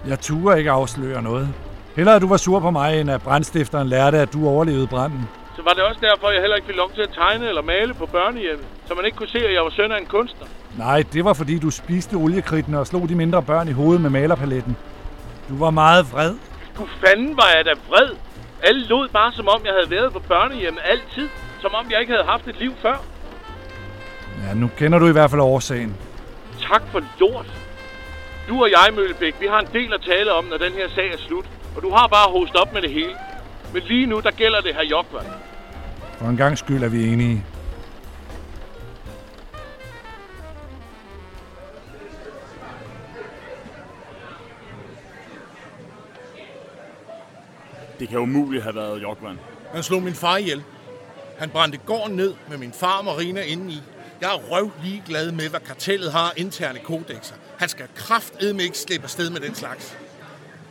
Jeg 0.06 0.20
turer 0.20 0.56
ikke 0.56 0.70
afsløre 0.70 1.22
noget. 1.22 1.48
Hellere 1.96 2.16
at 2.16 2.22
du 2.22 2.28
var 2.28 2.36
sur 2.36 2.60
på 2.60 2.70
mig, 2.70 3.00
end 3.00 3.10
at 3.10 3.22
brandstifteren 3.22 3.88
lærte, 3.88 4.18
at 4.18 4.32
du 4.32 4.48
overlevede 4.48 4.86
branden. 4.86 5.28
Så 5.56 5.62
var 5.62 5.72
det 5.72 5.82
også 5.82 6.00
derfor, 6.00 6.30
jeg 6.30 6.40
heller 6.40 6.56
ikke 6.56 6.66
fik 6.66 6.76
lov 6.76 6.90
til 6.90 7.02
at 7.02 7.10
tegne 7.14 7.48
eller 7.48 7.62
male 7.62 7.94
på 7.94 8.06
børnehjemmet, 8.06 8.66
så 8.86 8.94
man 8.94 9.04
ikke 9.04 9.16
kunne 9.16 9.28
se, 9.28 9.38
at 9.38 9.54
jeg 9.54 9.62
var 9.62 9.70
søn 9.70 9.92
af 9.92 9.98
en 9.98 10.06
kunstner. 10.06 10.46
Nej, 10.78 11.04
det 11.12 11.24
var 11.24 11.32
fordi 11.32 11.58
du 11.58 11.70
spiste 11.70 12.14
oliekridtene 12.14 12.78
og 12.78 12.86
slog 12.86 13.08
de 13.08 13.14
mindre 13.14 13.42
børn 13.42 13.68
i 13.68 13.72
hovedet 13.72 14.02
med 14.02 14.10
malerpaletten. 14.10 14.76
Du 15.48 15.58
var 15.58 15.70
meget 15.70 16.12
vred. 16.12 16.34
Du 16.78 16.86
fanden 17.00 17.36
var 17.36 17.48
jeg 17.56 17.64
da 17.64 17.74
vred. 17.88 18.10
Alle 18.62 18.86
lod 18.86 19.08
bare, 19.08 19.32
som 19.32 19.48
om 19.48 19.60
jeg 19.64 19.72
havde 19.72 19.90
været 19.90 20.12
på 20.12 20.18
børnehjemmet 20.18 20.82
altid. 20.84 21.28
Som 21.60 21.74
om 21.74 21.90
jeg 21.90 22.00
ikke 22.00 22.12
havde 22.12 22.26
haft 22.26 22.48
et 22.48 22.58
liv 22.58 22.72
før. 22.82 22.96
Ja, 24.46 24.54
nu 24.54 24.70
kender 24.78 24.98
du 24.98 25.06
i 25.08 25.12
hvert 25.12 25.30
fald 25.30 25.40
årsagen. 25.40 25.96
Tak 26.70 26.82
for 26.92 27.02
lort. 27.20 27.46
Du 28.48 28.62
og 28.62 28.70
jeg, 28.70 28.94
Møllebæk, 28.94 29.34
vi 29.40 29.46
har 29.46 29.60
en 29.60 29.68
del 29.72 29.94
at 29.94 30.00
tale 30.00 30.32
om, 30.32 30.44
når 30.44 30.56
den 30.56 30.72
her 30.72 30.88
sag 30.94 31.12
er 31.12 31.18
slut. 31.18 31.44
Og 31.76 31.82
du 31.82 31.90
har 31.90 32.06
bare 32.06 32.30
host 32.30 32.54
op 32.54 32.72
med 32.72 32.82
det 32.82 32.90
hele. 32.90 33.14
Men 33.72 33.82
lige 33.82 34.06
nu, 34.06 34.20
der 34.20 34.30
gælder 34.30 34.60
det 34.60 34.74
her 34.74 34.84
Jokvan. 34.84 35.26
For 36.18 36.26
en 36.26 36.36
gang 36.36 36.58
skyld 36.58 36.82
er 36.82 36.88
vi 36.88 37.12
enige. 37.12 37.44
Det 48.04 48.10
kan 48.10 48.18
umuligt 48.18 48.62
have 48.62 48.74
været 48.74 49.02
Jokvan. 49.02 49.38
Han 49.74 49.82
slog 49.82 50.02
min 50.02 50.14
far 50.14 50.36
ihjel. 50.36 50.62
Han 51.38 51.50
brændte 51.50 51.78
gården 51.78 52.16
ned 52.16 52.34
med 52.48 52.58
min 52.58 52.72
far 52.72 52.98
og 52.98 53.04
Marina 53.04 53.42
indeni. 53.42 53.82
Jeg 54.20 54.34
er 54.34 54.38
røv 54.50 54.70
ligeglad 54.82 55.32
med, 55.32 55.48
hvad 55.48 55.60
kartellet 55.60 56.12
har 56.12 56.32
interne 56.36 56.78
kodexer. 56.78 57.34
Han 57.58 57.68
skal 57.68 57.86
kraftedme 57.94 58.62
ikke 58.62 58.78
slippe 58.78 59.04
afsted 59.04 59.30
med 59.30 59.40
den 59.40 59.54
slags. 59.54 59.96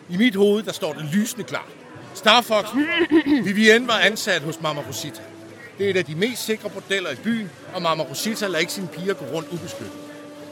I 0.10 0.18
mit 0.18 0.36
hoved, 0.36 0.64
der 0.64 0.72
står 0.72 0.94
det 0.94 1.06
lysende 1.14 1.44
klart. 1.44 1.70
Starfox, 2.14 2.66
Vivienne 3.44 3.88
var 3.88 4.00
ansat 4.00 4.42
hos 4.42 4.62
Mama 4.62 4.82
Rosita. 4.82 5.22
Det 5.78 5.86
er 5.86 5.90
et 5.90 5.98
af 5.98 6.06
de 6.06 6.16
mest 6.16 6.46
sikre 6.46 6.70
bordeller 6.70 7.12
i 7.12 7.16
byen, 7.16 7.50
og 7.74 7.82
Mama 7.82 8.04
Rosita 8.04 8.48
lader 8.48 8.60
ikke 8.60 8.74
sine 8.74 8.88
piger 8.88 9.14
gå 9.14 9.26
rundt 9.26 9.50
ubeskyttet. 9.50 9.98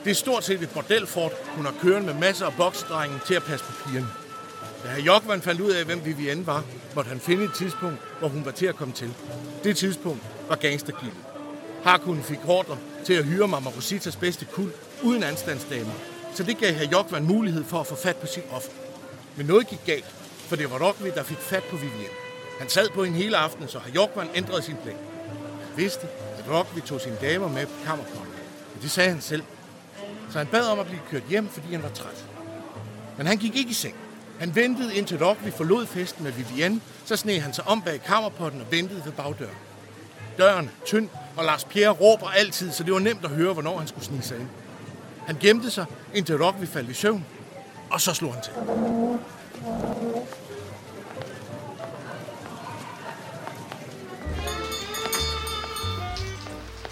Det 0.04 0.12
er 0.12 0.16
stort 0.16 0.44
set 0.44 0.62
et 0.62 0.70
bordelfort, 0.70 1.32
hun 1.56 1.66
har 1.66 1.74
kørende 1.82 2.08
med 2.08 2.20
masser 2.20 2.46
af 2.46 2.54
boksedrenge 2.58 3.20
til 3.28 3.34
at 3.34 3.44
passe 3.44 3.66
på 3.66 3.72
pigerne. 3.90 4.08
Da 4.84 4.90
herr 4.90 5.02
Jokvan 5.02 5.42
fandt 5.42 5.62
ud 5.62 5.72
af, 5.72 5.86
hvem 5.86 6.06
Vivienne 6.06 6.48
var, 6.48 6.64
måtte 6.96 7.10
han 7.10 7.20
finde 7.20 7.44
et 7.44 7.54
tidspunkt, 7.54 8.00
hvor 8.20 8.28
hun 8.28 8.46
var 8.46 8.52
til 8.52 8.66
at 8.66 8.76
komme 8.76 8.94
til. 8.94 9.14
Det 9.64 9.78
tidspunkt 9.78 10.24
var 10.50 10.56
gangstergildet. 10.56 11.20
Harkun 11.84 12.24
fik 12.24 12.40
ordre 12.48 12.78
til 13.06 13.14
at 13.14 13.26
hyre 13.26 13.48
Mama 13.48 13.70
Rositas 13.70 14.16
bedste 14.16 14.46
kul 14.46 14.72
uden 15.04 15.24
anstandsdamer, 15.24 15.94
så 16.34 16.44
det 16.44 16.58
gav 16.58 16.74
herr 16.74 16.90
Jokvan 16.92 17.24
mulighed 17.24 17.64
for 17.64 17.80
at 17.80 17.88
få 17.88 17.96
fat 17.96 18.16
på 18.16 18.28
sit 18.28 18.44
offer. 18.52 18.72
Men 19.38 19.46
noget 19.46 19.68
gik 19.68 19.80
galt, 19.86 20.16
for 20.38 20.56
det 20.56 20.72
var 20.72 20.88
Rokvi, 20.88 21.10
der 21.10 21.24
fik 21.24 21.38
fat 21.38 21.64
på 21.64 21.76
Vivienne. 21.76 22.16
Han 22.60 22.70
sad 22.70 22.90
på 22.90 23.04
en 23.04 23.14
hele 23.14 23.38
aften, 23.38 23.68
så 23.68 23.80
herr 23.80 23.94
Jokvan 23.94 24.28
ændrede 24.36 24.62
sin 24.62 24.76
plan. 24.84 24.96
Han 25.68 25.78
vidste, 25.78 26.08
at 26.38 26.52
Rokvi 26.52 26.82
tog 26.82 27.02
sine 27.02 27.18
damer 27.22 27.48
med 27.50 27.66
på 27.66 27.74
kammerkongen. 27.86 28.34
Men 28.74 28.82
det 28.84 28.92
sagde 28.92 29.10
han 29.10 29.22
selv. 29.22 29.44
Så 30.32 30.38
han 30.38 30.48
bad 30.48 30.68
om 30.68 30.80
at 30.80 30.86
blive 30.86 31.02
kørt 31.10 31.24
hjem, 31.30 31.50
fordi 31.50 31.72
han 31.72 31.84
var 31.84 31.90
træt. 31.90 32.26
Men 33.18 33.28
han 33.28 33.38
gik 33.38 33.56
ikke 33.56 33.70
i 33.72 33.74
seng. 33.74 33.96
Han 34.42 34.56
ventede 34.56 34.96
indtil 34.96 35.26
Rockley 35.26 35.52
forlod 35.52 35.86
festen 35.86 36.24
med 36.24 36.32
Vivienne, 36.32 36.82
så 37.06 37.16
sneg 37.16 37.44
han 37.44 37.54
sig 37.54 37.68
om 37.68 37.82
bag 37.82 38.02
kammerpotten 38.04 38.62
og 38.62 38.68
ventede 38.72 39.02
ved 39.06 39.12
bagdøren. 39.12 39.56
Døren 40.38 40.66
er 40.66 40.86
tynd, 40.86 41.10
og 41.38 41.46
Lars 41.46 41.64
Pierre 41.64 41.92
råber 41.92 42.28
altid, 42.28 42.72
så 42.72 42.84
det 42.84 42.94
var 42.94 43.00
nemt 43.00 43.26
at 43.26 43.30
høre, 43.30 43.54
hvornår 43.54 43.78
han 43.78 43.88
skulle 43.88 44.06
snige 44.06 44.22
sig 44.22 44.38
ind. 44.38 44.48
Han 45.28 45.38
gemte 45.40 45.72
sig, 45.72 45.86
indtil 46.14 46.44
Rockley 46.44 46.68
faldt 46.68 46.90
i 46.90 46.94
søvn, 46.94 47.26
og 47.90 48.02
så 48.02 48.14
slog 48.14 48.34
han 48.34 48.44
til. 48.44 48.54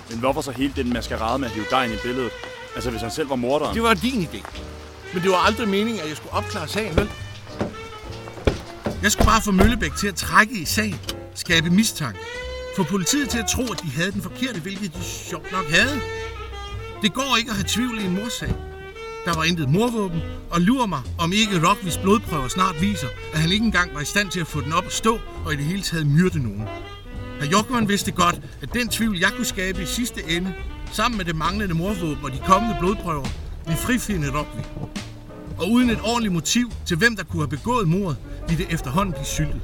Men 0.09 0.19
hvorfor 0.19 0.41
så 0.41 0.51
hele 0.51 0.73
den 0.75 0.93
maskerade 0.93 1.39
med 1.39 1.47
at 1.47 1.53
hive 1.53 1.65
dejen 1.71 1.91
i 1.91 1.97
billedet? 2.03 2.31
Altså, 2.75 2.89
hvis 2.89 3.01
han 3.01 3.11
selv 3.11 3.29
var 3.29 3.35
morderen. 3.35 3.75
Det 3.75 3.83
var 3.83 3.93
din 3.93 4.23
idé. 4.23 4.49
Men 5.13 5.23
det 5.23 5.31
var 5.31 5.37
aldrig 5.37 5.67
meningen, 5.67 6.01
at 6.01 6.09
jeg 6.09 6.17
skulle 6.17 6.33
opklare 6.33 6.67
sagen, 6.67 6.95
vel? 6.95 7.09
Jeg 9.03 9.11
skulle 9.11 9.25
bare 9.25 9.41
få 9.41 9.51
Møllebæk 9.51 9.95
til 9.95 10.07
at 10.07 10.15
trække 10.15 10.61
i 10.61 10.65
sagen, 10.65 10.99
skabe 11.35 11.69
mistanke. 11.69 12.19
Få 12.75 12.83
politiet 12.83 13.29
til 13.29 13.37
at 13.37 13.47
tro, 13.47 13.63
at 13.63 13.81
de 13.83 13.89
havde 13.89 14.11
den 14.11 14.21
forkerte, 14.21 14.59
hvilket 14.59 14.93
de 14.93 15.03
sjovt 15.03 15.51
nok 15.51 15.65
havde. 15.69 16.01
Det 17.01 17.13
går 17.13 17.37
ikke 17.37 17.49
at 17.49 17.55
have 17.55 17.65
tvivl 17.67 17.99
i 18.01 18.05
en 18.05 18.15
morsag. 18.15 18.55
Der 19.25 19.35
var 19.35 19.43
intet 19.43 19.69
morvåben, 19.69 20.21
og 20.49 20.61
lurer 20.61 20.85
mig, 20.85 21.01
om 21.17 21.33
ikke 21.33 21.67
Rockvis 21.67 21.97
blodprøver 21.97 22.47
snart 22.47 22.81
viser, 22.81 23.07
at 23.33 23.39
han 23.39 23.51
ikke 23.51 23.65
engang 23.65 23.93
var 23.93 24.01
i 24.01 24.05
stand 24.05 24.29
til 24.29 24.39
at 24.39 24.47
få 24.47 24.61
den 24.61 24.73
op 24.73 24.85
at 24.85 24.93
stå 24.93 25.19
og 25.45 25.53
i 25.53 25.55
det 25.55 25.65
hele 25.65 25.81
taget 25.81 26.07
myrde 26.07 26.39
nogen. 26.43 26.67
Herr 27.39 27.49
Jokman 27.49 27.87
vidste 27.87 28.11
godt, 28.11 28.41
at 28.61 28.73
den 28.73 28.89
tvivl, 28.89 29.19
jeg 29.19 29.31
kunne 29.35 29.45
skabe 29.45 29.81
i 29.83 29.85
sidste 29.85 30.21
ende, 30.29 30.53
sammen 30.91 31.17
med 31.17 31.25
det 31.25 31.35
manglende 31.35 31.73
morvåben 31.73 32.23
og 32.23 32.31
de 32.31 32.39
kommende 32.45 32.75
blodprøver, 32.79 33.27
ville 33.65 33.77
frifinde 33.77 34.37
Rockvis. 34.37 35.08
Og 35.59 35.71
uden 35.71 35.89
et 35.89 35.99
ordentligt 36.03 36.33
motiv 36.33 36.71
til, 36.85 36.97
hvem 36.97 37.15
der 37.15 37.23
kunne 37.23 37.41
have 37.41 37.49
begået 37.49 37.87
mordet, 37.87 38.17
ville 38.47 38.65
det 38.65 38.73
efterhånden 38.73 39.13
blive 39.13 39.25
syltet. 39.25 39.61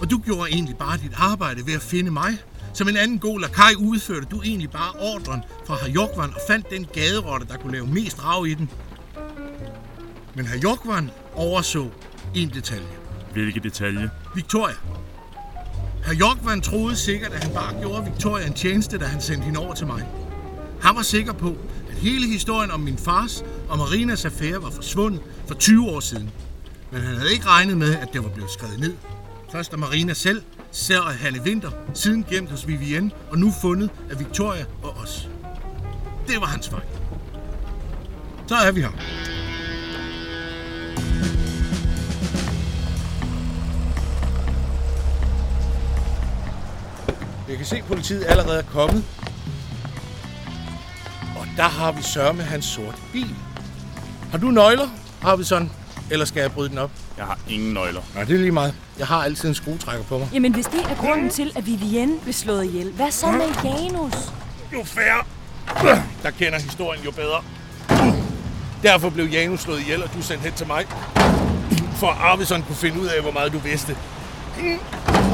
Og 0.00 0.10
du 0.10 0.18
gjorde 0.18 0.50
egentlig 0.50 0.76
bare 0.76 0.96
dit 0.96 1.12
arbejde 1.16 1.66
ved 1.66 1.74
at 1.74 1.82
finde 1.82 2.10
mig. 2.10 2.38
Som 2.74 2.88
en 2.88 2.96
anden 2.96 3.18
god 3.18 3.40
lakaj 3.40 3.72
udførte 3.78 4.26
du 4.26 4.42
egentlig 4.42 4.70
bare 4.70 4.92
ordren 5.00 5.42
fra 5.66 5.76
herr 5.82 5.90
Jokvan 5.90 6.30
og 6.34 6.40
fandt 6.46 6.70
den 6.70 6.86
gaderotte, 6.92 7.46
der 7.46 7.56
kunne 7.56 7.72
lave 7.72 7.86
mest 7.86 8.24
rav 8.24 8.46
i 8.46 8.54
den. 8.54 8.70
Men 10.34 10.46
herr 10.46 10.58
Jokvan 10.58 11.10
overså 11.34 11.90
en 12.34 12.48
detalje. 12.48 12.86
Hvilke 13.32 13.60
detalje? 13.60 14.10
Victoria. 14.34 14.74
Herr 16.04 16.14
Jokvan 16.14 16.60
troede 16.60 16.96
sikkert, 16.96 17.32
at 17.32 17.44
han 17.44 17.54
bare 17.54 17.80
gjorde 17.80 18.04
Victoria 18.04 18.46
en 18.46 18.52
tjeneste, 18.52 18.98
da 18.98 19.04
han 19.04 19.20
sendte 19.20 19.44
hende 19.44 19.60
over 19.60 19.74
til 19.74 19.86
mig. 19.86 20.08
Han 20.80 20.96
var 20.96 21.02
sikker 21.02 21.32
på, 21.32 21.56
hele 21.98 22.26
historien 22.26 22.70
om 22.70 22.80
min 22.80 22.98
fars 22.98 23.44
og 23.68 23.78
Marinas 23.78 24.24
affære 24.24 24.62
var 24.62 24.70
forsvundet 24.70 25.20
for 25.46 25.54
20 25.54 25.90
år 25.90 26.00
siden. 26.00 26.30
Men 26.90 27.00
han 27.00 27.16
havde 27.16 27.32
ikke 27.32 27.46
regnet 27.46 27.76
med, 27.78 27.94
at 27.94 28.08
det 28.12 28.22
var 28.22 28.28
blevet 28.28 28.50
skrevet 28.50 28.80
ned. 28.80 28.94
Først 29.52 29.72
af 29.72 29.78
Marina 29.78 30.14
selv, 30.14 30.42
ser 30.70 31.00
af 31.00 31.14
Hanne 31.14 31.40
Winter, 31.42 31.70
siden 31.94 32.24
gemt 32.30 32.50
hos 32.50 32.68
Vivienne, 32.68 33.10
og 33.30 33.38
nu 33.38 33.52
fundet 33.62 33.90
af 34.10 34.18
Victoria 34.18 34.64
og 34.82 34.90
os. 34.90 35.28
Det 36.28 36.40
var 36.40 36.46
hans 36.46 36.68
fejl. 36.68 36.82
Så 38.46 38.54
er 38.54 38.72
vi 38.72 38.80
her. 38.80 38.90
Jeg 47.48 47.56
kan 47.56 47.66
se, 47.66 47.76
at 47.76 47.84
politiet 47.84 48.24
allerede 48.28 48.58
er 48.58 48.62
kommet. 48.62 49.04
Der 51.58 51.68
har 51.68 51.92
vi 51.92 52.02
sørme 52.02 52.42
hans 52.42 52.64
sorte 52.64 52.98
bil. 53.12 53.34
Har 54.30 54.38
du 54.38 54.46
nøgler, 54.50 54.88
Arvidsson? 55.22 55.70
Eller 56.10 56.24
skal 56.24 56.40
jeg 56.40 56.52
bryde 56.52 56.68
den 56.68 56.78
op? 56.78 56.90
Jeg 57.16 57.24
har 57.24 57.38
ingen 57.48 57.74
nøgler. 57.74 58.00
Nej, 58.14 58.24
det 58.24 58.34
er 58.34 58.38
lige 58.38 58.52
meget. 58.52 58.74
Jeg 58.98 59.06
har 59.06 59.24
altid 59.24 59.48
en 59.48 59.54
skruetrækker 59.54 60.04
på 60.04 60.18
mig. 60.18 60.28
Jamen, 60.32 60.54
hvis 60.54 60.66
det 60.66 60.80
er 60.80 60.94
grunden 60.94 61.30
til, 61.30 61.52
at 61.56 61.66
Vivienne 61.66 62.20
blev 62.20 62.32
slået 62.32 62.64
ihjel, 62.64 62.92
hvad 62.92 63.10
så 63.10 63.30
med 63.30 63.46
Janus? 63.64 64.12
Jo 64.72 64.84
færre, 64.84 65.24
der 66.22 66.30
kender 66.30 66.58
historien 66.58 67.04
jo 67.04 67.10
bedre. 67.10 67.42
Derfor 68.82 69.10
blev 69.10 69.26
Janus 69.26 69.60
slået 69.60 69.80
ihjel, 69.80 70.02
og 70.02 70.14
du 70.14 70.22
sendt 70.22 70.42
hen 70.42 70.52
til 70.52 70.66
mig. 70.66 70.84
For 71.96 72.06
Arvidsson 72.06 72.62
kunne 72.62 72.76
finde 72.76 73.00
ud 73.00 73.06
af, 73.06 73.22
hvor 73.22 73.32
meget 73.32 73.52
du 73.52 73.58
vidste. 73.58 73.96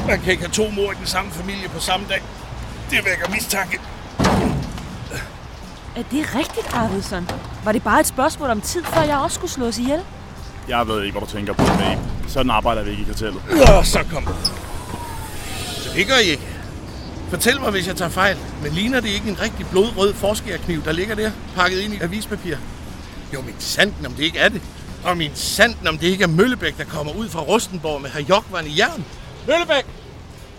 Man 0.06 0.20
kan 0.20 0.30
ikke 0.30 0.42
have 0.42 0.52
to 0.52 0.70
mor 0.70 0.92
i 0.92 0.94
den 0.94 1.06
samme 1.06 1.30
familie 1.30 1.68
på 1.68 1.80
samme 1.80 2.06
dag. 2.08 2.22
Det 2.90 3.04
vækker 3.04 3.30
mistanke. 3.30 3.80
Er 5.96 6.02
det 6.02 6.35
rigtigt, 6.35 6.66
Arvidsson? 6.74 7.30
Var 7.64 7.72
det 7.72 7.83
bare 7.83 8.00
et 8.00 8.07
spørgsmål 8.07 8.50
om 8.50 8.61
tid, 8.61 8.85
før 8.85 9.02
jeg 9.02 9.18
også 9.18 9.35
skulle 9.35 9.50
slås 9.50 9.78
ihjel? 9.78 10.00
Jeg 10.68 10.88
ved 10.88 11.02
ikke, 11.04 11.18
hvad 11.18 11.28
du 11.28 11.33
tænker 11.33 11.52
på, 11.52 11.64
babe. 11.64 12.00
Sådan 12.28 12.50
arbejder 12.50 12.83
vi 12.83 12.90
ikke 12.90 13.02
i 13.02 13.04
kartellet. 13.04 13.42
Nå, 13.50 13.83
så 13.83 14.04
kom. 14.12 14.28
Så 15.66 15.90
det 15.94 16.07
gør 16.07 16.16
I 16.16 16.30
ikke. 16.30 16.48
Fortæl 17.28 17.61
mig, 17.61 17.70
hvis 17.70 17.87
jeg 17.87 17.96
tager 17.96 18.09
fejl. 18.09 18.37
Men 18.62 18.72
ligner 18.72 19.00
det 19.00 19.09
ikke 19.09 19.28
en 19.28 19.40
rigtig 19.40 19.66
blodrød 19.66 20.14
forskærkniv, 20.14 20.85
der 20.85 20.92
ligger 20.92 21.14
der, 21.14 21.30
pakket 21.57 21.80
ind 21.80 21.94
i 21.94 21.98
avispapir? 22.00 22.57
Jo, 23.35 23.40
min 23.40 23.54
sanden, 23.59 24.07
om 24.07 24.12
det 24.12 24.22
ikke 24.22 24.38
er 24.38 24.48
det. 24.48 24.62
Og 25.04 25.16
min 25.16 25.30
sanden, 25.35 25.88
om 25.88 25.98
det 25.98 26.07
ikke 26.07 26.24
er 26.24 26.28
Møllebæk, 26.28 26.78
der 26.78 26.85
kommer 26.85 27.12
ud 27.12 27.28
fra 27.28 27.40
Rustenborg 27.40 28.02
med 28.02 28.11
herr 28.11 28.22
Jokvan 28.22 28.66
i 28.66 28.78
jern. 28.78 29.04
Møllebæk! 29.48 29.85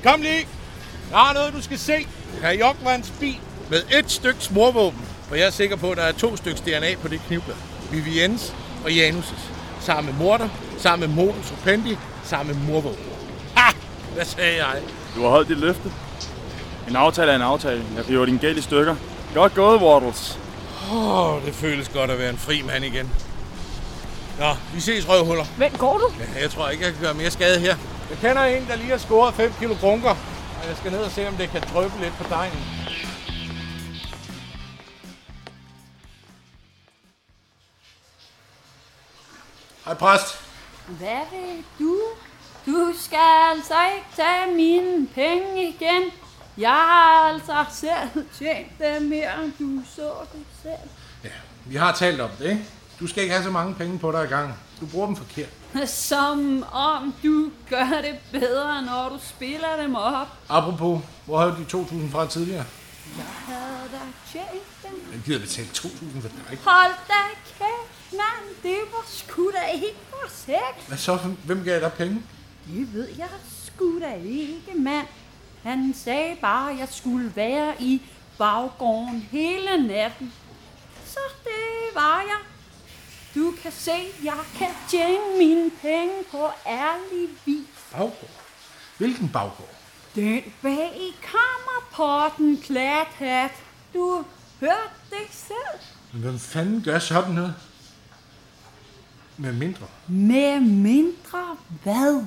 Kom 0.03 0.21
lige! 0.21 0.47
Jeg 1.11 1.17
har 1.17 1.33
noget, 1.33 1.53
du 1.53 1.61
skal 1.61 1.79
se. 1.79 2.07
Herr 2.41 2.51
Jokvans 2.51 3.13
bil 3.19 3.39
med 3.69 3.81
et 3.99 4.11
stykke 4.11 4.43
smorvåben. 4.43 5.04
For 5.27 5.35
jeg 5.35 5.45
er 5.45 5.51
sikker 5.51 5.75
på, 5.75 5.91
at 5.91 5.97
der 5.97 6.03
er 6.03 6.11
to 6.11 6.35
stykker 6.35 6.61
DNA 6.61 6.95
på 7.01 7.07
det 7.07 7.21
knivblad. 7.27 7.55
Viviens 7.91 8.53
og 8.83 8.89
Janus' 8.89 9.33
sammen 9.79 10.13
med 10.13 10.25
morter, 10.25 10.49
sammen 10.77 11.09
med 11.09 11.25
modus 11.25 11.51
operandi, 11.51 11.97
sammen 12.23 12.59
med 12.59 12.67
morvåben. 12.67 13.05
Ha! 13.55 13.71
Hvad 14.13 14.25
sagde 14.25 14.55
jeg? 14.57 14.81
Du 15.15 15.21
har 15.21 15.29
holdt 15.29 15.49
dit 15.49 15.57
løfte. 15.57 15.91
En 16.89 16.95
aftale 16.95 17.31
er 17.31 17.35
en 17.35 17.41
aftale. 17.41 17.83
Jeg 17.95 18.05
bliver 18.05 18.25
din 18.25 18.37
gæld 18.37 18.57
i 18.57 18.61
stykker. 18.61 18.95
Godt 19.33 19.53
gået, 19.53 19.81
Waddles. 19.81 20.39
Åh, 20.91 21.35
oh, 21.35 21.45
det 21.45 21.55
føles 21.55 21.89
godt 21.89 22.11
at 22.11 22.19
være 22.19 22.29
en 22.29 22.37
fri 22.37 22.61
mand 22.61 22.85
igen. 22.85 23.09
Nå, 24.39 24.55
vi 24.73 24.79
ses 24.79 25.09
røvhuller. 25.09 25.45
Hvem 25.57 25.71
går 25.77 25.97
du? 25.97 26.13
Ja, 26.19 26.41
jeg 26.41 26.51
tror 26.51 26.69
ikke, 26.69 26.85
jeg 26.85 26.93
kan 26.93 27.01
gøre 27.01 27.13
mere 27.13 27.31
skade 27.31 27.59
her. 27.59 27.75
Jeg 28.09 28.17
kender 28.21 28.43
en, 28.43 28.67
der 28.67 28.75
lige 28.75 28.89
har 28.89 28.97
scoret 28.97 29.33
5 29.33 29.53
kilo 29.59 29.75
bunker. 29.81 30.09
Og 30.61 30.67
jeg 30.67 30.77
skal 30.77 30.91
ned 30.91 30.99
og 30.99 31.11
se, 31.11 31.27
om 31.27 31.33
det 31.33 31.49
kan 31.49 31.63
drøbe 31.73 31.93
lidt 32.01 32.17
på 32.17 32.25
dejen. 32.29 32.84
Hej, 39.85 39.93
præst. 39.93 40.39
Hvad 40.87 41.21
vil 41.31 41.63
du? 41.79 41.99
Du 42.65 42.93
skal 42.99 43.19
altså 43.55 43.73
ikke 43.95 44.07
tage 44.15 44.55
mine 44.55 45.07
penge 45.07 45.69
igen. 45.69 46.03
Jeg 46.57 46.69
har 46.69 47.29
altså 47.33 47.65
selv 47.71 48.25
tjent 48.39 48.79
dem 48.79 49.01
mere, 49.01 49.43
end 49.43 49.53
du 49.59 49.81
så 49.95 50.11
det 50.33 50.45
selv. 50.61 50.89
Ja, 51.23 51.29
vi 51.65 51.75
har 51.75 51.91
talt 51.91 52.21
om 52.21 52.29
det, 52.39 52.49
ikke? 52.49 52.65
Du 52.99 53.07
skal 53.07 53.23
ikke 53.23 53.33
have 53.33 53.43
så 53.43 53.51
mange 53.51 53.75
penge 53.75 53.99
på 53.99 54.11
dig 54.11 54.23
i 54.23 54.27
gang. 54.27 54.53
Du 54.81 54.85
bruger 54.85 55.05
dem 55.05 55.15
forkert. 55.15 55.49
Som 56.09 56.65
om 56.71 57.13
du 57.23 57.49
gør 57.69 58.01
det 58.01 58.15
bedre, 58.31 58.81
når 58.81 59.09
du 59.09 59.19
spiller 59.21 59.75
dem 59.81 59.95
op. 59.95 60.27
Apropos, 60.49 61.01
hvor 61.25 61.39
havde 61.39 61.51
du 61.71 61.79
de 61.79 61.85
2.000 62.07 62.11
fra 62.11 62.27
tidligere? 62.27 62.65
Jeg 63.17 63.25
havde 63.47 63.89
da 63.91 63.99
tjent 64.31 64.63
dem. 64.83 65.11
Jeg 65.13 65.21
gider 65.25 65.39
betale 65.39 65.67
2.000 65.67 66.21
for 66.21 66.29
dig. 66.29 66.59
Hold 66.65 66.93
da 67.07 67.23
kæft, 67.57 67.94
mand. 68.11 68.55
Det 68.63 68.77
var 68.91 69.05
sgu 69.07 69.51
da 69.51 69.65
ikke 69.73 69.97
for 70.09 70.29
sex. 70.29 70.87
Hvad 70.87 70.97
så? 70.97 71.15
Hvem 71.45 71.63
gav 71.63 71.79
dig 71.79 71.93
penge? 71.93 72.23
Det 72.67 72.93
ved 72.93 73.09
jeg 73.17 73.29
sgu 73.65 73.99
da 73.99 74.13
ikke, 74.13 74.73
mand. 74.75 75.07
Han 75.63 75.93
sagde 75.97 76.35
bare, 76.41 76.71
at 76.71 76.79
jeg 76.79 76.87
skulle 76.91 77.35
være 77.35 77.73
i 77.79 78.01
baggården 78.37 79.27
hele 79.31 79.87
natten. 79.87 80.33
Så 81.05 81.19
det 81.43 81.95
var 81.95 82.21
jeg. 82.21 82.39
Du 83.35 83.53
kan 83.61 83.71
se, 83.71 83.91
jeg 84.23 84.39
kan 84.57 84.69
tjene 84.89 85.37
mine 85.37 85.71
penge 85.81 86.13
på 86.31 86.47
ærlig 86.67 87.29
vis. 87.45 87.67
Baggård? 87.91 88.29
Hvilken 88.97 89.29
baggård? 89.29 89.75
Den 90.15 90.43
bag 90.61 90.93
i 90.95 91.15
kammerporten, 91.21 92.61
klathat. 92.61 93.51
Du 93.93 94.25
hørte 94.59 94.95
det 95.09 95.27
selv. 95.31 95.79
Men 96.13 96.21
hvem 96.21 96.39
fanden 96.39 96.83
gør 96.83 96.99
sådan 96.99 97.33
noget? 97.33 97.55
Med 99.37 99.53
mindre. 99.53 99.85
Med 100.07 100.59
mindre 100.59 101.57
hvad? 101.83 102.25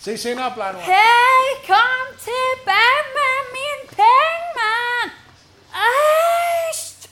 Se 0.00 0.16
senere, 0.16 0.52
Blano. 0.54 0.78
Hey, 0.78 1.66
kom 1.66 2.16
tilbage 2.18 3.02
med 3.18 3.36
min 3.52 3.88
penge, 3.88 4.42
mand! 4.56 5.10
Ejst! 5.74 7.10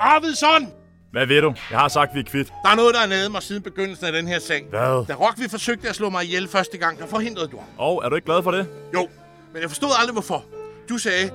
Arvidsson! 0.00 0.72
Hvad 1.12 1.26
ved 1.26 1.40
du? 1.42 1.54
Jeg 1.70 1.78
har 1.78 1.88
sagt, 1.88 2.14
vi 2.14 2.20
er 2.20 2.24
kvitt. 2.24 2.52
Der 2.64 2.70
er 2.70 2.74
noget, 2.74 2.94
der 2.94 3.00
er 3.00 3.06
nede 3.06 3.30
mig 3.30 3.42
siden 3.42 3.62
begyndelsen 3.62 4.06
af 4.06 4.12
den 4.12 4.28
her 4.28 4.38
sag. 4.38 4.64
Hvad? 4.70 5.06
Da 5.06 5.14
Rockvi 5.14 5.48
forsøgte 5.48 5.88
at 5.88 5.94
slå 5.94 6.10
mig 6.10 6.24
ihjel 6.24 6.48
første 6.48 6.78
gang, 6.78 6.98
der 6.98 7.06
forhindrede 7.06 7.48
du 7.48 7.56
ham. 7.56 7.66
Og 7.78 8.04
er 8.04 8.08
du 8.08 8.14
ikke 8.14 8.26
glad 8.26 8.42
for 8.42 8.50
det? 8.50 8.68
Jo, 8.94 9.08
men 9.52 9.62
jeg 9.62 9.70
forstod 9.70 9.90
aldrig 9.98 10.12
hvorfor. 10.12 10.44
Du 10.88 10.98
sagde, 10.98 11.30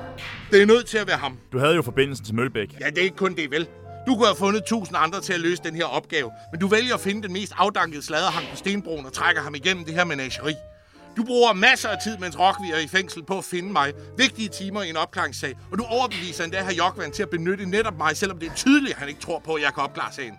det 0.52 0.62
er 0.62 0.66
nødt 0.66 0.86
til 0.86 0.98
at 0.98 1.08
være 1.08 1.18
ham. 1.18 1.38
Du 1.52 1.60
havde 1.60 1.76
jo 1.76 1.82
forbindelsen 1.82 2.26
til 2.26 2.36
Mølbæk. 2.36 2.76
Ja, 2.80 2.90
det 2.90 2.98
er 2.98 3.02
ikke 3.02 3.16
kun 3.16 3.36
det, 3.36 3.52
vel? 3.52 3.68
Du 4.08 4.16
kunne 4.16 4.26
have 4.26 4.36
fundet 4.36 4.64
tusind 4.66 4.98
andre 5.00 5.22
til 5.22 5.34
at 5.34 5.40
løse 5.40 5.64
den 5.64 5.76
her 5.76 5.86
opgave, 5.86 6.32
men 6.52 6.62
du 6.62 6.68
vælger 6.68 6.94
at 6.94 7.00
finde 7.00 7.24
den 7.24 7.34
mest 7.34 7.54
afdankede 7.58 8.02
sladerhang 8.02 8.46
på 8.52 8.56
Stenbroen 8.56 9.06
og 9.06 9.14
trækker 9.14 9.42
ham 9.42 9.56
igennem 9.56 9.86
det 9.86 9.94
her 9.94 10.04
menageri. 10.04 10.54
Du 11.18 11.24
bruger 11.24 11.54
masser 11.54 11.90
af 11.90 11.98
tid, 12.04 12.18
mens 12.18 12.40
Rockvi 12.40 12.72
er 12.74 12.78
i 12.78 12.88
fængsel 12.88 13.24
på 13.24 13.38
at 13.38 13.44
finde 13.44 13.72
mig. 13.72 13.94
Vigtige 14.18 14.50
timer 14.50 14.84
i 14.84 14.90
en 14.90 14.98
opklaringssag, 14.98 15.58
og 15.72 15.78
du 15.78 15.84
overbeviser 15.84 16.44
endda 16.44 16.64
her 16.64 16.74
Jokvan 16.74 17.12
til 17.12 17.24
at 17.24 17.30
benytte 17.30 17.66
netop 17.66 17.98
mig, 17.98 18.18
selvom 18.18 18.40
det 18.40 18.50
er 18.50 18.56
tydeligt, 18.56 18.94
at 18.94 19.00
han 19.00 19.10
ikke 19.10 19.22
tror 19.22 19.40
på, 19.40 19.54
at 19.54 19.62
jeg 19.62 19.74
kan 19.74 19.84
opklare 19.84 20.14
sagen. 20.14 20.34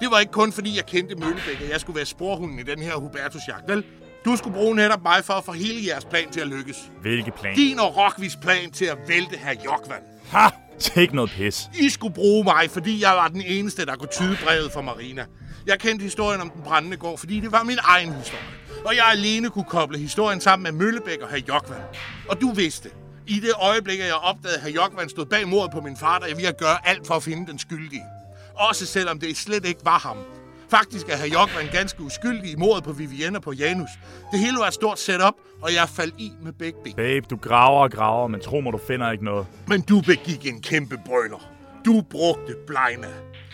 Det 0.00 0.10
var 0.10 0.20
ikke 0.20 0.32
kun 0.32 0.52
fordi, 0.52 0.76
jeg 0.76 0.86
kendte 0.86 1.14
Møllebæk, 1.14 1.60
at 1.62 1.70
jeg 1.70 1.80
skulle 1.80 1.96
være 1.96 2.06
sporhunden 2.06 2.58
i 2.58 2.62
den 2.62 2.78
her 2.82 2.94
Hubertusjagt, 2.94 3.68
vel? 3.68 3.84
Du 4.24 4.36
skulle 4.36 4.54
bruge 4.54 4.76
netop 4.76 5.02
mig 5.02 5.24
for 5.24 5.34
at 5.34 5.44
få 5.44 5.52
hele 5.52 5.86
jeres 5.86 6.04
plan 6.04 6.30
til 6.30 6.40
at 6.40 6.46
lykkes. 6.46 6.76
Hvilke 7.00 7.30
plan? 7.30 7.56
Din 7.56 7.78
og 7.78 7.96
Rockvis 7.96 8.36
plan 8.36 8.70
til 8.70 8.84
at 8.84 8.98
vælte 9.08 9.36
her 9.36 9.54
Jokvan. 9.64 10.02
Ha! 10.30 10.48
Ikke 10.96 11.16
noget 11.16 11.30
pis. 11.30 11.70
I 11.80 11.88
skulle 11.88 12.14
bruge 12.14 12.44
mig, 12.44 12.70
fordi 12.70 13.02
jeg 13.02 13.12
var 13.12 13.28
den 13.28 13.42
eneste, 13.42 13.86
der 13.86 13.96
kunne 13.96 14.08
tyde 14.08 14.36
brevet 14.44 14.72
for 14.72 14.82
Marina. 14.82 15.24
Jeg 15.66 15.78
kendte 15.78 16.02
historien 16.02 16.40
om 16.40 16.50
den 16.50 16.62
brændende 16.62 16.96
gård, 16.96 17.18
fordi 17.18 17.40
det 17.40 17.52
var 17.52 17.62
min 17.62 17.78
egen 17.82 18.12
historie. 18.12 18.44
Og 18.84 18.96
jeg 18.96 19.04
alene 19.12 19.50
kunne 19.50 19.64
koble 19.64 19.98
historien 19.98 20.40
sammen 20.40 20.62
med 20.62 20.72
Møllebæk 20.72 21.18
og 21.22 21.28
herr 21.28 21.40
Jokvan. 21.48 21.80
Og 22.28 22.40
du 22.40 22.52
vidste, 22.52 22.90
i 23.26 23.40
det 23.40 23.52
øjeblik, 23.60 24.00
at 24.00 24.06
jeg 24.06 24.14
opdagede, 24.14 24.56
at 24.56 24.62
herr 24.62 24.72
Jokvan 24.72 25.08
stod 25.08 25.26
bag 25.26 25.48
mordet 25.48 25.70
på 25.72 25.80
min 25.80 25.96
far, 25.96 26.18
der 26.18 26.26
jeg 26.26 26.36
ville 26.36 26.52
gøre 26.52 26.88
alt 26.88 27.06
for 27.06 27.14
at 27.14 27.22
finde 27.22 27.46
den 27.50 27.58
skyldige. 27.58 28.02
Også 28.54 28.86
selvom 28.86 29.20
det 29.20 29.36
slet 29.36 29.64
ikke 29.64 29.80
var 29.84 29.98
ham. 29.98 30.16
Faktisk 30.78 31.08
er 31.08 31.16
herr 31.16 31.26
Jokvan 31.26 31.66
ganske 31.72 32.02
uskyldig 32.02 32.50
i 32.52 32.56
mordet 32.56 32.84
på 32.84 32.92
Vivienne 32.92 33.38
og 33.38 33.42
på 33.42 33.52
Janus. 33.52 33.90
Det 34.32 34.38
hele 34.40 34.56
var 34.58 34.66
et 34.66 34.74
stort 34.74 34.98
setup, 34.98 35.34
og 35.62 35.74
jeg 35.74 35.88
faldt 35.88 36.14
i 36.18 36.32
med 36.42 36.52
begge 36.52 36.78
ben. 36.84 36.92
Babe, 36.96 37.26
du 37.30 37.36
graver 37.36 37.82
og 37.82 37.90
graver, 37.90 38.28
men 38.28 38.40
tro 38.40 38.60
mig, 38.60 38.72
du 38.72 38.78
finder 38.78 39.10
ikke 39.10 39.24
noget. 39.24 39.46
Men 39.66 39.80
du 39.80 40.00
begik 40.00 40.46
en 40.46 40.60
kæmpe 40.62 41.00
brøler. 41.04 41.50
Du 41.84 42.02
brugte 42.10 42.54
Blejna. 42.66 43.06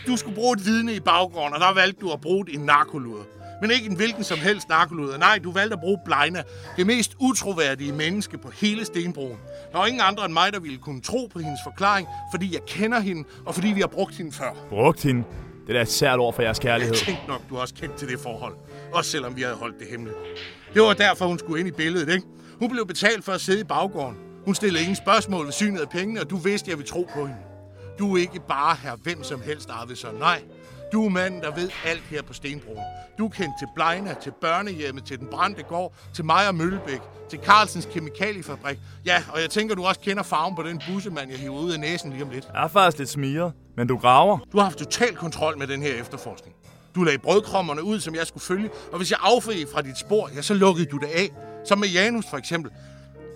Du 0.07 0.17
skulle 0.17 0.35
bruge 0.35 0.53
et 0.53 0.65
vidne 0.65 0.95
i 0.95 1.01
baggrunden, 1.01 1.55
og 1.55 1.61
der 1.61 1.75
valgte 1.75 2.01
du 2.01 2.13
at 2.13 2.21
bruge 2.21 2.45
en 2.55 2.61
narkoluder. 2.61 3.25
Men 3.61 3.71
ikke 3.71 3.87
en 3.87 3.97
hvilken 3.97 4.25
som 4.25 4.39
helst 4.39 4.69
narkoluder. 4.69 5.19
Nej, 5.19 5.39
du 5.45 5.53
valgte 5.53 5.75
at 5.75 5.81
bruge 5.81 5.99
Blejna. 6.05 6.43
Det 6.77 6.87
mest 6.87 7.17
utroværdige 7.21 7.93
menneske 7.93 8.39
på 8.39 8.51
hele 8.51 8.85
Stenbroen. 8.85 9.39
Der 9.73 9.79
var 9.79 9.87
ingen 9.87 10.03
andre 10.05 10.25
end 10.25 10.33
mig, 10.33 10.53
der 10.53 10.61
ville 10.61 10.79
kunne 10.79 11.01
tro 11.01 11.29
på 11.33 11.39
hendes 11.39 11.61
forklaring, 11.65 12.09
fordi 12.33 12.53
jeg 12.53 12.61
kender 12.67 13.01
hende, 13.01 13.25
og 13.47 13.55
fordi 13.55 13.69
vi 13.69 13.81
har 13.81 13.87
brugt 13.87 14.15
hende 14.17 14.33
før. 14.33 14.51
Brugt 14.71 15.03
hende? 15.03 15.25
Det 15.69 15.77
er 15.77 15.81
et 15.81 15.89
sært 15.89 16.19
ord 16.19 16.35
for 16.35 16.43
jeres 16.43 16.59
kærlighed. 16.59 16.95
Jeg 16.95 17.07
tænkte 17.07 17.29
nok, 17.29 17.41
du 17.51 17.59
også 17.59 17.75
kendt 17.75 17.97
til 17.97 18.09
det 18.09 18.21
forhold. 18.21 18.55
Også 18.93 19.11
selvom 19.11 19.37
vi 19.37 19.43
havde 19.43 19.55
holdt 19.55 19.79
det 19.79 19.87
hemmeligt. 19.91 20.17
Det 20.75 20.83
var 20.83 20.95
derfor, 20.95 21.27
hun 21.27 21.39
skulle 21.39 21.61
ind 21.61 21.69
i 21.69 21.73
billedet, 21.73 22.09
ikke? 22.15 22.27
Hun 22.59 22.71
blev 22.71 22.87
betalt 22.87 23.25
for 23.25 23.33
at 23.33 23.41
sidde 23.41 23.61
i 23.61 23.65
baggården. 23.65 24.17
Hun 24.45 24.55
stillede 24.55 24.81
ingen 24.83 24.97
spørgsmål 24.97 25.45
ved 25.45 25.53
synet 25.53 25.81
af 25.81 25.89
pengene, 25.89 26.21
og 26.21 26.31
du 26.31 26.37
vidste, 26.37 26.65
at 26.67 26.69
jeg 26.69 26.79
ville 26.79 26.89
tro 26.89 27.09
på 27.15 27.27
hende. 27.27 27.41
Du 27.99 28.17
er 28.17 28.21
ikke 28.21 28.41
bare 28.49 28.77
her 28.83 28.97
hvem 28.97 29.23
som 29.23 29.43
helst, 29.43 29.71
Arvidsson. 29.71 30.15
Nej, 30.15 30.43
du 30.93 31.05
er 31.05 31.09
manden, 31.09 31.41
der 31.41 31.55
ved 31.55 31.71
alt 31.85 32.03
her 32.03 32.23
på 32.23 32.33
Stenbroen. 32.33 32.79
Du 33.19 33.25
er 33.27 33.31
kendt 33.31 33.55
til 33.59 33.69
Blejna, 33.75 34.15
til 34.23 34.33
børnehjemmet, 34.41 35.05
til 35.05 35.19
den 35.19 35.27
brændte 35.27 35.63
gård, 35.63 35.95
til 36.15 36.25
Maja 36.25 36.53
Møllebæk, 36.53 37.01
til 37.31 37.39
Carlsens 37.45 37.89
kemikaliefabrik. 37.93 38.79
Ja, 39.07 39.23
og 39.33 39.41
jeg 39.41 39.51
tænker, 39.51 39.75
du 39.75 39.85
også 39.85 40.01
kender 40.01 40.23
farven 40.23 40.57
på 40.57 40.63
den 40.63 40.83
bussemand, 40.89 41.31
jeg 41.31 41.39
hiver 41.39 41.59
ud 41.59 41.73
af 41.73 41.81
næsen 41.81 42.11
lige 42.11 42.23
om 42.23 42.31
lidt. 42.31 42.49
Jeg 42.55 42.65
er 42.65 42.69
faktisk 42.69 42.99
lidt 42.99 43.11
smiret, 43.11 43.53
men 43.77 43.87
du 43.87 43.97
graver. 43.97 44.39
Du 44.53 44.59
har 44.59 44.65
haft 44.65 44.79
total 44.79 45.15
kontrol 45.15 45.59
med 45.59 45.67
den 45.67 45.83
her 45.83 45.95
efterforskning. 45.95 46.57
Du 46.95 47.03
lagde 47.03 47.19
brødkrommerne 47.19 47.83
ud, 47.83 48.01
som 48.01 48.15
jeg 48.15 48.27
skulle 48.27 48.45
følge, 48.45 48.71
og 48.93 48.99
hvis 48.99 49.11
jeg 49.11 49.19
affriede 49.23 49.67
fra 49.73 49.83
dit 49.83 49.99
spor, 49.99 50.31
ja, 50.37 50.43
så 50.43 50.55
lukkede 50.55 50.87
du 50.87 50.97
det 50.97 51.09
af. 51.15 51.29
Som 51.65 51.79
med 51.79 51.89
Janus 51.89 52.25
for 52.31 52.37
eksempel. 52.37 52.73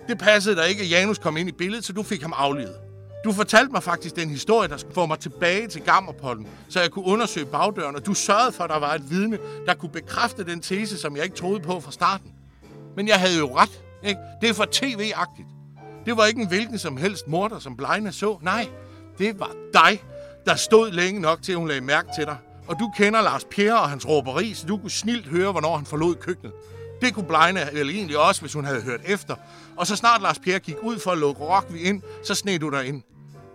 Det 0.07 0.17
passede 0.17 0.55
der 0.55 0.63
ikke, 0.63 0.81
at 0.81 0.89
Janus 0.89 1.17
kom 1.17 1.37
ind 1.37 1.49
i 1.49 1.51
billedet, 1.51 1.85
så 1.85 1.93
du 1.93 2.03
fik 2.03 2.21
ham 2.21 2.33
aflevet. 2.37 2.75
Du 3.23 3.31
fortalte 3.31 3.71
mig 3.71 3.83
faktisk 3.83 4.15
den 4.15 4.29
historie, 4.29 4.69
der 4.69 4.77
skulle 4.77 4.93
få 4.93 5.05
mig 5.05 5.19
tilbage 5.19 5.67
til 5.67 5.81
Gammerpollen, 5.81 6.47
så 6.69 6.81
jeg 6.81 6.91
kunne 6.91 7.05
undersøge 7.05 7.45
bagdøren, 7.45 7.95
og 7.95 8.05
du 8.05 8.13
sørgede 8.13 8.51
for, 8.51 8.63
at 8.63 8.69
der 8.69 8.79
var 8.79 8.93
et 8.93 9.09
vidne, 9.09 9.37
der 9.65 9.73
kunne 9.73 9.91
bekræfte 9.91 10.45
den 10.45 10.61
tese, 10.61 10.97
som 10.97 11.15
jeg 11.15 11.23
ikke 11.23 11.35
troede 11.35 11.59
på 11.59 11.79
fra 11.79 11.91
starten. 11.91 12.31
Men 12.95 13.07
jeg 13.07 13.19
havde 13.19 13.37
jo 13.37 13.57
ret, 13.57 13.83
ikke? 14.03 14.19
Det 14.41 14.49
er 14.49 14.53
for 14.53 14.67
tv-agtigt. 14.71 15.47
Det 16.05 16.17
var 16.17 16.25
ikke 16.25 16.41
en 16.41 16.47
hvilken 16.47 16.79
som 16.79 16.97
helst 16.97 17.27
morder, 17.27 17.59
som 17.59 17.77
Blejna 17.77 18.11
så. 18.11 18.37
Nej, 18.41 18.69
det 19.17 19.39
var 19.39 19.51
dig, 19.73 20.03
der 20.45 20.55
stod 20.55 20.91
længe 20.91 21.21
nok 21.21 21.41
til, 21.41 21.51
at 21.51 21.57
hun 21.57 21.67
lagde 21.67 21.81
mærke 21.81 22.07
til 22.17 22.25
dig. 22.25 22.37
Og 22.67 22.79
du 22.79 22.91
kender 22.97 23.21
Lars 23.21 23.45
Pierre 23.51 23.79
og 23.79 23.89
hans 23.89 24.07
råberi, 24.07 24.53
så 24.53 24.67
du 24.67 24.77
kunne 24.77 24.91
snilt 24.91 25.27
høre, 25.27 25.51
hvornår 25.51 25.77
han 25.77 25.85
forlod 25.85 26.15
køkkenet. 26.15 26.53
Det 27.01 27.13
kunne 27.13 27.27
Blejna 27.27 27.69
vel 27.73 27.89
egentlig 27.89 28.17
også, 28.17 28.41
hvis 28.41 28.53
hun 28.53 28.65
havde 28.65 28.81
hørt 28.81 29.01
efter. 29.05 29.35
Og 29.77 29.87
så 29.87 29.95
snart 29.95 30.21
Lars 30.21 30.39
Pierre 30.39 30.59
gik 30.59 30.75
ud 30.81 30.99
for 30.99 31.11
at 31.11 31.17
lukke 31.17 31.41
Rockvi 31.41 31.79
ind, 31.79 32.01
så 32.23 32.35
sned 32.35 32.59
du 32.59 32.69
dig 32.69 32.87
ind. 32.87 33.03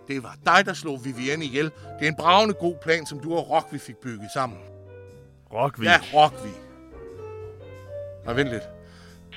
Det 0.09 0.23
var 0.23 0.35
dig, 0.45 0.65
der 0.65 0.73
slog 0.73 1.05
Vivienne 1.05 1.45
ihjel. 1.45 1.65
Det 1.65 2.05
er 2.05 2.07
en 2.07 2.15
bravende 2.15 2.53
god 2.53 2.75
plan, 2.83 3.05
som 3.05 3.19
du 3.19 3.35
og 3.35 3.49
Rockvi 3.49 3.77
fik 3.77 3.95
bygget 3.97 4.29
sammen. 4.33 4.57
Rockvi? 5.53 5.85
Ja, 5.85 5.99
Rockvi. 6.13 6.49
Og 8.25 8.35
vent 8.35 8.49
lidt. 8.49 8.63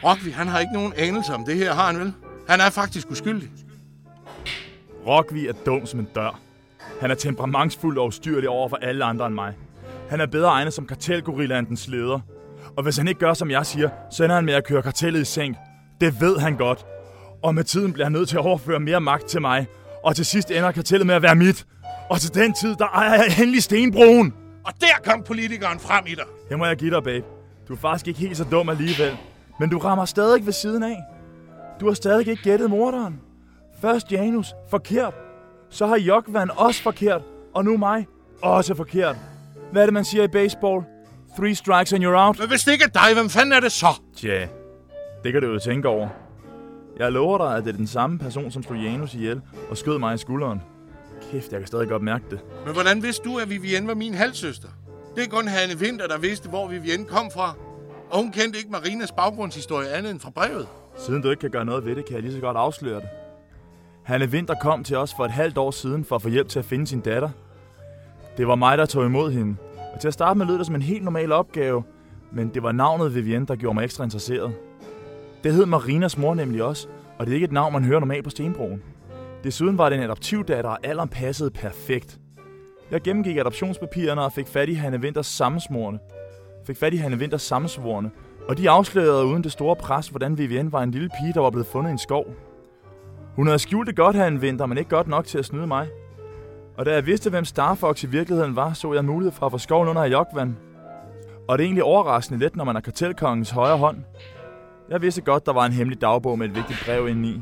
Rockvi, 0.04 0.30
han 0.30 0.48
har 0.48 0.60
ikke 0.60 0.72
nogen 0.72 0.92
anelse 0.96 1.34
om 1.34 1.44
det 1.44 1.56
her, 1.56 1.74
har 1.74 1.86
han 1.86 2.00
vel? 2.00 2.12
Han 2.48 2.60
er 2.60 2.70
faktisk 2.70 3.10
uskyldig. 3.10 3.50
Rockvi 5.06 5.46
er 5.46 5.52
dum 5.66 5.86
som 5.86 6.00
en 6.00 6.08
dør. 6.14 6.40
Han 7.00 7.10
er 7.10 7.14
temperamentsfuld 7.14 7.98
og 7.98 8.06
ustyrlig 8.06 8.48
over 8.48 8.68
for 8.68 8.76
alle 8.76 9.04
andre 9.04 9.26
end 9.26 9.34
mig. 9.34 9.54
Han 10.10 10.20
er 10.20 10.26
bedre 10.26 10.48
egnet 10.48 10.72
som 10.74 10.86
kartelgorilla 10.86 11.58
end 11.58 11.66
dens 11.66 11.88
leder. 11.88 12.20
Og 12.76 12.82
hvis 12.82 12.96
han 12.96 13.08
ikke 13.08 13.20
gør, 13.20 13.34
som 13.34 13.50
jeg 13.50 13.66
siger, 13.66 13.90
så 14.10 14.24
ender 14.24 14.36
han 14.36 14.44
med 14.44 14.54
at 14.54 14.64
køre 14.64 14.82
kartellet 14.82 15.20
i 15.20 15.24
sænk. 15.24 15.56
Det 16.00 16.20
ved 16.20 16.38
han 16.38 16.56
godt. 16.56 16.86
Og 17.42 17.54
med 17.54 17.64
tiden 17.64 17.92
bliver 17.92 18.04
han 18.04 18.12
nødt 18.12 18.28
til 18.28 18.36
at 18.36 18.46
overføre 18.46 18.80
mere 18.80 19.00
magt 19.00 19.26
til 19.26 19.40
mig. 19.40 19.66
Og 20.04 20.16
til 20.16 20.24
sidst 20.24 20.50
ender 20.50 20.72
kartellet 20.72 21.06
med 21.06 21.14
at 21.14 21.22
være 21.22 21.34
mit. 21.34 21.66
Og 22.10 22.20
til 22.20 22.34
den 22.34 22.54
tid, 22.54 22.76
der 22.76 22.86
ejer 22.86 23.14
jeg 23.14 23.26
endelig 23.38 23.62
stenbroen. 23.62 24.34
Og 24.64 24.72
der 24.80 25.10
kom 25.10 25.22
politikeren 25.22 25.80
frem 25.80 26.04
i 26.06 26.14
dig. 26.14 26.24
Det 26.48 26.58
må 26.58 26.66
jeg 26.66 26.76
give 26.76 26.94
dig, 26.94 27.02
babe. 27.02 27.26
Du 27.68 27.72
er 27.72 27.78
faktisk 27.78 28.08
ikke 28.08 28.20
helt 28.20 28.36
så 28.36 28.44
dum 28.44 28.68
alligevel. 28.68 29.16
Men 29.60 29.70
du 29.70 29.78
rammer 29.78 30.04
stadig 30.04 30.46
ved 30.46 30.52
siden 30.52 30.82
af. 30.82 30.96
Du 31.80 31.86
har 31.86 31.94
stadig 31.94 32.28
ikke 32.28 32.42
gættet 32.42 32.70
morderen. 32.70 33.20
Først 33.80 34.12
Janus, 34.12 34.54
forkert. 34.70 35.14
Så 35.70 35.86
har 35.86 35.96
Jokvan 35.98 36.50
også 36.56 36.82
forkert. 36.82 37.22
Og 37.54 37.64
nu 37.64 37.76
mig, 37.76 38.06
også 38.42 38.74
forkert. 38.74 39.16
Hvad 39.72 39.82
er 39.82 39.86
det, 39.86 39.92
man 39.92 40.04
siger 40.04 40.24
i 40.24 40.28
baseball? 40.28 40.82
Three 41.38 41.54
strikes 41.54 41.92
and 41.92 42.04
you're 42.04 42.16
out. 42.26 42.38
Men 42.38 42.48
hvis 42.48 42.60
det 42.60 42.72
ikke 42.72 42.84
er 42.84 42.88
dig, 42.88 43.14
hvem 43.14 43.30
fanden 43.30 43.52
er 43.52 43.60
det 43.60 43.72
så? 43.72 43.86
Tja, 44.16 44.46
det 45.24 45.32
kan 45.32 45.42
du 45.42 45.52
jo 45.52 45.58
tænke 45.58 45.88
over. 45.88 46.08
Jeg 46.98 47.12
lover 47.12 47.38
dig, 47.38 47.56
at 47.56 47.64
det 47.64 47.72
er 47.72 47.76
den 47.76 47.86
samme 47.86 48.18
person, 48.18 48.50
som 48.50 48.62
slog 48.62 48.78
Janus 48.78 49.14
ihjel 49.14 49.40
og 49.70 49.76
skød 49.76 49.98
mig 49.98 50.14
i 50.14 50.18
skulderen. 50.18 50.62
Kæft, 51.30 51.52
jeg 51.52 51.60
kan 51.60 51.66
stadig 51.66 51.88
godt 51.88 52.02
mærke 52.02 52.24
det. 52.30 52.40
Men 52.64 52.74
hvordan 52.74 53.02
vidste 53.02 53.28
du, 53.28 53.38
at 53.38 53.50
Vivienne 53.50 53.88
var 53.88 53.94
min 53.94 54.14
halvsøster? 54.14 54.68
Det 55.16 55.24
er 55.24 55.28
kun 55.28 55.48
Hanne 55.48 55.74
Winter, 55.80 56.06
der 56.06 56.18
vidste, 56.18 56.48
hvor 56.48 56.68
Vivienne 56.68 57.04
kom 57.04 57.30
fra. 57.34 57.54
Og 58.10 58.18
hun 58.18 58.32
kendte 58.32 58.58
ikke 58.58 58.70
Marinas 58.70 59.12
baggrundshistorie 59.12 59.88
andet 59.88 60.10
end 60.10 60.20
fra 60.20 60.30
brevet. 60.30 60.66
Siden 60.96 61.22
du 61.22 61.30
ikke 61.30 61.40
kan 61.40 61.50
gøre 61.50 61.64
noget 61.64 61.84
ved 61.84 61.96
det, 61.96 62.04
kan 62.04 62.14
jeg 62.14 62.22
lige 62.22 62.32
så 62.32 62.40
godt 62.40 62.56
afsløre 62.56 63.00
det. 63.00 63.08
Hanne 64.02 64.26
Winter 64.26 64.54
kom 64.54 64.84
til 64.84 64.96
os 64.96 65.14
for 65.16 65.24
et 65.24 65.30
halvt 65.30 65.58
år 65.58 65.70
siden 65.70 66.04
for 66.04 66.16
at 66.16 66.22
få 66.22 66.28
hjælp 66.28 66.48
til 66.48 66.58
at 66.58 66.64
finde 66.64 66.86
sin 66.86 67.00
datter. 67.00 67.30
Det 68.36 68.46
var 68.46 68.54
mig, 68.54 68.78
der 68.78 68.86
tog 68.86 69.06
imod 69.06 69.32
hende. 69.32 69.56
Og 69.94 70.00
til 70.00 70.08
at 70.08 70.14
starte 70.14 70.38
med 70.38 70.46
lød 70.46 70.58
det 70.58 70.66
som 70.66 70.74
en 70.74 70.82
helt 70.82 71.04
normal 71.04 71.32
opgave, 71.32 71.82
men 72.32 72.48
det 72.48 72.62
var 72.62 72.72
navnet 72.72 73.14
Vivienne, 73.14 73.46
der 73.46 73.56
gjorde 73.56 73.74
mig 73.74 73.84
ekstra 73.84 74.04
interesseret. 74.04 74.52
Det 75.44 75.54
hed 75.54 75.66
Marinas 75.66 76.18
mor 76.18 76.34
nemlig 76.34 76.62
også, 76.62 76.88
og 77.18 77.26
det 77.26 77.32
er 77.32 77.34
ikke 77.34 77.44
et 77.44 77.52
navn, 77.52 77.72
man 77.72 77.84
hører 77.84 78.00
normalt 78.00 78.24
på 78.24 78.30
Stenbroen. 78.30 78.82
Desuden 79.44 79.78
var 79.78 79.88
det 79.88 79.98
en 79.98 80.04
adoptivdatter, 80.04 80.70
og 80.70 80.78
alderen 80.82 81.08
passede 81.08 81.50
perfekt. 81.50 82.18
Jeg 82.90 83.00
gennemgik 83.00 83.36
adoptionspapirerne 83.36 84.22
og 84.22 84.32
fik 84.32 84.46
fat 84.46 84.68
i 84.68 84.74
Hanne 84.74 84.98
Winters 84.98 85.26
sammensvorene. 85.26 85.98
Fik 86.66 86.76
fat 86.76 86.94
i 86.94 86.96
Hanne 86.96 87.16
Winters 87.16 87.42
sammensvorene, 87.42 88.10
og 88.48 88.58
de 88.58 88.70
afslørede 88.70 89.26
uden 89.26 89.44
det 89.44 89.52
store 89.52 89.76
pres, 89.76 90.08
hvordan 90.08 90.38
Vivienne 90.38 90.72
var 90.72 90.82
en 90.82 90.90
lille 90.90 91.08
pige, 91.20 91.32
der 91.32 91.40
var 91.40 91.50
blevet 91.50 91.66
fundet 91.66 91.90
i 91.90 91.92
en 91.92 91.98
skov. 91.98 92.26
Hun 93.36 93.46
havde 93.46 93.58
skjult 93.58 93.86
det 93.86 93.96
godt, 93.96 94.16
Hanne 94.16 94.40
Winter, 94.40 94.66
men 94.66 94.78
ikke 94.78 94.90
godt 94.90 95.08
nok 95.08 95.26
til 95.26 95.38
at 95.38 95.44
snyde 95.44 95.66
mig. 95.66 95.88
Og 96.76 96.86
da 96.86 96.92
jeg 96.94 97.06
vidste, 97.06 97.30
hvem 97.30 97.44
Starfox 97.44 98.04
i 98.04 98.06
virkeligheden 98.06 98.56
var, 98.56 98.72
så 98.72 98.92
jeg 98.92 99.04
mulighed 99.04 99.32
for 99.32 99.46
at 99.46 99.52
få 99.52 99.58
skoven 99.58 99.88
under 99.88 100.04
Jokvand. 100.04 100.54
Og 101.48 101.58
det 101.58 101.64
er 101.64 101.66
egentlig 101.66 101.84
overraskende 101.84 102.40
let, 102.40 102.56
når 102.56 102.64
man 102.64 102.76
er 102.76 102.80
kartelkongens 102.80 103.50
højre 103.50 103.78
hånd. 103.78 103.96
Jeg 104.92 105.02
vidste 105.02 105.20
godt, 105.20 105.46
der 105.46 105.52
var 105.52 105.66
en 105.66 105.72
hemmelig 105.72 106.00
dagbog 106.00 106.38
med 106.38 106.46
et 106.48 106.54
vigtigt 106.54 106.82
brev 106.84 107.08
indeni. 107.08 107.40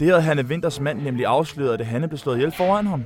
Det 0.00 0.08
havde 0.08 0.22
Hanne 0.22 0.42
Winters 0.42 0.80
mand 0.80 1.02
nemlig 1.02 1.26
afsløret, 1.26 1.78
da 1.78 1.84
Hanne 1.84 2.08
blev 2.08 2.18
slået 2.18 2.36
ihjel 2.36 2.52
foran 2.52 2.86
ham. 2.86 3.04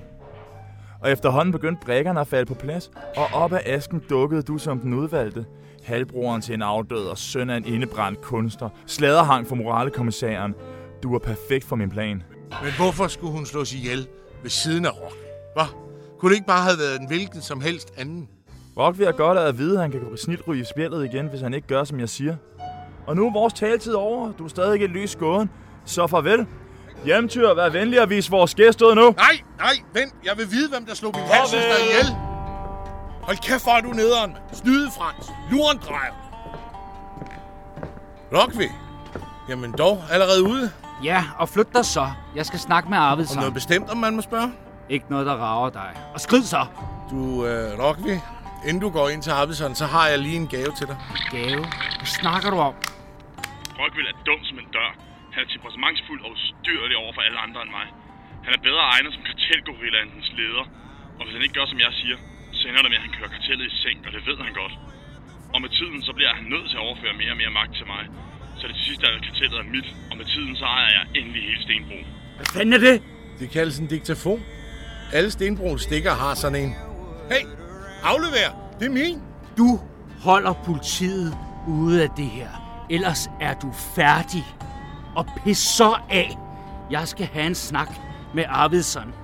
Og 1.01 1.11
efterhånden 1.11 1.53
begyndte 1.53 1.87
brækkerne 1.87 2.21
at 2.21 2.27
falde 2.27 2.47
på 2.47 2.55
plads, 2.55 2.91
og 3.17 3.27
op 3.33 3.53
af 3.53 3.63
asken 3.65 4.03
dukkede 4.11 4.43
du 4.43 4.59
som 4.59 4.81
den 4.81 4.95
udvalgte. 4.95 5.45
Halvbroren 5.85 6.43
til 6.43 6.55
en 6.55 6.63
afdød 6.63 7.07
og 7.07 7.19
søn 7.19 7.51
af 7.51 7.57
en 7.57 7.65
indebrændt 7.65 8.21
kunstner. 8.21 8.69
Sladerhang 8.87 9.47
for 9.47 9.55
moralekommissæren. 9.55 10.55
Du 11.03 11.13
var 11.13 11.19
perfekt 11.19 11.65
for 11.65 11.77
min 11.77 11.91
plan. 11.91 12.23
Men 12.63 12.73
hvorfor 12.77 13.07
skulle 13.07 13.33
hun 13.33 13.47
slås 13.47 13.75
ihjel 13.75 14.07
ved 14.43 14.51
siden 14.51 14.87
af 14.87 14.91
Rock? 14.91 15.17
Hvad? 15.55 15.67
Kunne 16.19 16.31
det 16.31 16.37
ikke 16.37 16.47
bare 16.47 16.63
have 16.63 16.79
været 16.79 17.01
en 17.01 17.07
hvilken 17.07 17.41
som 17.41 17.61
helst 17.61 17.93
anden? 17.97 18.29
Rock 18.77 18.99
vil 18.99 19.05
jeg 19.05 19.15
godt 19.15 19.39
at 19.39 19.59
vide, 19.59 19.75
at 19.75 19.81
han 19.81 19.91
kan 19.91 20.01
ryge 20.49 20.61
i 20.61 20.65
spjældet 20.65 21.05
igen, 21.05 21.27
hvis 21.27 21.41
han 21.41 21.55
ikke 21.55 21.67
gør, 21.67 21.85
som 21.85 22.01
jeg 22.01 22.09
siger. 22.09 22.37
Og 23.07 23.17
nu 23.17 23.27
er 23.27 23.33
vores 23.33 23.53
taletid 23.53 23.93
over. 23.95 24.33
Du 24.33 24.45
er 24.45 24.49
stadig 24.49 24.73
ikke 24.75 24.87
lys 24.87 25.17
gåden. 25.17 25.51
Så 25.85 26.07
farvel. 26.07 26.47
Hjemtyr, 27.05 27.55
vær 27.55 27.69
venlig 27.69 28.01
at 28.01 28.11
vise 28.11 28.31
vores 28.31 28.55
gæst 28.55 28.83
ud 28.83 28.95
nu. 28.95 29.11
Nej, 29.11 29.41
nej, 29.59 29.73
vent. 29.93 30.15
Jeg 30.25 30.33
vil 30.37 30.51
vide, 30.51 30.69
hvem 30.71 30.87
der 30.87 30.95
slog 30.95 31.13
min 31.17 31.25
halvsøster 31.25 31.77
ihjel. 31.85 32.17
Hold 33.23 33.37
kæft, 33.37 33.63
hvor 33.63 33.73
er 33.73 33.81
du 33.81 33.89
nederen, 33.89 34.33
mand. 34.33 34.43
Snyde 34.53 34.91
Frans. 34.99 35.31
Lurendrejer. 35.51 36.13
Rockvi. 38.37 38.69
Jamen 39.49 39.73
dog, 39.73 40.03
allerede 40.11 40.43
ude. 40.43 40.71
Ja, 41.05 41.25
og 41.39 41.49
flyt 41.49 41.75
dig 41.75 41.85
så. 41.85 42.07
Jeg 42.35 42.47
skal 42.47 42.59
snakke 42.59 42.91
med 42.91 42.99
Arvid 42.99 43.27
Om 43.31 43.37
noget 43.37 43.55
bestemt, 43.55 43.91
om 43.91 43.97
man 43.97 44.17
må 44.17 44.23
spørge? 44.23 44.53
Ikke 44.89 45.07
noget, 45.11 45.27
der 45.27 45.33
rager 45.33 45.71
dig. 45.71 45.97
Og 46.15 46.21
skrid 46.21 46.43
så! 46.43 46.67
Du, 47.11 47.47
øh, 47.47 47.79
Rockvi, 47.79 48.21
inden 48.67 48.81
du 48.81 48.91
går 48.91 49.09
ind 49.09 49.23
til 49.23 49.31
Arvidsson, 49.31 49.75
så 49.75 49.87
har 49.87 50.09
jeg 50.09 50.19
lige 50.19 50.37
en 50.37 50.47
gave 50.47 50.73
til 50.79 50.87
dig. 50.87 50.97
Gave? 51.31 51.59
Hvad 51.99 52.07
snakker 52.07 52.51
du 52.51 52.57
om? 52.59 52.75
Rockville 53.81 54.11
er 54.13 54.19
dum 54.29 54.41
som 54.49 54.57
en 54.63 54.71
dør. 54.77 54.91
Han 55.35 55.41
er 55.45 55.49
temperamentsfuld 55.53 56.21
og 56.25 56.31
ustyrlig 56.35 56.97
over 57.03 57.13
for 57.17 57.23
alle 57.27 57.39
andre 57.47 57.61
end 57.65 57.73
mig. 57.79 57.87
Han 58.47 58.53
er 58.57 58.61
bedre 58.69 58.83
egnet 58.95 59.11
som 59.15 59.23
kartelgorilla 59.29 59.99
end 60.03 60.11
dens 60.17 60.31
leder. 60.41 60.65
Og 61.19 61.23
hvis 61.25 61.35
han 61.37 61.43
ikke 61.45 61.57
gør, 61.59 61.67
som 61.73 61.81
jeg 61.87 61.93
siger, 62.01 62.17
så 62.59 62.63
ender 62.69 62.83
det 62.85 62.91
med, 62.93 62.99
at 63.01 63.05
han 63.07 63.15
kører 63.19 63.31
kartellet 63.37 63.65
i 63.71 63.73
seng, 63.83 63.99
og 64.07 64.11
det 64.15 64.23
ved 64.29 64.39
han 64.47 64.55
godt. 64.63 64.75
Og 65.55 65.59
med 65.65 65.71
tiden, 65.79 65.99
så 66.09 66.13
bliver 66.19 66.33
han 66.39 66.45
nødt 66.55 66.67
til 66.71 66.77
at 66.81 66.85
overføre 66.89 67.15
mere 67.23 67.33
og 67.35 67.39
mere 67.43 67.53
magt 67.61 67.73
til 67.79 67.87
mig. 67.95 68.03
Så 68.61 68.65
det 68.71 68.79
sidste 68.87 69.03
er 69.07 69.19
kartellet 69.29 69.59
er 69.63 69.67
mit, 69.75 69.89
og 70.11 70.15
med 70.21 70.27
tiden, 70.35 70.57
så 70.61 70.65
ejer 70.65 70.91
jeg 70.97 71.05
endelig 71.19 71.43
hele 71.49 71.63
Stenbro. 71.67 71.99
Hvad 72.37 72.47
fanden 72.55 72.73
er 72.79 72.83
det? 72.89 72.97
Det 73.41 73.51
kaldes 73.51 73.79
en 73.79 73.87
diktafon. 73.87 74.41
Alle 75.13 75.31
Stenbroens 75.31 75.83
stikker 75.83 76.15
har 76.23 76.35
sådan 76.35 76.59
en. 76.65 76.73
Hey, 77.33 77.45
aflever! 78.13 78.51
Det 78.79 78.87
er 78.91 78.95
min. 79.01 79.17
Du 79.59 79.69
holder 80.29 80.53
politiet 80.53 81.31
ude 81.69 82.03
af 82.03 82.11
det 82.17 82.31
her. 82.39 82.64
Ellers 82.91 83.31
er 83.41 83.55
du 83.55 83.73
færdig. 83.73 84.45
Og 85.17 85.27
pis 85.45 85.59
så 85.59 85.97
af. 86.11 86.39
Jeg 86.91 87.09
skal 87.09 87.27
have 87.27 87.47
en 87.47 87.55
snak 87.55 87.89
med 88.35 88.45
Arvidsson. 88.49 89.15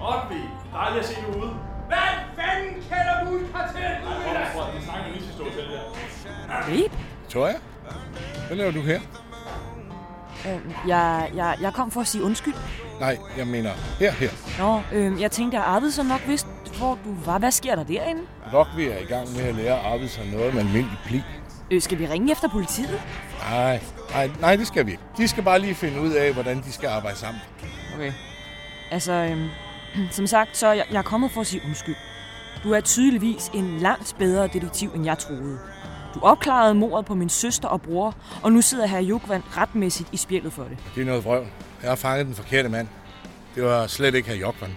Rockvi, 0.00 0.40
dejligt 0.72 1.00
at 1.00 1.06
se 1.06 1.14
dig 1.14 1.42
ude. 1.42 1.50
Hvad 1.86 1.96
fanden 2.36 2.82
kalder 2.90 3.30
du 3.30 3.36
et 3.36 3.52
kartel? 3.52 3.82
Det 4.74 4.82
snakker 4.84 5.12
vi 5.12 5.18
lige 5.18 5.32
til 5.32 5.64
der. 5.70 6.62
Babe? 6.66 6.94
Toja, 7.28 7.54
hvad 8.46 8.56
laver 8.56 8.72
du 8.72 8.80
her? 8.80 9.00
Øhm, 10.48 10.72
jeg, 10.88 11.30
jeg, 11.34 11.56
jeg 11.60 11.72
kom 11.74 11.90
for 11.90 12.00
at 12.00 12.06
sige 12.06 12.24
undskyld. 12.24 12.54
Nej, 13.00 13.18
jeg 13.38 13.46
mener 13.46 13.70
her, 13.98 14.12
her. 14.12 14.30
Nå, 14.58 14.80
øhm, 14.92 15.20
jeg 15.20 15.30
tænkte, 15.30 15.58
at 15.58 15.64
Arvidsson 15.64 16.06
nok 16.06 16.20
vidste, 16.26 16.48
hvor 16.78 16.98
du 17.04 17.14
var. 17.24 17.38
Hvad 17.38 17.50
sker 17.50 17.74
der 17.76 17.84
derinde? 17.84 18.22
Rockvi 18.54 18.86
er 18.86 18.98
i 18.98 19.04
gang 19.04 19.32
med 19.32 19.42
at 19.42 19.54
lære 19.54 19.78
Arvidsson 19.80 20.26
noget 20.26 20.54
med 20.54 20.60
almindelig 20.60 20.98
pli. 21.06 21.22
Øh, 21.70 21.82
skal 21.82 21.98
vi 21.98 22.06
ringe 22.06 22.32
efter 22.32 22.48
politiet? 22.48 23.02
Nej, 23.50 23.80
nej, 24.10 24.30
nej, 24.40 24.56
det 24.56 24.66
skal 24.66 24.86
vi 24.86 24.90
ikke. 24.90 25.02
De 25.16 25.28
skal 25.28 25.42
bare 25.42 25.58
lige 25.58 25.74
finde 25.74 26.00
ud 26.00 26.10
af, 26.10 26.32
hvordan 26.32 26.62
de 26.62 26.72
skal 26.72 26.88
arbejde 26.88 27.16
sammen. 27.18 27.42
Okay. 27.94 28.12
Altså, 28.90 29.12
øhm, 29.12 29.48
som 30.10 30.26
sagt, 30.26 30.56
så 30.56 30.66
er 30.66 30.72
jeg, 30.72 30.84
jeg 30.90 30.98
er 30.98 31.02
kommet 31.02 31.30
for 31.30 31.40
at 31.40 31.46
sige 31.46 31.62
undskyld. 31.66 31.96
Du 32.64 32.72
er 32.72 32.80
tydeligvis 32.80 33.50
en 33.54 33.78
langt 33.78 34.16
bedre 34.18 34.46
detektiv, 34.46 34.90
end 34.94 35.04
jeg 35.04 35.18
troede. 35.18 35.58
Du 36.14 36.20
opklarede 36.22 36.74
mordet 36.74 37.06
på 37.06 37.14
min 37.14 37.28
søster 37.28 37.68
og 37.68 37.82
bror, 37.82 38.14
og 38.42 38.52
nu 38.52 38.60
sidder 38.62 38.86
herr 38.86 39.00
Jukvand 39.00 39.42
retmæssigt 39.56 40.08
i 40.12 40.16
spjældet 40.16 40.52
for 40.52 40.62
det. 40.62 40.78
Det 40.94 41.00
er 41.00 41.06
noget 41.06 41.24
vrøvl. 41.24 41.46
Jeg 41.82 41.90
har 41.90 41.96
fanget 41.96 42.26
den 42.26 42.34
forkerte 42.34 42.68
mand. 42.68 42.88
Det 43.54 43.62
var 43.62 43.86
slet 43.86 44.14
ikke 44.14 44.28
herr 44.28 44.36
Jokvan. 44.36 44.70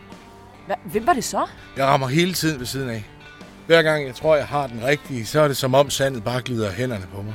Hva, 0.65 0.75
hvem 0.83 1.07
var 1.07 1.13
det 1.13 1.23
så? 1.23 1.45
Jeg 1.77 1.85
rammer 1.85 2.07
hele 2.07 2.33
tiden 2.33 2.59
ved 2.59 2.65
siden 2.65 2.89
af. 2.89 3.03
Hver 3.67 3.81
gang 3.81 4.05
jeg 4.05 4.15
tror, 4.15 4.35
jeg 4.35 4.45
har 4.47 4.67
den 4.67 4.83
rigtige, 4.85 5.25
så 5.25 5.41
er 5.41 5.47
det 5.47 5.57
som 5.57 5.73
om 5.75 5.89
sandet 5.89 6.23
bare 6.23 6.41
glider 6.41 6.71
hænderne 6.71 7.05
på 7.15 7.21
mig. 7.21 7.33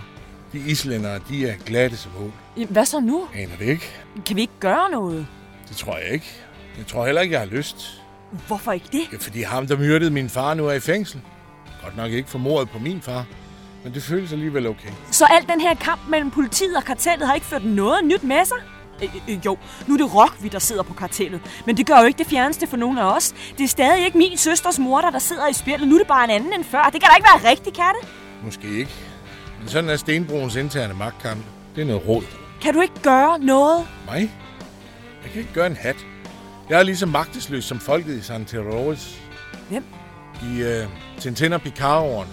De 0.53 0.59
islændere, 0.59 1.21
de 1.29 1.49
er 1.49 1.55
glatte 1.67 1.97
som. 1.97 2.11
Jamen, 2.57 2.69
Hvad 2.71 2.85
så 2.85 3.01
nu? 3.01 3.25
Aner 3.35 3.57
det 3.59 3.65
ikke? 3.65 3.91
Kan 4.27 4.37
vi 4.37 4.41
ikke 4.41 4.53
gøre 4.61 4.91
noget? 4.91 5.27
Det 5.69 5.77
tror 5.77 5.97
jeg 5.97 6.09
ikke. 6.09 6.27
Jeg 6.79 6.87
tror 6.87 7.07
heller 7.07 7.21
ikke, 7.21 7.33
jeg 7.33 7.41
har 7.41 7.47
lyst. 7.47 8.03
Hvorfor 8.47 8.73
ikke 8.73 8.87
det? 8.93 9.03
Ja, 9.13 9.17
fordi 9.21 9.43
ham, 9.43 9.67
der 9.67 9.77
myrdede 9.77 10.11
min 10.11 10.29
far, 10.29 10.55
nu 10.55 10.67
er 10.67 10.73
i 10.73 10.81
fængsel. 10.81 11.21
Godt 11.83 11.97
nok 11.97 12.13
ikke 12.13 12.31
for 12.31 12.39
mordet 12.39 12.71
på 12.71 12.79
min 12.79 13.01
far. 13.01 13.27
Men 13.85 13.95
det 13.95 14.03
føles 14.03 14.33
alligevel 14.33 14.67
okay. 14.67 14.89
Så 15.11 15.25
al 15.25 15.47
den 15.49 15.61
her 15.61 15.75
kamp 15.75 16.01
mellem 16.09 16.31
politiet 16.31 16.77
og 16.77 16.85
kartellet 16.85 17.27
har 17.27 17.35
ikke 17.35 17.47
ført 17.47 17.65
noget 17.65 18.05
nyt 18.05 18.23
med 18.23 18.45
sig? 18.45 18.57
Øh, 19.03 19.15
øh, 19.29 19.47
jo, 19.47 19.59
nu 19.87 19.95
er 19.95 19.99
det 19.99 20.15
Rockvi, 20.15 20.49
der 20.49 20.59
sidder 20.59 20.83
på 20.83 20.95
kartellet. 20.95 21.41
Men 21.67 21.77
det 21.77 21.87
gør 21.87 21.99
jo 22.01 22.07
ikke 22.07 22.19
det 22.19 22.27
fjerneste 22.27 22.67
for 22.67 22.77
nogen 22.77 22.99
af 22.99 23.15
os. 23.17 23.35
Det 23.59 23.65
er 23.65 23.69
stadig 23.69 24.05
ikke 24.05 24.19
min 24.19 24.37
søsters 24.37 24.79
mor, 24.79 25.01
der 25.01 25.19
sidder 25.19 25.49
i 25.49 25.53
spjældet. 25.53 25.89
Nu 25.89 25.95
er 25.95 25.99
det 25.99 26.07
bare 26.07 26.25
en 26.25 26.31
anden 26.31 26.53
end 26.53 26.65
før. 26.65 26.83
Det 26.83 27.01
kan 27.01 27.11
da 27.11 27.17
ikke 27.17 27.29
være 27.35 27.51
rigtigt, 27.51 27.77
kan 27.77 27.85
det? 28.01 28.09
Måske 28.45 28.69
ikke. 28.79 28.93
Men 29.61 29.69
sådan 29.69 29.91
er 29.91 29.97
Stenbroens 29.97 30.57
interne 30.57 30.95
magtkamp. 30.95 31.41
Det 31.77 31.83
er 31.83 31.87
noget 31.87 32.09
råd. 32.09 32.23
Kan 32.63 32.75
du 32.75 32.81
ikke 32.81 33.01
gøre 33.03 33.39
noget? 33.39 33.89
Mig? 34.07 34.31
Jeg 35.23 35.31
kan 35.31 35.41
ikke 35.41 35.53
gøre 35.53 35.67
en 35.67 35.77
hat. 35.77 35.97
Jeg 36.71 36.79
er 36.79 36.83
lige 36.83 36.97
så 36.97 37.07
magtesløs 37.07 37.65
som 37.65 37.81
folket 37.81 38.15
i 38.17 38.23
San 38.23 38.45
Terrores. 38.45 39.19
Hvem? 39.69 39.85
I 40.43 40.63
uh, 40.63 40.91
Tintin 41.19 41.53
og 41.53 41.63
Picard 41.63 42.27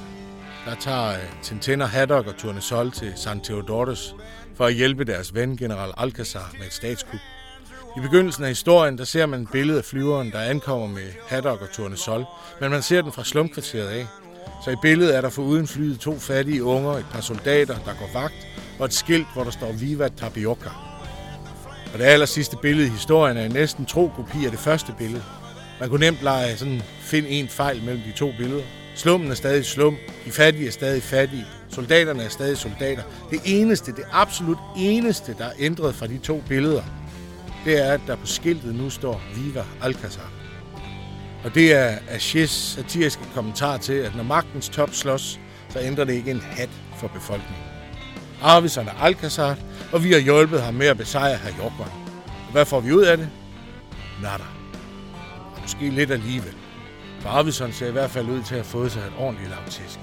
der 0.70 0.76
tager 0.76 1.10
øh, 1.10 1.44
Tintin 1.44 1.82
og 1.82 1.90
Haddock 1.90 2.28
og 2.28 2.38
Tournesol 2.38 2.92
til 2.92 3.14
San 3.16 3.42
Theodores 3.42 4.16
for 4.56 4.66
at 4.66 4.74
hjælpe 4.74 5.04
deres 5.04 5.36
ven, 5.36 5.58
general 5.58 5.92
Alcazar, 5.98 6.52
med 6.58 6.68
et 6.68 6.74
statskup. 6.74 7.20
I 7.98 8.00
begyndelsen 8.02 8.44
af 8.44 8.50
historien, 8.50 8.98
der 8.98 9.04
ser 9.04 9.26
man 9.26 9.42
et 9.42 9.52
billede 9.52 9.78
af 9.78 9.86
flyveren, 9.86 10.32
der 10.32 10.40
ankommer 10.40 10.88
med 10.88 11.12
Haddock 11.28 11.62
og 11.62 11.72
Tournesol, 11.72 12.26
men 12.62 12.72
man 12.72 12.82
ser 12.82 13.02
den 13.02 13.12
fra 13.12 13.24
slumkvarteret 13.24 13.88
af. 13.88 14.08
Så 14.66 14.72
i 14.72 14.76
billedet 14.82 15.16
er 15.16 15.22
der 15.22 15.30
foruden 15.30 15.68
flyet 15.68 16.00
to 16.00 16.20
fattige 16.20 16.64
unger, 16.64 16.92
et 16.92 17.06
par 17.12 17.22
soldater, 17.22 17.74
der 17.74 17.94
går 18.00 18.10
vagt, 18.14 18.48
og 18.80 18.86
et 18.86 18.94
skilt, 18.94 19.28
hvor 19.34 19.44
der 19.44 19.52
står 19.52 19.72
Viva 19.72 20.08
Tapioca. 20.08 20.70
Og 21.94 22.00
det 22.00 22.06
aller 22.06 22.26
sidste 22.26 22.58
billede 22.62 22.88
i 22.88 22.92
historien 22.92 23.38
er 23.38 23.48
næsten 23.48 23.86
tro 23.86 24.12
kopi 24.16 24.46
af 24.46 24.52
det 24.52 24.60
første 24.60 24.94
billede. 24.98 25.24
Man 25.80 25.90
kunne 25.90 26.06
nemt 26.06 26.24
lege 26.24 26.58
sådan, 26.58 26.82
find 27.02 27.26
en 27.30 27.48
fejl 27.48 27.84
mellem 27.84 28.04
de 28.04 28.12
to 28.12 28.32
billeder. 28.38 28.64
Slummen 29.00 29.32
er 29.32 29.36
stadig 29.36 29.66
slum, 29.66 29.98
de 30.26 30.32
fattige 30.32 30.68
er 30.68 30.72
stadig 30.72 31.04
fattige, 31.04 31.46
soldaterne 31.70 32.24
er 32.24 32.30
stadig 32.30 32.58
soldater. 32.58 33.04
Det 33.32 33.40
eneste, 33.46 33.92
det 33.92 34.04
absolut 34.12 34.58
eneste, 34.78 35.36
der 35.38 35.46
er 35.46 35.52
ændret 35.60 35.96
fra 35.96 36.08
de 36.08 36.18
to 36.18 36.44
billeder, 36.48 36.84
det 37.66 37.86
er, 37.86 37.94
at 37.94 38.02
der 38.08 38.16
på 38.16 38.26
skiltet 38.26 38.76
nu 38.76 38.90
står 38.90 39.22
Viva 39.36 39.64
Alcazar. 39.82 40.32
Og 41.44 41.56
det 41.56 41.74
er 41.74 41.98
Ashes 42.10 42.50
satiriske 42.50 43.24
kommentar 43.34 43.78
til, 43.78 43.94
at 43.94 44.16
når 44.16 44.24
magtens 44.24 44.70
top 44.70 44.94
slås, 44.94 45.40
så 45.70 45.80
ændrer 45.80 46.04
det 46.04 46.14
ikke 46.14 46.32
en 46.32 46.42
hat 46.42 46.70
for 46.98 47.08
befolkningen. 47.08 47.64
Arvidsson 48.42 48.88
er 48.88 49.04
Alcazar, 49.04 49.58
og 49.92 50.04
vi 50.04 50.12
har 50.12 50.20
hjulpet 50.20 50.62
ham 50.62 50.74
med 50.74 50.88
at 50.88 50.98
besejre 50.98 51.38
herr 51.38 51.58
Jorkvand. 51.58 51.92
Og 52.26 52.52
hvad 52.52 52.66
får 52.66 52.80
vi 52.80 52.92
ud 52.92 53.04
af 53.04 53.18
det? 53.18 53.30
Nada. 54.22 54.44
Og 55.56 55.62
måske 55.62 55.90
lidt 55.90 56.12
alligevel. 56.12 56.59
Barbizon 57.24 57.72
ser 57.72 57.88
i 57.88 57.92
hvert 57.92 58.10
fald 58.10 58.30
ud 58.30 58.42
til 58.44 58.56
at 58.56 58.62
have 58.62 58.64
fået 58.64 58.92
sig 58.92 59.02
et 59.02 59.14
ordentligt 59.18 59.50
lavtisk. 59.50 60.00